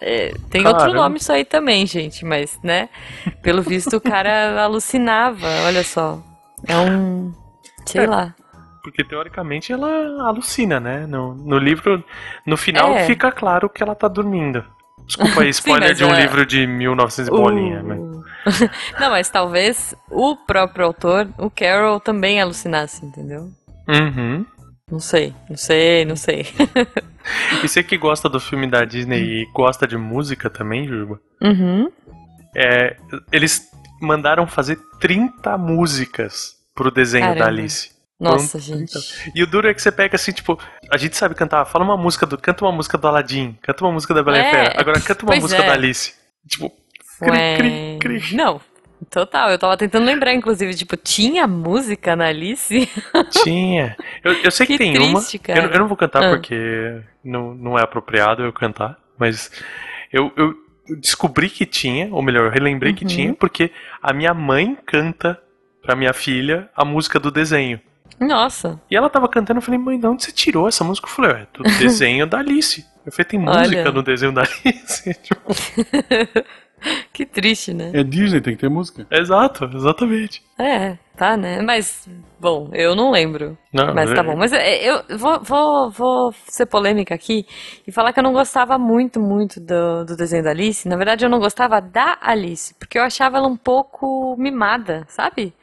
É, 0.03 0.33
tem 0.49 0.63
outro 0.67 0.81
Caramba. 0.87 1.03
nome 1.03 1.19
isso 1.19 1.31
aí 1.31 1.45
também, 1.45 1.85
gente, 1.87 2.25
mas, 2.25 2.59
né? 2.63 2.89
Pelo 3.43 3.61
visto, 3.63 3.97
o 3.97 4.01
cara 4.01 4.63
alucinava, 4.65 5.47
olha 5.67 5.85
só. 5.85 6.23
É 6.67 6.77
um. 6.77 7.33
Sei 7.85 8.05
É. 8.05 8.07
lá. 8.07 8.35
Porque 8.83 9.05
teoricamente 9.05 9.73
ela 9.75 10.27
alucina, 10.27 10.81
né? 10.81 11.07
No, 11.07 11.35
no 11.35 11.59
livro, 11.59 12.03
no 12.47 12.57
final 12.57 12.95
É. 12.95 13.05
fica 13.05 13.31
claro 13.31 13.69
que 13.69 13.83
ela 13.83 13.95
tá 13.95 14.09
dormindo. 14.09 14.65
Desculpa 15.17 15.43
aí, 15.43 15.47
Sim, 15.53 15.61
spoiler 15.61 15.89
mas 15.91 15.99
de 15.99 16.05
um 16.05 16.11
a- 16.13 16.21
livro 16.21 16.47
de 16.47 16.67
1900 16.67 17.29
e 17.29 17.31
bolinha. 17.31 17.83
Mas... 17.83 17.99
Não, 18.99 19.11
mas 19.11 19.29
talvez 19.29 19.95
o 20.11 20.37
próprio 20.37 20.87
autor, 20.87 21.29
o 21.39 21.51
Carroll, 21.51 22.01
também 22.01 22.41
alucinasse, 22.41 23.05
entendeu? 23.05 23.51
Uhum. 23.89 24.45
Não 24.91 24.99
sei, 24.99 25.35
não 25.49 25.57
sei, 25.57 26.05
não 26.05 26.17
sei. 26.17 26.47
E 27.63 27.69
você 27.69 27.83
que 27.83 27.99
gosta 27.99 28.31
do 28.31 28.41
filme 28.41 28.67
da 28.67 28.83
Disney 28.85 29.21
e 29.43 29.47
gosta 29.53 29.87
de 29.87 29.97
música 29.97 30.49
também, 30.49 30.89
Juba? 30.89 31.21
Uhum. 31.43 31.91
É, 32.57 32.97
eles 33.31 33.69
mandaram 34.01 34.47
fazer 34.47 34.79
30 34.99 35.59
músicas 35.59 36.55
pro 36.75 36.91
desenho 36.91 37.27
Caramba. 37.27 37.45
da 37.45 37.51
Alice. 37.51 37.91
Nossa, 38.21 38.61
Foram 38.61 38.79
gente. 38.81 38.93
30. 38.93 39.33
E 39.35 39.43
o 39.43 39.47
duro 39.47 39.67
é 39.69 39.73
que 39.75 39.81
você 39.81 39.91
pega 39.91 40.15
assim, 40.17 40.31
tipo, 40.33 40.59
a 40.93 40.97
gente 40.99 41.17
sabe 41.17 41.35
cantar, 41.35 41.65
fala 41.65 41.85
uma 41.85 41.97
música 41.97 42.27
do. 42.27 42.37
Canta 42.37 42.65
uma 42.65 42.73
música 42.73 42.99
do 42.99 43.09
Aladdin, 43.09 43.57
canta 43.63 43.83
uma 43.85 43.93
música 43.93 44.13
da 44.13 44.23
Bela 44.23 44.39
É, 44.39 44.51
Fera, 44.51 44.75
agora 44.81 45.01
canta 45.03 45.25
uma 45.25 45.37
música 45.37 45.63
é. 45.63 45.67
da 45.67 45.73
Alice. 45.73 46.13
Tipo, 46.47 46.71
cri, 47.19 47.31
Ué. 47.31 47.57
cri, 47.57 47.99
cri. 48.21 48.37
Não, 48.37 48.61
total. 49.11 49.51
Eu 49.51 49.59
tava 49.59 49.77
tentando 49.77 50.05
lembrar, 50.05 50.35
inclusive, 50.35 50.75
tipo, 50.75 50.97
tinha 50.99 51.47
música 51.47 52.15
na 52.15 52.27
Alice? 52.27 52.89
Tinha. 53.43 53.97
Eu, 54.23 54.33
eu 54.43 54.51
sei 54.51 54.67
que, 54.67 54.75
Que 54.77 54.79
tem 54.85 54.93
triste, 54.93 55.37
uma. 55.39 55.43
cara. 55.45 55.63
Eu, 55.67 55.71
eu 55.71 55.79
não 55.79 55.89
vou 55.89 55.97
cantar 55.97 56.23
Ah. 56.25 56.31
porque 56.31 57.01
não, 57.25 57.55
não 57.55 57.79
é 57.79 57.83
apropriado 57.83 58.43
eu 58.43 58.53
cantar, 58.53 58.99
mas 59.19 59.51
eu, 60.13 60.31
eu 60.37 60.55
descobri 61.01 61.49
que 61.49 61.65
tinha, 61.65 62.09
ou 62.13 62.23
melhor, 62.23 62.47
eu 62.47 62.51
relembrei 62.51 62.93
que 62.93 63.05
Uhum. 63.05 63.09
tinha, 63.09 63.35
porque 63.35 63.71
a 64.03 64.13
minha 64.13 64.35
mãe 64.35 64.77
canta 64.85 65.41
pra 65.83 65.95
minha 65.97 66.13
filha 66.13 66.69
a 66.77 66.85
música 66.85 67.19
do 67.21 67.31
desenho. 67.31 67.81
Nossa, 68.21 68.79
E 68.91 68.95
ela 68.97 69.09
tava 69.09 69.27
cantando, 69.29 69.59
eu 69.59 69.63
falei, 69.63 69.81
mãe, 69.81 69.99
de 69.99 70.07
onde 70.07 70.23
você 70.25 70.31
tirou 70.33 70.69
essa 70.69 70.85
música? 70.85 71.07
Eu 71.09 71.11
falei, 71.13 71.31
é 71.33 71.47
do 71.55 71.63
desenho 71.79 72.27
da 72.27 72.39
Alice. 72.39 72.85
Eu 73.05 73.11
falei, 73.11 73.25
tem 73.25 73.41
Olha. 73.49 73.59
música 73.61 73.91
no 73.93 74.03
desenho 74.03 74.33
da 74.33 74.43
Alice. 74.43 75.15
Tipo, 75.23 75.55
que 77.13 77.27
triste, 77.27 77.73
né? 77.75 77.91
É 77.95 78.03
Disney, 78.03 78.41
tem 78.41 78.55
que 78.55 78.61
ter 78.61 78.69
música. 78.71 79.07
Exato, 79.11 79.71
exatamente. 79.75 80.43
É, 80.59 80.97
tá, 81.17 81.37
né? 81.37 81.61
Mas, 81.63 82.09
bom, 82.39 82.71
eu 82.73 82.95
não 82.95 83.11
lembro. 83.11 83.57
Não, 83.73 83.95
Mas 83.95 84.11
tá 84.13 84.21
é- 84.21 84.23
bom. 84.23 84.37
Mas 84.37 84.53
é, 84.53 84.83
eu 84.85 85.03
vou, 85.19 85.41
vou, 85.43 85.91
vou 85.91 86.35
ser 86.47 86.67
polêmica 86.67 87.15
aqui 87.15 87.47
e 87.87 87.93
falar 87.93 88.13
que 88.13 88.19
eu 88.19 88.23
não 88.25 88.33
gostava 88.33 88.79
muito, 88.79 89.21
muito 89.21 89.61
do, 89.61 90.05
do 90.07 90.17
desenho 90.17 90.45
da 90.45 90.51
Alice. 90.51 90.89
Na 90.89 90.97
verdade, 90.97 91.25
eu 91.25 91.29
não 91.31 91.39
gostava 91.39 91.81
da 91.81 92.17
Alice, 92.21 92.75
porque 92.79 92.99
eu 92.99 93.03
achava 93.03 93.37
ela 93.39 93.49
um 93.49 93.57
pouco 93.57 94.35
mimada, 94.39 95.05
sabe? 95.09 95.55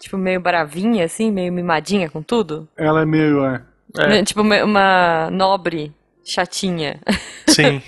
Tipo, 0.00 0.16
meio 0.16 0.40
bravinha, 0.40 1.04
assim, 1.04 1.30
meio 1.30 1.52
mimadinha 1.52 2.08
com 2.10 2.22
tudo. 2.22 2.66
Ela 2.76 3.02
é 3.02 3.04
meio. 3.04 3.44
É. 3.44 3.62
É, 3.98 4.06
Né? 4.08 4.24
Tipo, 4.24 4.40
uma 4.40 5.28
nobre 5.30 5.92
chatinha. 6.24 6.98
sim. 7.46 7.82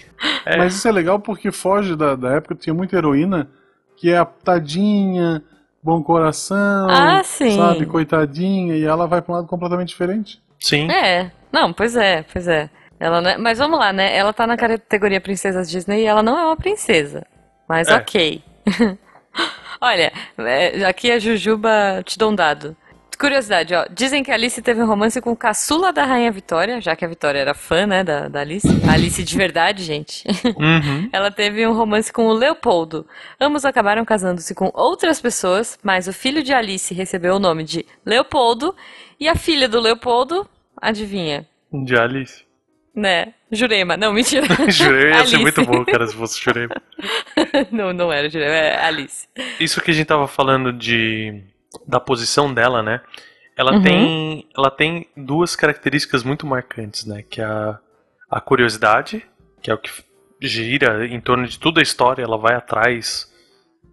É. 0.45 0.57
Mas 0.59 0.75
isso 0.75 0.87
é 0.87 0.93
legal 0.93 1.19
porque 1.19 1.51
foge 1.51 1.97
da, 1.97 2.15
da 2.15 2.33
época, 2.35 2.55
tinha 2.55 2.75
muita 2.75 2.97
heroína 2.97 3.49
que 3.97 4.11
é 4.11 4.19
a 4.19 4.25
tadinha, 4.25 5.43
bom 5.83 6.03
coração, 6.03 6.89
Ah, 6.91 7.23
sim. 7.25 7.57
sabe, 7.57 7.87
coitadinha, 7.87 8.75
e 8.77 8.85
ela 8.85 9.07
vai 9.07 9.23
pra 9.23 9.33
um 9.33 9.37
lado 9.37 9.47
completamente 9.49 9.89
diferente. 9.89 10.41
Sim. 10.61 10.91
É, 10.91 11.31
não, 11.53 11.73
pois 11.73 11.97
é, 11.97 12.23
pois 12.33 12.47
é. 12.47 12.69
Ela 13.01 13.21
não 13.21 13.31
é- 13.31 13.37
mas 13.39 13.59
vamos 13.59 13.79
lá, 13.79 13.93
né? 13.93 14.17
Ela 14.17 14.33
tá 14.33 14.47
na 14.47 14.57
categoria 14.57 15.21
Princesas 15.21 15.69
Disney 15.71 16.03
e 16.03 16.07
ela 16.07 16.23
não 16.23 16.39
é 16.39 16.45
uma 16.45 16.57
princesa. 16.57 17.25
Mas 17.69 17.89
É. 17.89 17.95
ok. 17.97 18.43
Olha, 19.83 20.13
é, 20.39 20.85
aqui 20.85 21.11
a 21.11 21.19
Jujuba 21.19 22.05
te 22.05 22.17
dou 22.17 22.31
um 22.31 22.35
dado. 22.37 22.77
Curiosidade, 23.19 23.75
ó. 23.75 23.85
Dizem 23.91 24.23
que 24.23 24.31
a 24.31 24.35
Alice 24.35 24.63
teve 24.63 24.81
um 24.81 24.87
romance 24.87 25.21
com 25.21 25.33
o 25.33 25.37
caçula 25.37 25.93
da 25.93 26.05
Rainha 26.05 26.31
Vitória, 26.31 26.81
já 26.81 26.95
que 26.95 27.05
a 27.05 27.09
Vitória 27.09 27.41
era 27.41 27.53
fã, 27.53 27.85
né, 27.85 28.05
da, 28.05 28.29
da 28.29 28.41
Alice. 28.41 28.67
A 28.89 28.93
Alice 28.93 29.23
de 29.25 29.37
verdade, 29.37 29.83
gente. 29.83 30.25
Uhum. 30.63 31.09
Ela 31.13 31.31
teve 31.31 31.67
um 31.67 31.73
romance 31.73 32.13
com 32.13 32.27
o 32.27 32.33
Leopoldo. 32.33 33.07
Ambos 33.41 33.65
acabaram 33.65 34.05
casando-se 34.05 34.55
com 34.55 34.71
outras 34.75 35.21
pessoas, 35.21 35.79
mas 35.83 36.07
o 36.07 36.13
filho 36.13 36.43
de 36.43 36.53
Alice 36.53 36.95
recebeu 36.95 37.35
o 37.35 37.39
nome 37.39 37.65
de 37.65 37.85
Leopoldo 38.07 38.75
e 39.19 39.29
a 39.29 39.35
filha 39.35 39.69
do 39.69 39.81
Leopoldo, 39.81 40.47
adivinha? 40.81 41.47
De 41.73 41.97
Alice. 41.97 42.45
Né? 42.95 43.33
Jurema. 43.51 43.97
Não, 43.97 44.13
mentira. 44.13 44.47
Jurei, 44.71 45.13
ia 45.13 45.27
ser 45.27 45.39
muito 45.39 45.65
bom, 45.65 45.85
cara, 45.85 46.07
se 46.07 46.15
fosse 46.15 46.43
Jurema. 46.43 46.75
não, 47.73 47.93
não 47.93 48.13
era 48.13 48.29
Jurema, 48.29 48.55
é 48.55 48.85
Alice. 48.85 49.27
Isso 49.59 49.81
que 49.81 49.91
a 49.91 49.95
gente 49.95 50.07
tava 50.07 50.27
falando 50.29 50.73
de 50.73 51.43
da 51.87 51.99
posição 51.99 52.53
dela, 52.53 52.83
né? 52.83 53.01
Ela 53.57 53.73
Uhum. 53.73 53.83
tem 53.83 54.49
ela 54.57 54.71
tem 54.71 55.07
duas 55.17 55.57
características 55.57 56.23
muito 56.23 56.47
marcantes, 56.47 57.07
né? 57.07 57.23
Que 57.29 57.41
é 57.41 57.45
a, 57.45 57.79
a 58.31 58.41
curiosidade, 58.41 59.25
que 59.63 59.71
é 59.71 59.75
o 59.75 59.79
que 59.79 59.91
gira 60.41 61.07
em 61.07 61.21
torno 61.21 61.47
de 61.47 61.59
toda 61.59 61.81
a 61.81 61.83
história, 61.83 62.23
ela 62.23 62.37
vai 62.37 62.55
atrás 62.55 63.31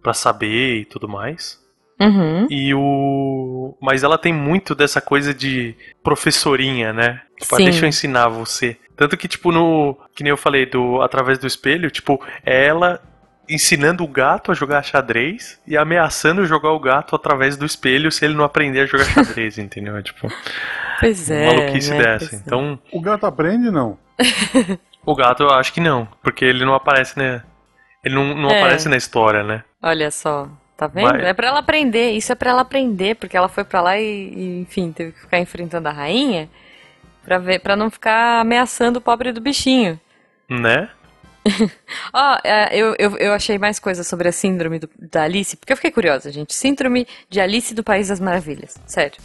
pra 0.02 0.12
saber 0.12 0.80
e 0.80 0.84
tudo 0.84 1.08
mais. 1.08 1.58
Uhum. 2.00 2.46
E 2.50 2.72
o 2.74 3.76
mas 3.80 4.02
ela 4.02 4.16
tem 4.18 4.32
muito 4.32 4.74
dessa 4.74 5.00
coisa 5.00 5.32
de 5.34 5.74
professorinha, 6.02 6.92
né? 6.92 7.22
Tipo, 7.38 7.54
ah, 7.54 7.58
Sim. 7.58 7.64
deixa 7.64 7.84
eu 7.84 7.88
ensinar 7.88 8.28
você. 8.28 8.76
Tanto 9.00 9.16
que 9.16 9.26
tipo 9.26 9.50
no 9.50 9.96
que 10.14 10.22
nem 10.22 10.28
eu 10.30 10.36
falei 10.36 10.66
do 10.66 11.00
através 11.00 11.38
do 11.38 11.46
espelho, 11.46 11.90
tipo, 11.90 12.22
é 12.44 12.66
ela 12.66 13.00
ensinando 13.48 14.04
o 14.04 14.06
gato 14.06 14.52
a 14.52 14.54
jogar 14.54 14.82
xadrez 14.84 15.58
e 15.66 15.74
ameaçando 15.74 16.44
jogar 16.44 16.72
o 16.72 16.78
gato 16.78 17.16
através 17.16 17.56
do 17.56 17.64
espelho 17.64 18.12
se 18.12 18.26
ele 18.26 18.34
não 18.34 18.44
aprender 18.44 18.80
a 18.80 18.86
jogar 18.86 19.04
xadrez, 19.08 19.56
entendeu? 19.56 19.96
É 19.96 20.02
tipo, 20.02 20.28
Pois 21.00 21.30
é. 21.30 21.46
maluquice 21.46 21.92
né? 21.92 21.96
dessa. 22.02 22.28
Pois 22.28 22.40
é. 22.42 22.42
Então, 22.44 22.78
O 22.92 23.00
gato 23.00 23.24
aprende, 23.24 23.70
não? 23.70 23.96
o 25.06 25.14
gato 25.14 25.44
eu 25.44 25.50
acho 25.50 25.72
que 25.72 25.80
não, 25.80 26.06
porque 26.22 26.44
ele 26.44 26.62
não 26.66 26.74
aparece, 26.74 27.18
né? 27.18 27.42
Ele 28.04 28.14
não, 28.14 28.34
não 28.34 28.50
É. 28.50 28.58
aparece 28.60 28.86
na 28.86 28.98
história, 28.98 29.42
né? 29.42 29.64
Olha 29.82 30.10
só. 30.10 30.46
Tá 30.76 30.86
vendo? 30.86 31.08
Vai. 31.08 31.24
É 31.24 31.32
pra 31.32 31.48
ela 31.48 31.60
aprender. 31.60 32.10
Isso 32.10 32.32
é 32.32 32.34
pra 32.34 32.50
ela 32.50 32.60
aprender, 32.60 33.14
porque 33.16 33.34
ela 33.34 33.48
foi 33.48 33.64
pra 33.64 33.80
lá 33.80 33.98
e, 33.98 34.04
e, 34.04 34.60
enfim, 34.60 34.92
teve 34.92 35.12
que 35.12 35.20
ficar 35.20 35.38
enfrentando 35.38 35.88
a 35.88 35.92
rainha 35.92 36.50
pra, 37.24 37.38
ver, 37.38 37.60
pra 37.60 37.76
não 37.76 37.90
ficar 37.90 38.40
ameaçando 38.40 38.98
o 38.98 39.02
pobre 39.02 39.32
do 39.32 39.40
bichinho. 39.40 39.98
Né? 40.48 40.88
Ó, 42.12 42.38
é, 42.44 42.76
eu, 42.76 42.94
eu, 42.98 43.16
eu 43.16 43.32
achei 43.32 43.56
mais 43.58 43.78
coisas 43.78 44.06
sobre 44.06 44.28
a 44.28 44.32
síndrome 44.32 44.78
do- 44.78 44.90
da 44.98 45.22
Alice, 45.22 45.56
porque 45.56 45.72
eu 45.72 45.76
fiquei 45.76 45.90
curiosa, 45.90 46.30
gente. 46.30 46.52
Síndrome 46.54 47.06
de 47.28 47.40
Alice 47.40 47.74
do 47.74 47.82
País 47.82 48.08
das 48.08 48.20
Maravilhas. 48.20 48.76
Sério. 48.86 49.18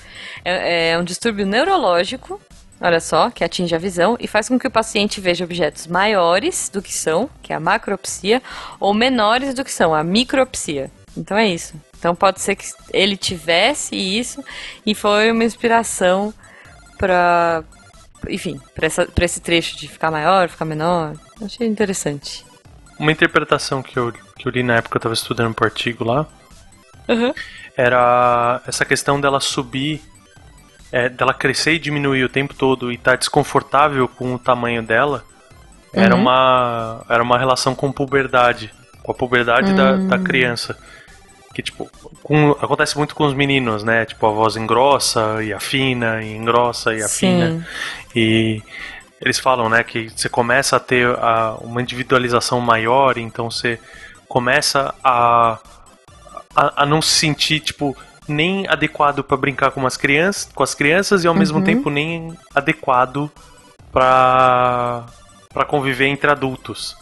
É, 0.43 0.91
é 0.91 0.97
um 0.97 1.03
distúrbio 1.03 1.45
neurológico, 1.45 2.39
olha 2.79 2.99
só, 3.01 3.29
que 3.29 3.43
atinge 3.43 3.75
a 3.75 3.77
visão 3.79 4.15
e 4.19 4.27
faz 4.27 4.47
com 4.47 4.57
que 4.57 4.67
o 4.67 4.71
paciente 4.71 5.19
veja 5.19 5.43
objetos 5.43 5.87
maiores 5.87 6.69
do 6.69 6.81
que 6.81 6.93
são, 6.93 7.29
que 7.43 7.51
é 7.51 7.55
a 7.55 7.59
macropsia, 7.59 8.41
ou 8.79 8.93
menores 8.93 9.53
do 9.53 9.63
que 9.65 9.71
são, 9.71 9.93
a 9.93 10.01
micropsia. 10.03 10.89
Então 11.17 11.37
é 11.37 11.47
isso. 11.47 11.73
Então 11.99 12.15
pode 12.15 12.39
ser 12.39 12.55
que 12.55 12.65
ele 12.93 13.17
tivesse 13.17 13.95
isso 13.95 14.43
e 14.85 14.93
foi 14.95 15.31
uma 15.31 15.43
inspiração 15.43 16.33
pra. 16.97 17.63
Enfim, 18.29 18.59
pra, 18.73 18.85
essa, 18.87 19.05
pra 19.05 19.25
esse 19.25 19.39
trecho 19.39 19.77
de 19.77 19.87
ficar 19.87 20.11
maior, 20.11 20.49
ficar 20.49 20.65
menor. 20.65 21.13
Achei 21.41 21.67
interessante. 21.67 22.45
Uma 22.99 23.11
interpretação 23.11 23.81
que 23.83 23.97
eu, 23.97 24.11
que 24.37 24.47
eu 24.47 24.51
li 24.51 24.63
na 24.63 24.75
época 24.75 24.91
que 24.91 24.97
eu 24.97 25.01
tava 25.01 25.13
estudando 25.13 25.53
pro 25.53 25.65
artigo 25.65 26.03
lá 26.03 26.25
Uhum. 27.07 27.33
era 27.77 28.61
essa 28.65 28.83
questão 28.85 29.19
dela 29.21 29.39
subir, 29.39 30.01
é, 30.91 31.07
dela 31.09 31.33
crescer 31.33 31.73
e 31.73 31.79
diminuir 31.79 32.23
o 32.23 32.29
tempo 32.29 32.53
todo 32.53 32.91
e 32.91 32.95
estar 32.95 33.15
desconfortável 33.17 34.07
com 34.07 34.33
o 34.33 34.39
tamanho 34.39 34.81
dela, 34.81 35.23
era, 35.93 36.15
Uhum. 36.15 36.21
uma, 36.21 37.05
era 37.09 37.21
uma 37.21 37.37
relação 37.37 37.75
com 37.75 37.91
puberdade, 37.91 38.73
com 39.03 39.11
a 39.11 39.15
puberdade 39.15 39.73
da, 39.73 39.93
Hum. 39.93 40.07
da 40.07 40.17
criança. 40.17 40.77
Que, 41.55 41.63
tipo, 41.63 41.89
com- 42.21 42.51
acontece 42.61 42.97
muito 42.97 43.15
com 43.15 43.25
os 43.25 43.33
meninos, 43.33 43.81
né? 43.81 44.03
Tipo, 44.05 44.27
a 44.27 44.31
voz 44.31 44.57
engrossa 44.57 45.41
e 45.41 45.53
afina, 45.53 46.21
e 46.21 46.35
engrossa 46.35 46.93
e 46.93 47.01
afina. 47.01 47.49
Sim. 47.51 47.63
E 48.13 48.61
eles 49.21 49.39
falam, 49.39 49.69
né, 49.69 49.81
que 49.81 50.09
você 50.09 50.27
começa 50.27 50.75
a 50.75 50.79
ter 50.81 51.07
a- 51.17 51.55
uma 51.61 51.81
individualização 51.81 52.59
maior, 52.59 53.17
então 53.17 53.49
você 53.49 53.79
começa 54.27 54.93
a, 55.01 55.57
a, 56.53 56.83
a 56.83 56.85
não 56.85 57.01
se 57.01 57.11
sentir, 57.19 57.61
tipo, 57.61 57.95
nem 58.27 58.67
adequado 58.67 59.23
pra 59.23 59.37
brincar 59.37 59.71
com 59.71 59.85
as 59.87 59.95
crianças, 59.95 60.49
com 60.53 60.61
as 60.63 60.75
crianças 60.75 61.23
e 61.23 61.27
ao 61.27 61.33
mesmo 61.33 61.59
Uhum. 61.59 61.63
tempo 61.63 61.89
nem 61.89 62.37
adequado 62.53 63.31
pra 63.93 65.05
para 65.53 65.63
conviver 65.63 66.07
entre 66.07 66.29
adultos. 66.29 66.97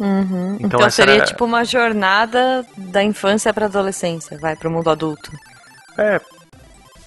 Uhum. 0.00 0.56
Então 0.60 0.80
Então, 0.80 0.90
seria 0.90 1.16
era- 1.16 1.24
tipo 1.26 1.44
uma 1.44 1.64
jornada 1.64 2.64
da 2.76 3.02
infância 3.04 3.52
pra 3.52 3.66
adolescência, 3.66 4.38
vai 4.38 4.56
pro 4.56 4.70
mundo 4.70 4.88
adulto. 4.90 5.30
É. 5.98 6.20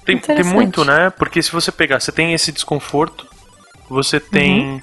Tem, 0.05 0.17
tem 0.19 0.43
muito, 0.43 0.83
né? 0.85 1.09
Porque 1.09 1.41
se 1.41 1.51
você 1.51 1.71
pegar, 1.71 1.99
você 1.99 2.11
tem 2.11 2.33
esse 2.33 2.51
desconforto, 2.51 3.25
você 3.89 4.19
tem 4.19 4.81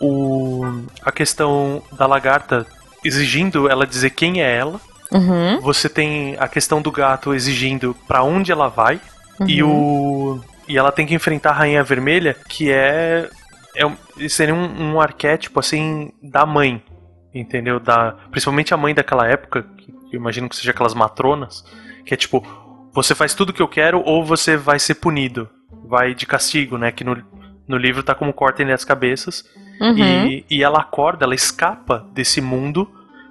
o 0.00 0.82
a 1.02 1.10
questão 1.10 1.82
da 1.92 2.06
lagarta 2.06 2.66
exigindo 3.04 3.68
ela 3.68 3.86
dizer 3.86 4.10
quem 4.10 4.42
é 4.42 4.56
ela, 4.56 4.80
Uhum. 5.12 5.60
você 5.60 5.88
tem 5.88 6.36
a 6.38 6.46
questão 6.46 6.80
do 6.80 6.92
gato 6.92 7.34
exigindo 7.34 7.96
pra 8.06 8.22
onde 8.22 8.52
ela 8.52 8.68
vai 8.68 9.00
e 9.46 9.62
Uhum. 9.62 10.36
o 10.36 10.40
e 10.68 10.78
ela 10.78 10.92
tem 10.92 11.04
que 11.06 11.14
enfrentar 11.14 11.50
a 11.50 11.54
rainha 11.54 11.82
vermelha, 11.82 12.36
que 12.48 12.70
é 12.70 13.28
é 13.76 14.28
seria 14.28 14.54
um, 14.54 14.92
um 14.94 15.00
arquétipo 15.00 15.58
assim 15.58 16.12
da 16.22 16.44
mãe, 16.44 16.82
entendeu? 17.34 17.78
Da 17.80 18.12
principalmente 18.30 18.74
a 18.74 18.76
mãe 18.76 18.94
daquela 18.94 19.26
época, 19.26 19.62
que 19.76 19.92
eu 20.12 20.20
imagino 20.20 20.48
que 20.48 20.56
seja 20.56 20.70
aquelas 20.70 20.94
matronas, 20.94 21.64
que 22.04 22.14
é 22.14 22.16
tipo 22.16 22.44
você 22.92 23.14
faz 23.14 23.34
tudo 23.34 23.52
que 23.52 23.62
eu 23.62 23.68
quero 23.68 24.02
ou 24.04 24.24
você 24.24 24.56
vai 24.56 24.78
ser 24.78 24.96
punido, 24.96 25.48
vai 25.86 26.14
de 26.14 26.26
castigo, 26.26 26.76
né? 26.76 26.90
Que 26.90 27.04
no, 27.04 27.16
no 27.68 27.76
livro 27.76 28.02
tá 28.02 28.14
como 28.14 28.32
cortem 28.32 28.70
as 28.72 28.84
cabeças 28.84 29.44
Uhum. 29.80 29.96
e, 29.96 30.44
e 30.50 30.62
ela 30.62 30.80
acorda, 30.80 31.24
ela 31.24 31.34
escapa 31.34 32.06
desse 32.12 32.38
mundo 32.42 32.86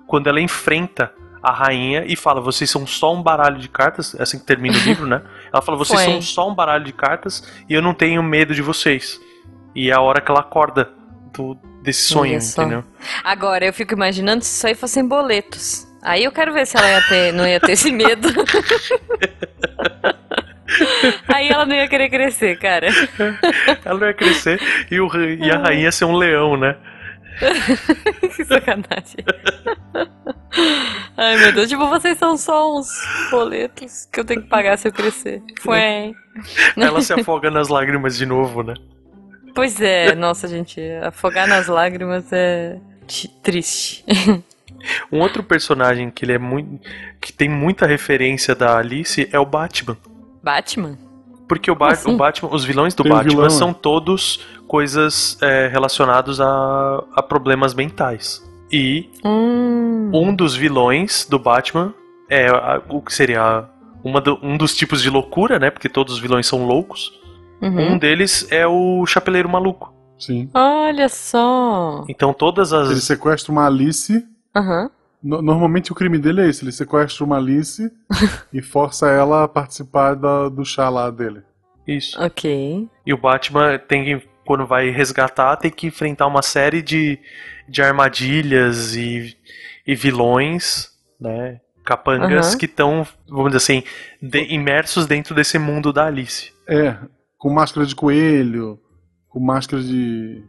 quando 0.08 0.26
ela 0.28 0.42
enfrenta 0.42 1.14
a 1.44 1.52
rainha 1.52 2.04
e 2.08 2.16
fala: 2.16 2.42
Vocês 2.42 2.70
são 2.70 2.88
só 2.88 3.14
um 3.14 3.22
baralho 3.22 3.60
de 3.60 3.70
cartas. 3.70 4.16
É 4.16 4.24
assim 4.24 4.40
que 4.40 4.46
termina 4.46 4.76
o 4.76 4.82
livro, 4.82 5.06
né? 5.06 5.22
Ela 5.54 5.62
fala: 5.62 5.78
Vocês 5.78 6.02
Foi. 6.02 6.12
são 6.12 6.22
só 6.22 6.50
um 6.50 6.56
baralho 6.56 6.84
de 6.84 6.92
cartas 6.92 7.64
e 7.70 7.74
eu 7.74 7.82
não 7.82 7.94
tenho 7.94 8.22
medo 8.24 8.56
de 8.56 8.62
vocês. 8.62 9.20
E 9.76 9.92
é 9.92 9.94
a 9.94 10.02
hora 10.02 10.20
que 10.20 10.32
ela 10.32 10.40
acorda 10.40 10.90
do, 11.34 11.56
desse 11.82 12.04
sonho, 12.04 12.38
entendeu? 12.38 12.84
Agora, 13.24 13.66
eu 13.66 13.74
fico 13.74 13.94
imaginando 13.94 14.44
se 14.44 14.56
isso 14.56 14.68
aí 14.68 14.76
fossem 14.76 15.08
boletos. 15.08 15.88
Aí 16.02 16.24
eu 16.24 16.32
quero 16.32 16.54
ver 16.54 16.66
se 16.66 16.78
ela 16.78 16.90
ia 16.90 17.02
ter, 17.08 17.34
não 17.34 17.48
ia 17.48 17.60
ter 17.60 17.74
esse 17.74 17.92
medo. 17.92 18.30
aí 21.28 21.50
ela 21.50 21.66
não 21.66 21.76
ia 21.76 21.88
querer 21.88 22.10
crescer, 22.10 22.58
cara. 22.58 22.88
Ela 23.84 24.00
vai 24.00 24.14
crescer 24.14 24.60
e, 24.90 25.00
o, 25.00 25.10
e 25.16 25.52
a 25.52 25.58
rainha 25.58 25.92
ser 25.92 26.06
um 26.06 26.16
leão, 26.16 26.56
né? 26.56 26.78
que 28.36 28.46
sacanagem. 28.46 29.24
Ai, 31.18 31.38
meu 31.38 31.54
Deus. 31.54 31.70
Tipo, 31.70 31.88
vocês 31.88 32.18
são 32.18 32.38
só 32.38 32.78
uns 32.78 32.90
boletos 33.32 34.08
que 34.12 34.20
eu 34.20 34.26
tenho 34.26 34.42
que 34.42 34.50
pagar 34.50 34.78
se 34.78 34.88
eu 34.88 34.92
crescer. 34.92 35.42
Foi. 35.62 36.14
Ela 36.78 37.02
se 37.02 37.14
afoga 37.14 37.50
nas 37.50 37.68
lágrimas 37.68 38.18
de 38.18 38.26
novo, 38.26 38.64
né? 38.64 38.74
Pois 39.60 39.82
é, 39.82 40.16
nossa, 40.16 40.48
gente. 40.48 40.80
Afogar 41.04 41.48
nas 41.48 41.68
lágrimas 41.68 42.32
é 42.32 42.78
triste. 43.44 44.04
Um 45.12 45.20
outro 45.20 45.44
personagem 45.44 46.10
que 46.10 46.24
ele 46.24 46.32
é 46.32 46.38
muito. 46.38 46.80
que 47.20 47.34
tem 47.34 47.50
muita 47.50 47.86
referência 47.86 48.56
da 48.56 48.78
Alice 48.78 49.28
é 49.30 49.38
o 49.38 49.46
Batman. 49.46 49.98
Batman? 50.42 50.98
Porque 51.50 51.70
o, 51.70 51.76
Ba- 51.76 51.92
assim? 51.92 52.14
o 52.14 52.16
Batman, 52.16 52.50
os 52.54 52.64
vilões 52.64 52.94
do 52.94 53.04
Tem 53.04 53.12
Batman 53.12 53.30
vilão, 53.30 53.50
são 53.50 53.72
é. 53.72 53.74
todos 53.74 54.40
coisas 54.70 55.38
é, 55.42 55.68
relacionados 55.68 56.40
a, 56.40 57.04
a 57.14 57.22
problemas 57.22 57.74
mentais. 57.74 58.42
E 58.72 59.10
Hum. 59.26 60.12
um 60.14 60.34
dos 60.34 60.56
vilões 60.56 61.28
do 61.30 61.38
Batman 61.38 61.94
é 62.30 62.48
a- 62.48 62.82
o 62.88 63.02
que 63.02 63.14
seria 63.14 63.66
uma 64.02 64.22
do- 64.22 64.40
um 64.42 64.56
dos 64.56 64.74
tipos 64.78 65.02
de 65.02 65.10
loucura, 65.10 65.60
né? 65.60 65.70
Porque 65.70 65.90
todos 65.90 66.14
os 66.14 66.20
vilões 66.22 66.48
são 66.48 66.66
loucos. 66.66 67.12
Uhum. 67.62 67.94
Um 67.94 67.98
deles 67.98 68.48
é 68.52 68.66
o 68.68 69.06
Chapeleiro 69.06 69.50
Maluco. 69.50 69.94
Sim. 70.18 70.50
Olha 70.54 71.08
só. 71.10 72.04
Então 72.10 72.34
todas 72.34 72.72
Ele 72.72 72.94
as. 72.94 73.04
sequestra 73.04 73.52
uma 73.52 73.66
Alice. 73.66 74.26
Aham. 74.56 74.90
No- 75.22 75.42
normalmente 75.42 75.92
o 75.92 75.96
crime 75.96 76.18
dele 76.18 76.42
é 76.42 76.48
esse: 76.50 76.64
ele 76.64 76.72
sequestra 76.72 77.24
uma 77.26 77.38
Alice 77.38 77.92
e 78.54 78.62
força 78.62 79.10
ela 79.10 79.44
a 79.44 79.48
participar 79.48 80.14
da- 80.16 80.50
do 80.50 80.64
chá 80.66 80.90
lá 80.90 81.10
dele. 81.10 81.42
Isso. 81.88 82.22
Ok. 82.22 82.88
E 83.06 83.14
o 83.14 83.18
Batman 83.18 83.78
tem 83.80 84.04
que, 84.20 84.28
quando 84.46 84.66
vai 84.66 84.90
resgatar, 84.90 85.56
tem 85.58 85.72
que 85.72 85.88
enfrentar 85.88 86.28
uma 86.28 86.42
série 86.42 86.82
de, 86.82 87.18
de 87.68 87.82
armadilhas 87.82 88.96
e, 88.96 89.36
e 89.88 89.96
vilões, 89.96 90.90
né? 91.20 91.60
Capangas 91.84 92.50
Aham. 92.50 92.58
que 92.58 92.66
estão, 92.66 93.08
vamos 93.28 93.48
dizer 93.52 93.58
assim, 93.58 93.84
de- 94.22 94.54
imersos 94.54 95.08
dentro 95.08 95.34
desse 95.34 95.58
mundo 95.58 95.92
da 95.92 96.06
Alice. 96.06 96.52
É, 96.68 96.96
com 97.40 97.50
máscara 97.50 97.86
de 97.88 97.96
coelho, 97.96 98.80
com 99.30 99.40
máscara 99.40 99.82
de 99.82 100.44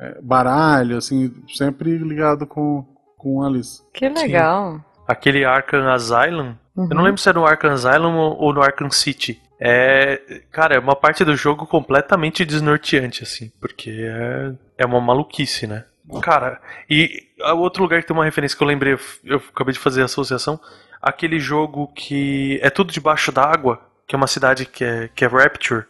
é, 0.00 0.20
baralho, 0.20 0.96
assim, 0.96 1.32
sempre 1.46 1.96
ligado 1.98 2.44
com, 2.46 2.84
com 3.16 3.42
Alice. 3.44 3.82
Que 3.94 4.08
legal. 4.08 4.84
Aquele 5.06 5.44
Arkham 5.44 5.88
Asylum, 5.88 6.54
Uhum. 6.74 6.88
eu 6.90 6.96
não 6.96 7.02
lembro 7.02 7.20
se 7.20 7.28
é 7.28 7.32
no 7.34 7.44
Arkham 7.44 7.72
Asylum 7.72 8.16
ou 8.16 8.52
no 8.52 8.62
Arkham 8.62 8.90
City. 8.90 9.38
É, 9.60 10.40
cara, 10.50 10.74
é 10.74 10.78
uma 10.78 10.96
parte 10.96 11.24
do 11.24 11.36
jogo 11.36 11.66
completamente 11.66 12.44
desnorteante, 12.44 13.22
assim, 13.22 13.52
porque 13.60 13.90
é, 13.90 14.52
é 14.78 14.86
uma 14.86 15.00
maluquice, 15.00 15.66
né? 15.66 15.84
Cara, 16.20 16.60
e 16.90 17.28
o 17.38 17.58
outro 17.58 17.82
lugar 17.82 18.00
que 18.00 18.08
tem 18.08 18.16
uma 18.16 18.24
referência 18.24 18.56
que 18.56 18.62
eu 18.62 18.66
lembrei, 18.66 18.98
eu 19.24 19.36
acabei 19.36 19.72
de 19.72 19.78
fazer 19.78 20.02
a 20.02 20.06
associação, 20.06 20.58
aquele 21.00 21.38
jogo 21.38 21.86
que 21.94 22.58
é 22.62 22.70
tudo 22.70 22.92
debaixo 22.92 23.30
d'água, 23.30 23.80
que 24.06 24.14
é 24.14 24.18
uma 24.18 24.26
cidade 24.26 24.66
que 24.66 24.82
é, 24.84 25.08
que 25.14 25.24
é 25.24 25.28
Rapture, 25.28 25.84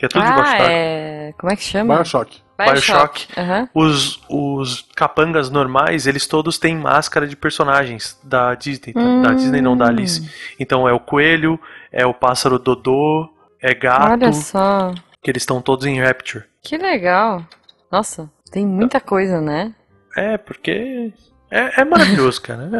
que 0.00 0.06
é 0.06 0.08
tudo 0.08 0.24
debaixo 0.24 0.52
Ah, 0.54 0.58
d'água. 0.58 0.72
é. 0.72 1.34
Como 1.38 1.52
é 1.52 1.56
que 1.56 1.62
chama? 1.62 1.94
Bioshock. 1.94 2.42
Bioshock. 2.58 3.26
Aham. 3.38 3.68
Os, 3.74 4.20
os 4.28 4.82
capangas 4.96 5.50
normais, 5.50 6.06
eles 6.06 6.26
todos 6.26 6.58
têm 6.58 6.74
máscara 6.76 7.26
de 7.26 7.36
personagens 7.36 8.18
da 8.24 8.54
Disney, 8.54 8.92
tá? 8.94 9.00
da 9.00 9.30
Hum. 9.30 9.34
Disney 9.36 9.60
não, 9.60 9.76
da 9.76 9.86
Alice. 9.86 10.28
Então 10.58 10.88
é 10.88 10.92
o 10.92 10.98
coelho, 11.00 11.60
é 11.92 12.04
o 12.06 12.12
pássaro 12.14 12.58
Dodô, 12.58 13.28
é 13.62 13.74
gato, 13.74 14.12
Olha 14.12 14.32
só. 14.32 14.92
que 15.22 15.30
eles 15.30 15.42
estão 15.42 15.60
todos 15.62 15.84
em 15.86 16.00
Rapture. 16.00 16.44
Que 16.62 16.76
legal. 16.78 17.44
Nossa, 17.92 18.30
tem 18.50 18.66
muita 18.66 19.00
coisa, 19.00 19.40
né? 19.40 19.74
É, 20.16 20.36
porque 20.38 21.12
é, 21.50 21.80
é 21.80 21.84
maravilhoso, 21.84 22.40
cara. 22.42 22.70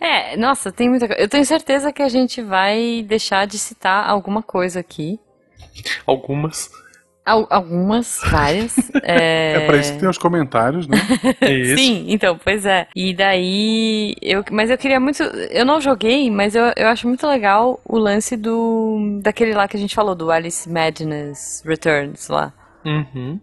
É 0.00 0.32
É, 0.32 0.36
nossa, 0.36 0.70
tem 0.72 0.88
muita 0.90 1.06
coisa. 1.06 1.22
Eu 1.22 1.28
tenho 1.28 1.44
certeza 1.44 1.92
que 1.92 2.02
a 2.02 2.08
gente 2.08 2.40
vai 2.42 3.02
deixar 3.06 3.46
de 3.46 3.58
citar 3.58 4.08
alguma 4.08 4.42
coisa 4.42 4.80
aqui. 4.80 5.18
Algumas. 6.06 6.70
Al- 7.26 7.46
algumas, 7.50 8.20
várias. 8.30 8.74
É, 9.02 9.54
É, 9.54 9.66
pra 9.66 9.76
isso 9.78 9.92
que 9.94 9.98
tem 10.00 10.08
os 10.08 10.18
comentários, 10.18 10.86
né? 10.86 10.96
Isso. 11.50 11.76
Sim, 11.78 12.06
então, 12.08 12.38
pois 12.42 12.64
é. 12.66 12.86
E 12.94 13.12
daí, 13.14 14.14
eu, 14.22 14.44
mas 14.50 14.70
eu 14.70 14.78
queria 14.78 14.98
muito, 15.00 15.22
eu 15.22 15.64
não 15.64 15.80
joguei, 15.80 16.30
mas 16.30 16.54
eu, 16.54 16.72
eu 16.76 16.86
acho 16.88 17.06
muito 17.08 17.26
legal 17.26 17.80
o 17.84 17.98
lance 17.98 18.36
do, 18.36 19.18
daquele 19.22 19.52
lá 19.54 19.66
que 19.68 19.76
a 19.76 19.80
gente 19.80 19.94
falou, 19.94 20.14
do 20.14 20.30
Alice 20.30 20.68
Madness 20.70 21.62
Returns 21.66 22.28
lá. 22.28 22.52
Uhum. 22.84 23.40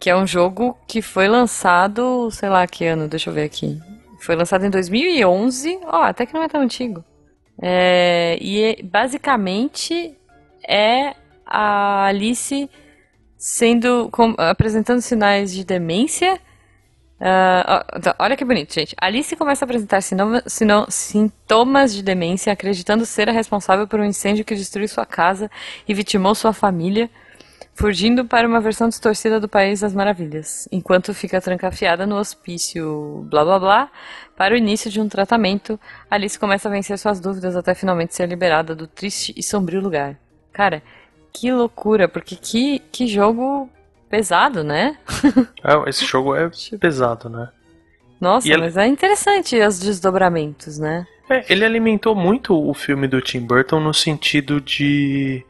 Que 0.00 0.10
é 0.10 0.16
um 0.16 0.26
jogo 0.26 0.76
que 0.88 1.00
foi 1.02 1.28
lançado, 1.28 2.28
sei 2.30 2.48
lá 2.48 2.66
que 2.66 2.84
ano, 2.86 3.08
deixa 3.08 3.30
eu 3.30 3.34
ver 3.34 3.44
aqui. 3.44 3.78
Foi 4.20 4.34
lançado 4.36 4.64
em 4.64 4.70
2011, 4.70 5.78
ó, 5.84 6.02
até 6.04 6.24
que 6.26 6.34
não 6.34 6.42
é 6.42 6.48
tão 6.48 6.60
antigo. 6.62 7.04
É, 7.60 8.36
e 8.40 8.62
é- 8.62 8.82
basicamente 8.82 10.16
é 10.68 11.14
a 11.46 12.04
Alice 12.06 12.68
sendo 13.36 14.08
com- 14.10 14.34
apresentando 14.38 15.00
sinais 15.00 15.52
de 15.52 15.64
demência. 15.64 16.40
Então, 17.96 18.14
olha 18.18 18.36
que 18.36 18.44
bonito, 18.44 18.74
gente. 18.74 18.94
Alice 19.00 19.34
começa 19.36 19.64
a 19.64 19.66
apresentar 19.66 20.00
sinoma- 20.02 20.42
sino- 20.46 20.86
sintomas 20.90 21.94
de 21.94 22.02
demência, 22.02 22.52
acreditando 22.52 23.06
ser 23.06 23.28
a 23.28 23.32
responsável 23.32 23.86
por 23.86 24.00
um 24.00 24.04
incêndio 24.04 24.44
que 24.44 24.54
destruiu 24.54 24.88
sua 24.88 25.06
casa 25.06 25.50
e 25.88 25.94
vitimou 25.94 26.34
sua 26.34 26.52
família, 26.52 27.08
fugindo 27.74 28.24
para 28.24 28.46
uma 28.46 28.60
versão 28.60 28.88
distorcida 28.88 29.40
do 29.40 29.48
País 29.48 29.80
das 29.80 29.94
Maravilhas, 29.94 30.68
enquanto 30.70 31.14
fica 31.14 31.40
trancafiada 31.40 32.06
no 32.06 32.16
hospício, 32.16 33.26
blá 33.30 33.44
blá 33.44 33.58
blá, 33.58 33.90
para 34.36 34.54
o 34.54 34.56
início 34.56 34.90
de 34.90 35.00
um 35.00 35.08
tratamento. 35.08 35.78
Alice 36.10 36.38
começa 36.38 36.68
a 36.68 36.72
vencer 36.72 36.98
suas 36.98 37.20
dúvidas 37.20 37.56
até 37.56 37.74
finalmente 37.74 38.14
ser 38.14 38.28
liberada 38.28 38.74
do 38.74 38.86
triste 38.86 39.32
e 39.36 39.42
sombrio 39.42 39.80
lugar. 39.80 40.18
Cara, 40.52 40.82
que 41.34 41.52
loucura, 41.52 42.08
porque 42.08 42.36
que, 42.36 42.78
que 42.92 43.06
jogo 43.08 43.68
pesado, 44.08 44.62
né? 44.62 44.96
É, 45.64 45.90
esse 45.90 46.04
jogo 46.06 46.34
é 46.34 46.48
pesado, 46.80 47.28
né? 47.28 47.48
Nossa, 48.20 48.48
E 48.48 48.56
mas 48.56 48.76
é 48.76 48.86
interessante 48.86 49.58
os 49.60 49.78
desdobramentos, 49.80 50.78
né? 50.78 51.04
É, 51.28 51.44
ele 51.52 51.64
alimentou 51.64 52.14
muito 52.14 52.54
o 52.56 52.72
filme 52.72 53.08
do 53.08 53.20
Tim 53.20 53.40
Burton 53.40 53.80
no 53.80 53.92
sentido 53.92 54.60
de. 54.60 55.44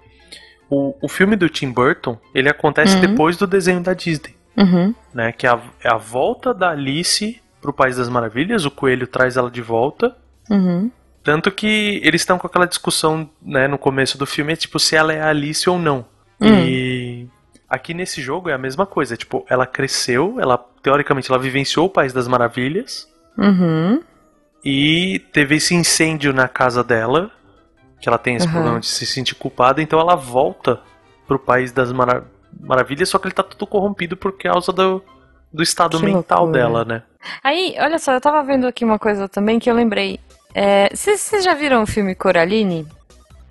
O, 0.71 0.95
o 1.03 1.09
filme 1.09 1.37
do 1.37 1.49
Tim 1.49 1.71
Burton, 1.71 2.19
ele 2.35 2.49
acontece 2.49 2.95
Uhum. 2.97 3.01
depois 3.03 3.37
do 3.37 3.47
desenho 3.47 3.83
da 3.83 3.93
Disney, 3.93 4.35
Uhum. 4.57 4.95
né? 5.13 5.31
Que 5.33 5.47
é 5.47 5.51
a, 5.51 5.61
é 5.83 5.93
a 5.93 5.99
volta 5.99 6.55
da 6.55 6.71
Alice 6.71 7.41
pro 7.61 7.73
País 7.73 7.97
das 7.97 8.09
Maravilhas, 8.09 8.65
o 8.65 8.71
coelho 8.71 9.07
traz 9.07 9.37
ela 9.37 9.51
de 9.51 9.61
volta. 9.61 10.17
Uhum. 10.51 10.91
Tanto 11.25 11.51
que 11.51 12.01
eles 12.05 12.21
estão 12.21 12.39
com 12.39 12.47
aquela 12.47 12.67
discussão, 12.67 13.29
né, 13.43 13.67
no 13.67 13.79
começo 13.79 14.17
do 14.19 14.27
filme, 14.27 14.55
tipo, 14.57 14.79
se 14.79 14.95
ela 14.95 15.13
é 15.13 15.21
a 15.23 15.31
Alice 15.31 15.69
ou 15.69 15.79
não. 15.79 16.05
Hum. 16.41 16.47
E 16.67 17.27
aqui 17.69 17.95
nesse 17.95 18.21
jogo 18.21 18.51
é 18.51 18.53
a 18.53 18.59
mesma 18.59 18.85
coisa, 18.87 19.17
tipo, 19.17 19.45
ela 19.49 19.67
cresceu, 19.67 20.37
ela 20.39 20.59
teoricamente 20.83 21.31
ela 21.31 21.41
vivenciou 21.41 21.87
o 21.87 21.91
País 21.91 22.13
das 22.13 22.29
Maravilhas 22.29 23.09
Uhum. 23.39 24.03
e 24.65 25.19
teve 25.33 25.57
esse 25.57 25.75
incêndio 25.75 26.33
na 26.35 26.47
casa 26.47 26.85
dela, 26.85 27.31
que 28.01 28.09
ela 28.09 28.19
tem 28.19 28.37
esse 28.37 28.47
Uhum. 28.47 28.53
problema 28.53 28.81
de 28.81 28.87
se 28.87 29.07
sentir 29.07 29.35
culpada, 29.35 29.81
então 29.81 29.99
ela 29.99 30.15
volta 30.15 30.81
pro 31.27 31.39
País 31.39 31.73
das 31.73 31.91
Mara- 31.91 32.25
Maravilhas, 32.61 33.09
só 33.09 33.19
que 33.19 33.27
ele 33.29 33.35
tá 33.35 33.43
tudo 33.43 33.67
corrompido 33.67 34.15
por 34.17 34.37
causa 34.37 34.71
do, 34.73 35.03
do 35.53 35.63
estado 35.63 35.99
Que 35.99 36.05
mental 36.05 36.45
loucura. 36.45 36.63
dela, 36.63 36.85
né? 36.85 37.03
Aí, 37.43 37.75
olha 37.79 37.99
só, 37.99 38.13
eu 38.13 38.21
tava 38.21 38.43
vendo 38.45 38.67
aqui 38.67 38.85
uma 38.85 38.99
coisa 38.99 39.27
também 39.29 39.59
que 39.59 39.71
eu 39.71 39.75
lembrei. 39.75 40.21
É, 40.55 40.89
Vocês 40.95 41.21
vocês 41.21 41.45
já 41.45 41.55
viram 41.55 41.83
o 41.83 41.87
filme 41.87 42.15
Coraline? 42.15 42.87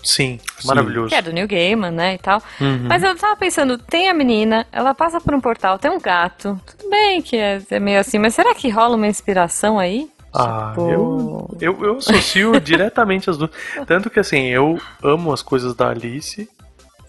Sim, 0.04 0.40
Sim. 0.60 0.68
maravilhoso. 0.68 1.10
Que 1.10 1.16
é 1.16 1.22
do 1.22 1.32
Neil 1.32 1.48
Gaiman, 1.48 1.92
né, 1.92 2.16
e 2.16 2.18
tal. 2.18 2.42
Uhum. 2.60 2.88
Mas 2.90 3.02
eu 3.04 3.16
tava 3.18 3.36
pensando, 3.38 3.78
tem 3.78 4.10
a 4.10 4.14
menina, 4.14 4.68
ela 4.72 4.94
passa 4.94 5.20
por 5.22 5.34
um 5.34 5.40
portal, 5.40 5.80
tem 5.80 5.90
um 5.92 6.00
gato. 6.00 6.60
Tudo 6.78 6.90
bem 6.90 7.22
que 7.22 7.38
é, 7.38 7.62
é 7.70 7.80
meio 7.80 8.00
assim, 8.00 8.18
mas 8.20 8.36
será 8.36 8.54
que 8.54 8.70
rola 8.70 8.96
uma 8.98 9.08
inspiração 9.08 9.80
aí? 9.80 10.10
Ah, 10.34 10.72
Tipo- 10.72 10.90
eu, 10.90 11.58
eu, 11.62 11.84
eu 11.86 11.98
associo 11.98 12.60
diretamente 12.60 13.30
as 13.30 13.38
duas. 13.38 13.52
Tanto 13.88 14.10
que 14.10 14.20
assim, 14.20 14.48
eu 14.48 14.78
amo 15.02 15.32
as 15.32 15.42
coisas 15.42 15.74
da 15.74 15.90
Alice. 15.90 16.50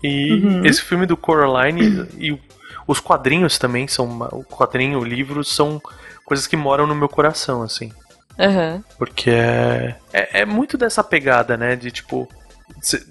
E 0.03 0.33
Uhum. 0.35 0.65
esse 0.67 0.83
filme 0.83 1.07
do 1.07 1.17
Coraline 1.17 2.07
e 2.19 2.39
os 2.87 3.01
quadrinhos 3.01 3.59
também 3.59 3.89
são. 3.89 4.07
O 4.33 4.45
quadrinho, 4.45 5.01
o 5.01 5.05
livro 5.05 5.43
são 5.43 5.81
coisas 6.27 6.47
que 6.47 6.57
moram 6.57 6.87
no 6.87 6.95
meu 6.95 7.09
coração, 7.09 7.63
assim. 7.63 7.91
Aham. 8.39 8.83
Porque 8.99 9.31
é, 9.31 9.95
é, 10.13 10.41
é 10.41 10.45
muito 10.45 10.77
dessa 10.77 11.03
pegada, 11.05 11.57
né? 11.57 11.77
De 11.77 11.91
tipo, 11.91 12.29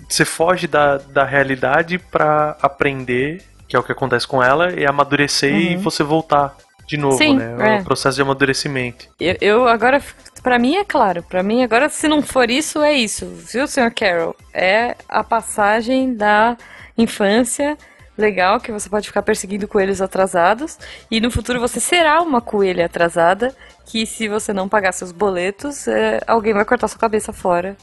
você 0.07 0.25
foge 0.25 0.67
da, 0.67 0.97
da 0.97 1.23
realidade 1.23 1.97
pra 1.97 2.57
aprender, 2.61 3.41
que 3.67 3.75
é 3.75 3.79
o 3.79 3.83
que 3.83 3.91
acontece 3.91 4.27
com 4.27 4.43
ela, 4.43 4.71
e 4.73 4.85
amadurecer 4.85 5.53
e 5.53 5.75
Uhum. 5.75 5.81
você 5.81 6.03
voltar 6.03 6.55
de 6.85 6.97
novo, 6.97 7.17
Sim, 7.17 7.37
né? 7.37 7.77
é. 7.77 7.81
O 7.81 7.83
processo 7.85 8.15
de 8.17 8.21
amadurecimento. 8.21 9.07
Eu, 9.19 9.37
eu 9.39 9.67
agora, 9.67 10.01
pra 10.43 10.59
mim 10.59 10.75
é 10.75 10.83
claro, 10.83 11.23
pra 11.23 11.41
mim 11.41 11.63
agora 11.63 11.87
se 11.87 12.07
não 12.09 12.21
for 12.21 12.49
isso, 12.49 12.81
é 12.81 12.91
isso, 12.93 13.25
viu, 13.25 13.65
Sr. 13.65 13.89
Carroll? 13.95 14.35
É 14.53 14.95
a 15.07 15.23
passagem 15.23 16.13
da 16.13 16.57
infância 16.97 17.77
legal, 18.17 18.59
que 18.59 18.71
você 18.71 18.89
pode 18.89 19.07
ficar 19.07 19.21
perseguindo 19.21 19.67
coelhos 19.67 20.01
atrasados, 20.01 20.77
e 21.09 21.19
no 21.19 21.31
futuro 21.31 21.59
você 21.59 21.79
será 21.79 22.21
uma 22.21 22.41
coelha 22.41 22.85
atrasada, 22.85 23.55
que 23.85 24.05
se 24.05 24.27
você 24.27 24.53
não 24.53 24.69
pagar 24.69 24.91
seus 24.91 25.11
boletos, 25.11 25.87
é, 25.87 26.21
alguém 26.27 26.53
vai 26.53 26.65
cortar 26.65 26.87
sua 26.87 26.99
cabeça 26.99 27.33
fora. 27.33 27.75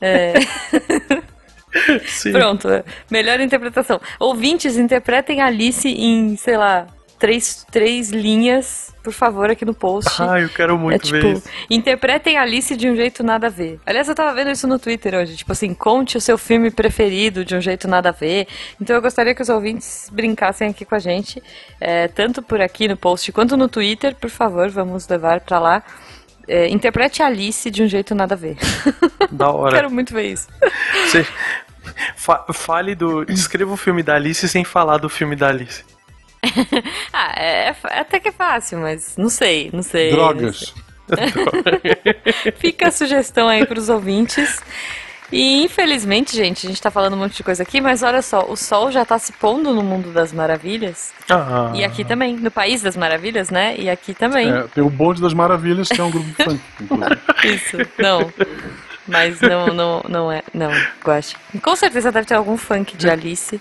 É, 0.00 0.34
Sim. 2.06 2.32
pronto, 2.32 2.68
é. 2.68 2.84
melhor 3.10 3.40
interpretação. 3.40 4.00
Ouvintes, 4.18 4.76
interpretem 4.76 5.40
Alice 5.40 5.88
em, 5.88 6.36
sei 6.36 6.56
lá, 6.56 6.86
três, 7.22 7.64
três 7.70 8.10
linhas, 8.10 8.92
por 9.00 9.12
favor, 9.12 9.48
aqui 9.48 9.64
no 9.64 9.72
post. 9.72 10.10
Ah, 10.20 10.40
eu 10.40 10.48
quero 10.48 10.74
É 10.74 10.76
muito 10.76 11.08
ver 11.08 11.20
tipo, 11.22 11.38
isso. 11.38 11.48
interpretem 11.70 12.36
Alice 12.36 12.76
de 12.76 12.90
um 12.90 12.96
jeito 12.96 13.22
nada 13.22 13.46
a 13.46 13.50
ver. 13.50 13.78
Aliás, 13.86 14.08
eu 14.08 14.14
tava 14.14 14.34
vendo 14.34 14.50
isso 14.50 14.66
no 14.66 14.76
Twitter 14.76 15.14
hoje. 15.14 15.36
Tipo 15.36 15.52
assim, 15.52 15.72
conte 15.72 16.16
o 16.16 16.20
seu 16.20 16.36
filme 16.36 16.68
preferido 16.70 17.44
de 17.44 17.54
um 17.54 17.60
jeito 17.60 17.86
nada 17.86 18.08
a 18.08 18.12
ver. 18.12 18.48
Então 18.80 18.96
eu 18.96 19.00
gostaria 19.00 19.34
que 19.36 19.40
os 19.42 19.48
ouvintes 19.48 20.10
brincassem 20.12 20.68
aqui 20.70 20.84
com 20.84 20.96
a 20.96 20.98
gente. 20.98 21.40
é, 21.80 22.08
tanto 22.08 22.42
por 22.42 22.60
aqui 22.60 22.88
no 22.88 22.96
post 22.96 23.30
quanto 23.30 23.56
no 23.56 23.68
Twitter. 23.68 24.16
Por 24.16 24.28
favor, 24.30 24.68
vamos 24.68 25.06
levar 25.06 25.40
pra 25.40 25.60
lá. 25.60 25.82
É, 26.48 26.66
interprete 26.68 27.22
Alice 27.22 27.70
de 27.70 27.84
um 27.84 27.86
jeito 27.88 28.16
nada 28.16 28.34
a 28.34 28.38
ver. 28.38 28.56
Da 29.30 29.48
hora. 29.50 29.76
Quero 29.76 29.90
muito 29.90 30.12
ver 30.12 30.24
isso. 30.32 30.48
Você 31.06 31.24
fa- 32.16 32.44
fale 32.52 32.94
do. 32.94 33.24
Descreva 33.24 33.72
o 33.72 33.76
filme 33.76 34.02
da 34.02 34.14
Alice 34.16 34.46
sem 34.48 34.64
falar 34.64 34.98
do 34.98 35.08
filme 35.08 35.34
da 35.36 35.48
Alice. 35.48 35.82
Ah, 37.12 37.32
é, 37.36 37.68
é 37.68 38.00
até 38.00 38.18
que 38.18 38.28
é 38.28 38.32
fácil, 38.32 38.78
mas 38.78 39.16
não 39.16 39.28
sei, 39.28 39.70
não 39.72 39.82
sei. 39.82 40.10
Drogas. 40.10 40.74
Fica 42.56 42.88
a 42.88 42.90
sugestão 42.90 43.48
aí 43.48 43.66
pros 43.66 43.88
ouvintes. 43.88 44.60
E 45.30 45.62
infelizmente, 45.62 46.36
gente, 46.36 46.66
a 46.66 46.68
gente 46.68 46.82
tá 46.82 46.90
falando 46.90 47.14
um 47.14 47.18
monte 47.18 47.36
de 47.36 47.42
coisa 47.42 47.62
aqui, 47.62 47.80
mas 47.80 48.02
olha 48.02 48.20
só, 48.20 48.44
o 48.50 48.56
sol 48.56 48.90
já 48.90 49.02
tá 49.02 49.18
se 49.18 49.32
pondo 49.32 49.74
no 49.74 49.82
mundo 49.82 50.12
das 50.12 50.30
maravilhas. 50.30 51.10
Ah, 51.30 51.72
E 51.74 51.82
aqui 51.82 52.04
também, 52.04 52.36
no 52.36 52.50
país 52.50 52.82
das 52.82 52.96
maravilhas, 52.98 53.48
né? 53.48 53.74
E 53.78 53.88
aqui 53.88 54.12
também. 54.12 54.50
É, 54.50 54.62
tem 54.74 54.84
o 54.84 54.90
Bonde 54.90 55.22
das 55.22 55.32
Maravilhas, 55.32 55.88
que 55.88 55.98
é 55.98 56.04
um 56.04 56.10
grupo 56.10 56.26
de 56.28 56.44
funk. 56.44 56.60
Isso. 57.44 57.78
Não. 57.98 58.30
Mas 59.08 59.40
não, 59.40 59.68
não, 59.68 60.04
não 60.06 60.32
é. 60.32 60.42
Não, 60.52 60.70
Guache. 61.02 61.34
Com 61.62 61.74
certeza 61.76 62.12
deve 62.12 62.26
ter 62.26 62.34
algum 62.34 62.56
funk 62.58 62.94
de 62.96 63.08
Alice. 63.08 63.58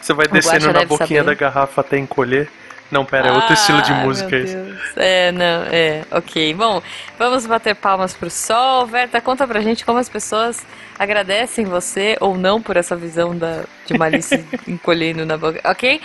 Você 0.00 0.12
vai 0.12 0.26
O 0.26 0.30
descendo 0.30 0.72
na 0.72 0.84
boquinha 0.84 1.22
saber. 1.22 1.24
da 1.24 1.34
garrafa 1.34 1.80
até 1.80 1.98
encolher. 1.98 2.48
Não, 2.90 3.04
pera, 3.04 3.28
é 3.28 3.32
outro 3.32 3.52
estilo 3.54 3.80
de 3.82 3.92
Ah, 3.92 3.96
música 3.96 4.30
meu 4.30 4.44
esse. 4.44 4.56
Deus. 4.56 4.78
É, 4.96 5.30
não, 5.30 5.62
é, 5.70 6.02
ok. 6.10 6.52
Bom, 6.54 6.82
vamos 7.16 7.46
bater 7.46 7.76
palmas 7.76 8.14
pro 8.14 8.28
sol. 8.28 8.84
Verta, 8.84 9.20
conta 9.20 9.46
pra 9.46 9.60
gente 9.60 9.84
como 9.84 9.98
as 9.98 10.08
pessoas 10.08 10.60
agradecem 10.98 11.64
você 11.66 12.16
ou 12.20 12.36
não 12.36 12.60
por 12.60 12.76
essa 12.76 12.96
visão 12.96 13.36
da, 13.36 13.62
de 13.86 13.92
uma 13.92 14.06
Alice 14.06 14.44
encolhendo 14.66 15.24
na 15.24 15.36
boca, 15.38 15.60
ok? 15.64 16.00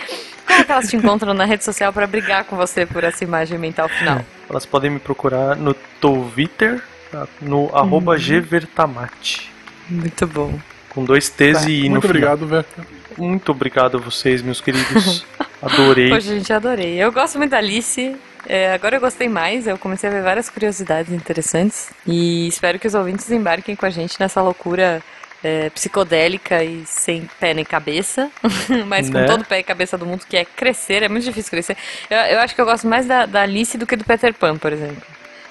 Como 0.46 0.64
que 0.64 0.70
elas 0.70 0.88
te 0.88 0.96
encontram 0.96 1.34
na 1.34 1.44
rede 1.44 1.64
social 1.64 1.92
pra 1.92 2.06
brigar 2.06 2.44
com 2.44 2.54
você 2.56 2.86
por 2.86 3.02
essa 3.02 3.24
imagem 3.24 3.58
mental 3.58 3.88
final? 3.88 4.24
Elas 4.48 4.64
podem 4.64 4.88
me 4.88 5.00
procurar 5.00 5.56
no 5.56 5.74
Twitter, 6.00 6.80
tá? 7.10 7.26
no 7.42 7.62
Uhum. 7.64 7.76
arroba 7.76 8.16
gvertamate. 8.16 9.50
Muito 9.90 10.24
bom. 10.26 10.56
Com 10.90 11.04
dois 11.04 11.28
T's 11.28 11.66
e 11.66 11.84
no 11.88 11.94
Muito 11.94 12.06
final. 12.06 12.34
obrigado, 12.34 12.46
Verta. 12.46 12.86
Muito 13.16 13.50
obrigado 13.52 13.96
a 13.96 14.00
vocês, 14.00 14.42
meus 14.42 14.60
queridos. 14.60 15.24
Adorei. 15.62 16.10
Poxa, 16.10 16.34
gente, 16.34 16.52
adorei. 16.52 17.02
Eu 17.02 17.10
gosto 17.10 17.38
muito 17.38 17.50
da 17.50 17.58
Alice. 17.58 18.14
É, 18.46 18.72
agora 18.74 18.96
eu 18.96 19.00
gostei 19.00 19.28
mais, 19.28 19.66
eu 19.66 19.76
comecei 19.78 20.08
a 20.08 20.12
ver 20.12 20.22
várias 20.22 20.48
curiosidades 20.50 21.12
interessantes. 21.12 21.90
E 22.06 22.46
espero 22.46 22.78
que 22.78 22.86
os 22.86 22.94
ouvintes 22.94 23.30
embarquem 23.30 23.74
com 23.74 23.86
a 23.86 23.90
gente 23.90 24.20
nessa 24.20 24.40
loucura 24.42 25.02
é, 25.42 25.68
psicodélica 25.70 26.62
e 26.62 26.84
sem 26.86 27.28
pé 27.40 27.54
nem 27.54 27.64
cabeça. 27.64 28.30
Mas 28.86 29.08
com 29.10 29.18
Né? 29.18 29.24
todo 29.26 29.40
o 29.40 29.44
pé 29.44 29.60
e 29.60 29.62
cabeça 29.64 29.96
do 29.98 30.06
mundo, 30.06 30.24
que 30.28 30.36
é 30.36 30.44
crescer. 30.44 31.02
É 31.02 31.08
muito 31.08 31.24
difícil 31.24 31.50
crescer. 31.50 31.76
Eu, 32.10 32.18
eu 32.18 32.38
acho 32.40 32.54
que 32.54 32.60
eu 32.60 32.66
gosto 32.66 32.86
mais 32.86 33.06
da, 33.06 33.24
da 33.26 33.42
Alice 33.42 33.76
do 33.78 33.86
que 33.86 33.96
do 33.96 34.04
Peter 34.04 34.32
Pan, 34.34 34.56
por 34.56 34.72
exemplo. 34.72 35.02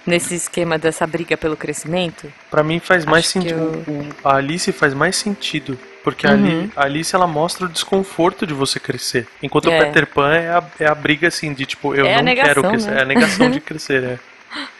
Nesse 0.05 0.36
esquema 0.36 0.78
dessa 0.78 1.05
briga 1.07 1.36
pelo 1.36 1.57
crescimento. 1.57 2.32
Pra 2.51 2.63
mim 2.63 2.80
faz 2.80 3.03
mais 3.05 3.28
sentido. 3.28 3.84
eu- 3.88 4.05
A 4.24 4.36
Alice 4.36 4.72
faz 4.72 4.93
mais 4.93 5.16
sentido 5.16 5.78
Porque 6.06 6.26
Uhum. 6.28 6.70
a 6.76 6.84
Alice 6.86 7.14
ela 7.16 7.26
mostra 7.28 7.66
o 7.66 7.70
desconforto 7.70 8.45
de 8.47 8.53
você 8.53 8.80
crescer. 8.80 9.28
Enquanto 9.43 9.70
É. 9.70 9.76
o 9.78 9.84
Peter 9.84 10.06
Pan 10.08 10.32
é 10.34 10.49
a, 10.51 10.64
é 10.80 10.86
a 10.86 10.93
briga 10.95 11.28
assim 11.28 11.51
de 11.51 11.66
tipo, 11.66 11.93
eu 11.95 12.06
É 12.06 12.16
não 12.18 12.24
negação, 12.24 12.47
quero 12.53 12.70
crescer. 12.70 12.91
né? 12.91 12.99
É 12.99 13.01
a 13.01 13.06
negação 13.06 13.49
de 13.51 13.60
crescer, 13.60 14.03
é. 14.03 14.20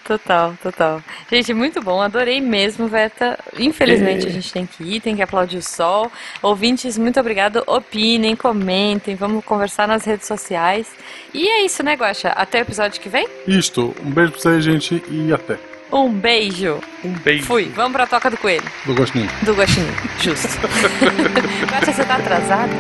Total, 0.06 0.54
total. 0.62 1.02
Gente, 1.30 1.52
muito 1.54 1.82
bom, 1.82 2.00
adorei 2.00 2.40
mesmo, 2.40 2.88
Veta. 2.88 3.38
Infelizmente 3.58 4.26
a 4.28 4.30
gente 4.30 4.54
tem 4.54 4.66
que 4.66 4.84
ir, 4.84 5.02
tem 5.02 5.16
que 5.16 5.22
aplaudir 5.24 5.58
o 5.58 5.62
sol. 5.64 6.10
Ouvintes, 6.44 6.96
muito 6.98 7.20
obrigado. 7.20 7.62
Opinem, 7.68 8.36
comentem, 8.36 9.16
vamos 9.16 9.44
conversar 9.44 9.88
nas 9.88 10.06
redes 10.06 10.28
sociais. 10.28 10.88
E 11.34 11.46
é 11.50 11.66
isso, 11.66 11.82
né, 11.84 11.96
Guaxa? 11.96 12.30
Até 12.30 12.60
o 12.60 12.62
episódio 12.62 13.02
que 13.02 13.10
vem. 13.10 13.28
Isto, 13.48 13.94
um 14.06 14.12
beijo 14.12 14.32
pra 14.34 14.42
vocês, 14.42 14.64
gente, 14.64 15.04
e 15.10 15.34
até. 15.34 15.58
Um 15.96 16.12
beijo. 16.12 16.82
Um 17.06 17.14
beijo. 17.14 17.46
Fui, 17.46 17.72
vamos 17.74 17.94
pra 17.94 18.06
toca 18.06 18.30
do 18.30 18.36
coelho. 18.36 18.70
Do 18.86 18.94
gostinho. 18.94 19.30
Do 19.44 19.54
Guaxinim, 19.54 19.88
justo. 20.20 20.60
Guaxa, 21.72 21.94
você 21.94 22.04
tá 22.04 22.18
atrasado? 22.18 22.74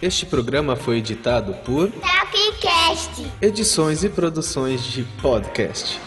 Este 0.00 0.24
programa 0.24 0.76
foi 0.76 0.96
editado 0.96 1.52
por 1.56 1.90
Tapcast. 1.90 3.30
Edições 3.42 4.02
e 4.02 4.08
Produções 4.08 4.82
de 4.82 5.02
Podcast. 5.20 6.05